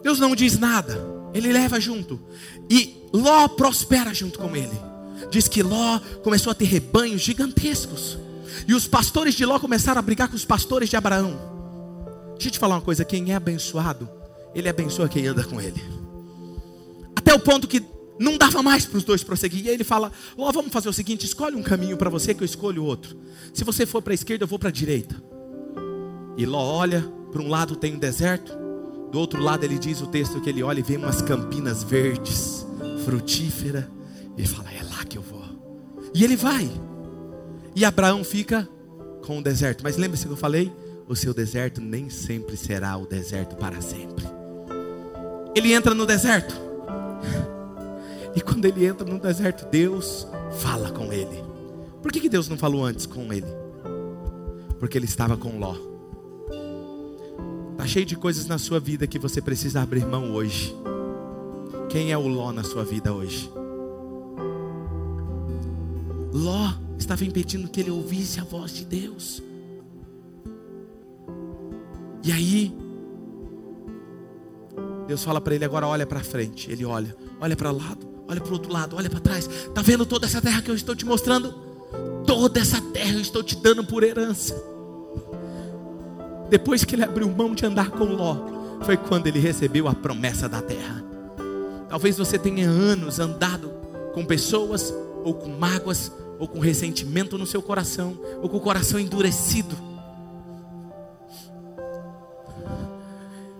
Deus 0.00 0.20
não 0.20 0.36
diz 0.36 0.56
nada, 0.56 1.04
ele 1.34 1.52
leva 1.52 1.80
junto. 1.80 2.20
E 2.70 3.02
Ló 3.12 3.48
prospera 3.48 4.14
junto 4.14 4.38
com 4.38 4.54
ele. 4.54 4.78
Diz 5.28 5.48
que 5.48 5.60
Ló 5.60 5.98
começou 6.22 6.52
a 6.52 6.54
ter 6.54 6.66
rebanhos 6.66 7.20
gigantescos. 7.20 8.16
E 8.68 8.72
os 8.72 8.86
pastores 8.86 9.34
de 9.34 9.44
Ló 9.44 9.58
começaram 9.58 9.98
a 9.98 10.02
brigar 10.02 10.28
com 10.28 10.36
os 10.36 10.44
pastores 10.44 10.88
de 10.88 10.96
Abraão. 10.96 11.36
Deixa 12.34 12.46
eu 12.46 12.52
te 12.52 12.60
falar 12.60 12.76
uma 12.76 12.80
coisa: 12.80 13.04
quem 13.04 13.32
é 13.32 13.34
abençoado, 13.34 14.08
ele 14.54 14.68
abençoa 14.68 15.08
quem 15.08 15.26
anda 15.26 15.42
com 15.42 15.60
ele. 15.60 15.82
Até 17.16 17.34
o 17.34 17.40
ponto 17.40 17.66
que 17.66 17.82
não 18.18 18.36
dava 18.36 18.62
mais 18.62 18.86
para 18.86 18.98
os 18.98 19.04
dois 19.04 19.22
prosseguir. 19.22 19.64
E 19.64 19.68
aí 19.68 19.74
ele 19.74 19.84
fala: 19.84 20.10
Ó, 20.36 20.48
oh, 20.48 20.52
vamos 20.52 20.72
fazer 20.72 20.88
o 20.88 20.92
seguinte: 20.92 21.24
escolhe 21.24 21.56
um 21.56 21.62
caminho 21.62 21.96
para 21.96 22.10
você 22.10 22.34
que 22.34 22.42
eu 22.42 22.46
escolho 22.46 22.84
outro. 22.84 23.16
Se 23.52 23.64
você 23.64 23.86
for 23.86 24.02
para 24.02 24.12
a 24.12 24.14
esquerda, 24.14 24.44
eu 24.44 24.48
vou 24.48 24.58
para 24.58 24.68
a 24.68 24.72
direita. 24.72 25.22
E 26.36 26.44
Ló 26.44 26.62
olha, 26.62 27.02
para 27.32 27.42
um 27.42 27.48
lado 27.48 27.76
tem 27.76 27.94
um 27.94 27.98
deserto, 27.98 28.52
do 29.10 29.18
outro 29.18 29.42
lado 29.42 29.64
ele 29.64 29.78
diz 29.78 30.00
o 30.00 30.06
texto 30.06 30.40
que 30.40 30.50
ele 30.50 30.62
olha 30.62 30.80
e 30.80 30.82
vê 30.82 30.96
umas 30.96 31.22
campinas 31.22 31.82
verdes, 31.82 32.66
frutíferas. 33.04 33.84
E 34.36 34.46
fala: 34.46 34.70
É 34.72 34.82
lá 34.82 35.04
que 35.04 35.18
eu 35.18 35.22
vou. 35.22 35.44
E 36.14 36.24
ele 36.24 36.36
vai. 36.36 36.70
E 37.74 37.84
Abraão 37.84 38.24
fica 38.24 38.68
com 39.24 39.38
o 39.38 39.42
deserto. 39.42 39.82
Mas 39.82 39.96
lembre-se 39.96 40.26
que 40.26 40.32
eu 40.32 40.36
falei: 40.36 40.72
o 41.08 41.14
seu 41.14 41.32
deserto 41.32 41.80
nem 41.80 42.10
sempre 42.10 42.56
será 42.56 42.96
o 42.96 43.06
deserto 43.06 43.56
para 43.56 43.80
sempre. 43.80 44.24
Ele 45.54 45.72
entra 45.72 45.94
no 45.94 46.04
deserto. 46.04 46.54
E 48.36 48.40
quando 48.42 48.66
ele 48.66 48.84
entra 48.84 49.06
no 49.10 49.18
deserto, 49.18 49.66
Deus 49.70 50.28
fala 50.60 50.90
com 50.90 51.10
ele. 51.10 51.42
Por 52.02 52.12
que, 52.12 52.20
que 52.20 52.28
Deus 52.28 52.48
não 52.50 52.58
falou 52.58 52.84
antes 52.84 53.06
com 53.06 53.32
ele? 53.32 53.46
Porque 54.78 54.98
ele 54.98 55.06
estava 55.06 55.38
com 55.38 55.58
Ló. 55.58 55.74
Está 57.72 57.86
cheio 57.86 58.04
de 58.04 58.14
coisas 58.14 58.46
na 58.46 58.58
sua 58.58 58.78
vida 58.78 59.06
que 59.06 59.18
você 59.18 59.40
precisa 59.40 59.80
abrir 59.80 60.04
mão 60.04 60.34
hoje. 60.34 60.76
Quem 61.88 62.12
é 62.12 62.18
o 62.18 62.28
Ló 62.28 62.52
na 62.52 62.62
sua 62.62 62.84
vida 62.84 63.12
hoje? 63.12 63.50
Ló 66.32 66.74
estava 66.98 67.24
impedindo 67.24 67.68
que 67.68 67.80
ele 67.80 67.90
ouvisse 67.90 68.38
a 68.38 68.44
voz 68.44 68.70
de 68.72 68.84
Deus. 68.84 69.42
E 72.22 72.32
aí, 72.32 72.76
Deus 75.06 75.24
fala 75.24 75.40
para 75.40 75.54
ele 75.54 75.64
agora: 75.64 75.86
olha 75.86 76.06
para 76.06 76.20
frente. 76.20 76.70
Ele 76.70 76.84
olha, 76.84 77.16
olha 77.40 77.56
para 77.56 77.70
lado, 77.70 78.05
olha 78.28 78.40
para 78.40 78.50
o 78.50 78.52
outro 78.52 78.72
lado, 78.72 78.96
olha 78.96 79.08
para 79.08 79.20
trás. 79.20 79.46
Está 79.46 79.82
vendo 79.82 80.04
toda 80.04 80.26
essa 80.26 80.40
terra 80.40 80.62
que 80.62 80.70
eu 80.70 80.74
estou 80.74 80.94
te 80.94 81.04
mostrando? 81.04 81.52
Toda 82.26 82.60
essa 82.60 82.80
terra 82.80 83.12
eu 83.12 83.20
estou 83.20 83.42
te 83.42 83.56
dando 83.56 83.84
por 83.84 84.02
herança. 84.02 84.54
Depois 86.48 86.84
que 86.84 86.94
ele 86.94 87.04
abriu 87.04 87.28
mão 87.28 87.54
de 87.54 87.66
andar 87.66 87.90
com 87.90 88.04
Ló, 88.04 88.36
foi 88.82 88.96
quando 88.96 89.26
ele 89.26 89.38
recebeu 89.38 89.88
a 89.88 89.94
promessa 89.94 90.48
da 90.48 90.62
terra. 90.62 91.04
Talvez 91.88 92.18
você 92.18 92.38
tenha 92.38 92.68
anos 92.68 93.18
andado 93.18 93.70
com 94.12 94.24
pessoas, 94.24 94.92
ou 95.24 95.34
com 95.34 95.48
mágoas, 95.48 96.10
ou 96.38 96.46
com 96.46 96.58
ressentimento 96.58 97.38
no 97.38 97.46
seu 97.46 97.62
coração, 97.62 98.18
ou 98.42 98.48
com 98.48 98.56
o 98.56 98.60
coração 98.60 98.98
endurecido. 98.98 99.76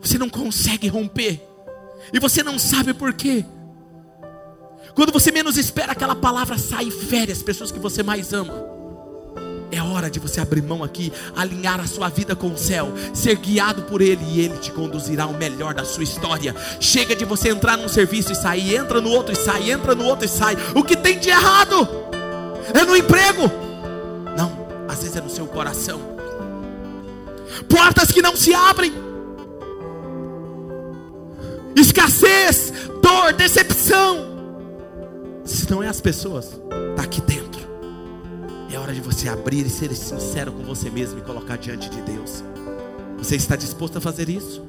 Você 0.01 0.19
não 0.19 0.29
consegue 0.29 0.89
romper, 0.89 1.43
e 2.13 2.21
você 2.21 2.43
não 2.43 2.59
sabe 2.59 2.95
por 2.95 3.13
quê. 3.13 3.45
Quando 4.97 5.13
você 5.13 5.31
menos 5.31 5.59
espera, 5.59 5.93
aquela 5.93 6.17
palavra 6.17 6.57
sai 6.57 6.87
e 6.87 7.45
pessoas 7.45 7.71
que 7.71 7.79
você 7.79 8.03
mais 8.03 8.33
ama. 8.33 8.55
É 9.71 9.83
hora 9.83 10.09
de 10.09 10.19
você 10.19 10.41
abrir 10.41 10.63
mão 10.63 10.83
aqui, 10.83 11.13
alinhar 11.37 11.79
a 11.79 11.87
sua 11.87 12.09
vida 12.09 12.35
com 12.35 12.49
o 12.49 12.57
céu, 12.57 12.95
ser 13.13 13.37
guiado 13.37 13.83
por 13.83 14.01
Ele 14.01 14.25
e 14.27 14.41
Ele 14.41 14.57
te 14.57 14.73
conduzirá 14.73 15.25
ao 15.25 15.35
melhor 15.35 15.75
da 15.75 15.85
sua 15.85 16.03
história. 16.03 16.57
Chega 16.81 17.15
de 17.15 17.27
você 17.27 17.51
entrar 17.51 17.77
num 17.77 17.91
serviço 17.91 18.33
e 18.33 18.35
sair, 18.35 18.75
entra 18.75 18.99
no 18.99 19.11
outro 19.11 19.35
e 19.35 19.37
sai, 19.37 19.71
entra 19.71 19.95
no 19.95 20.07
outro 20.07 20.25
e 20.25 20.29
sai. 20.29 20.57
O 20.75 20.83
que 20.83 20.97
tem 20.97 21.19
de 21.19 21.29
errado? 21.29 21.87
É 22.73 22.83
no 22.83 22.97
emprego? 22.97 23.51
Não, 24.35 24.67
às 24.89 25.01
vezes 25.01 25.15
é 25.15 25.21
no 25.21 25.29
seu 25.29 25.47
coração. 25.47 26.01
Portas 27.69 28.11
que 28.11 28.23
não 28.23 28.35
se 28.35 28.55
abrem, 28.55 28.95
escassez, 31.77 32.73
dor, 33.03 33.35
decepção. 33.35 34.36
Se 35.47 35.71
não 35.71 35.81
é 35.81 35.87
as 35.87 36.01
pessoas, 36.01 36.61
está 36.91 37.05
aqui 37.05 37.21
dentro. 37.21 37.61
É 38.69 38.77
hora 38.77 38.93
de 38.93 39.01
você 39.01 39.29
abrir 39.29 39.65
e 39.65 39.71
ser 39.71 39.95
sincero 39.95 40.51
com 40.51 40.65
você 40.65 40.91
mesmo 40.91 41.21
e 41.21 41.23
colocar 41.23 41.57
diante 41.57 41.89
de 41.89 42.03
Deus. 42.03 42.43
Você 43.17 43.37
está 43.37 43.55
disposto 43.55 43.99
a 43.99 44.01
fazer 44.01 44.29
isso? 44.29 44.67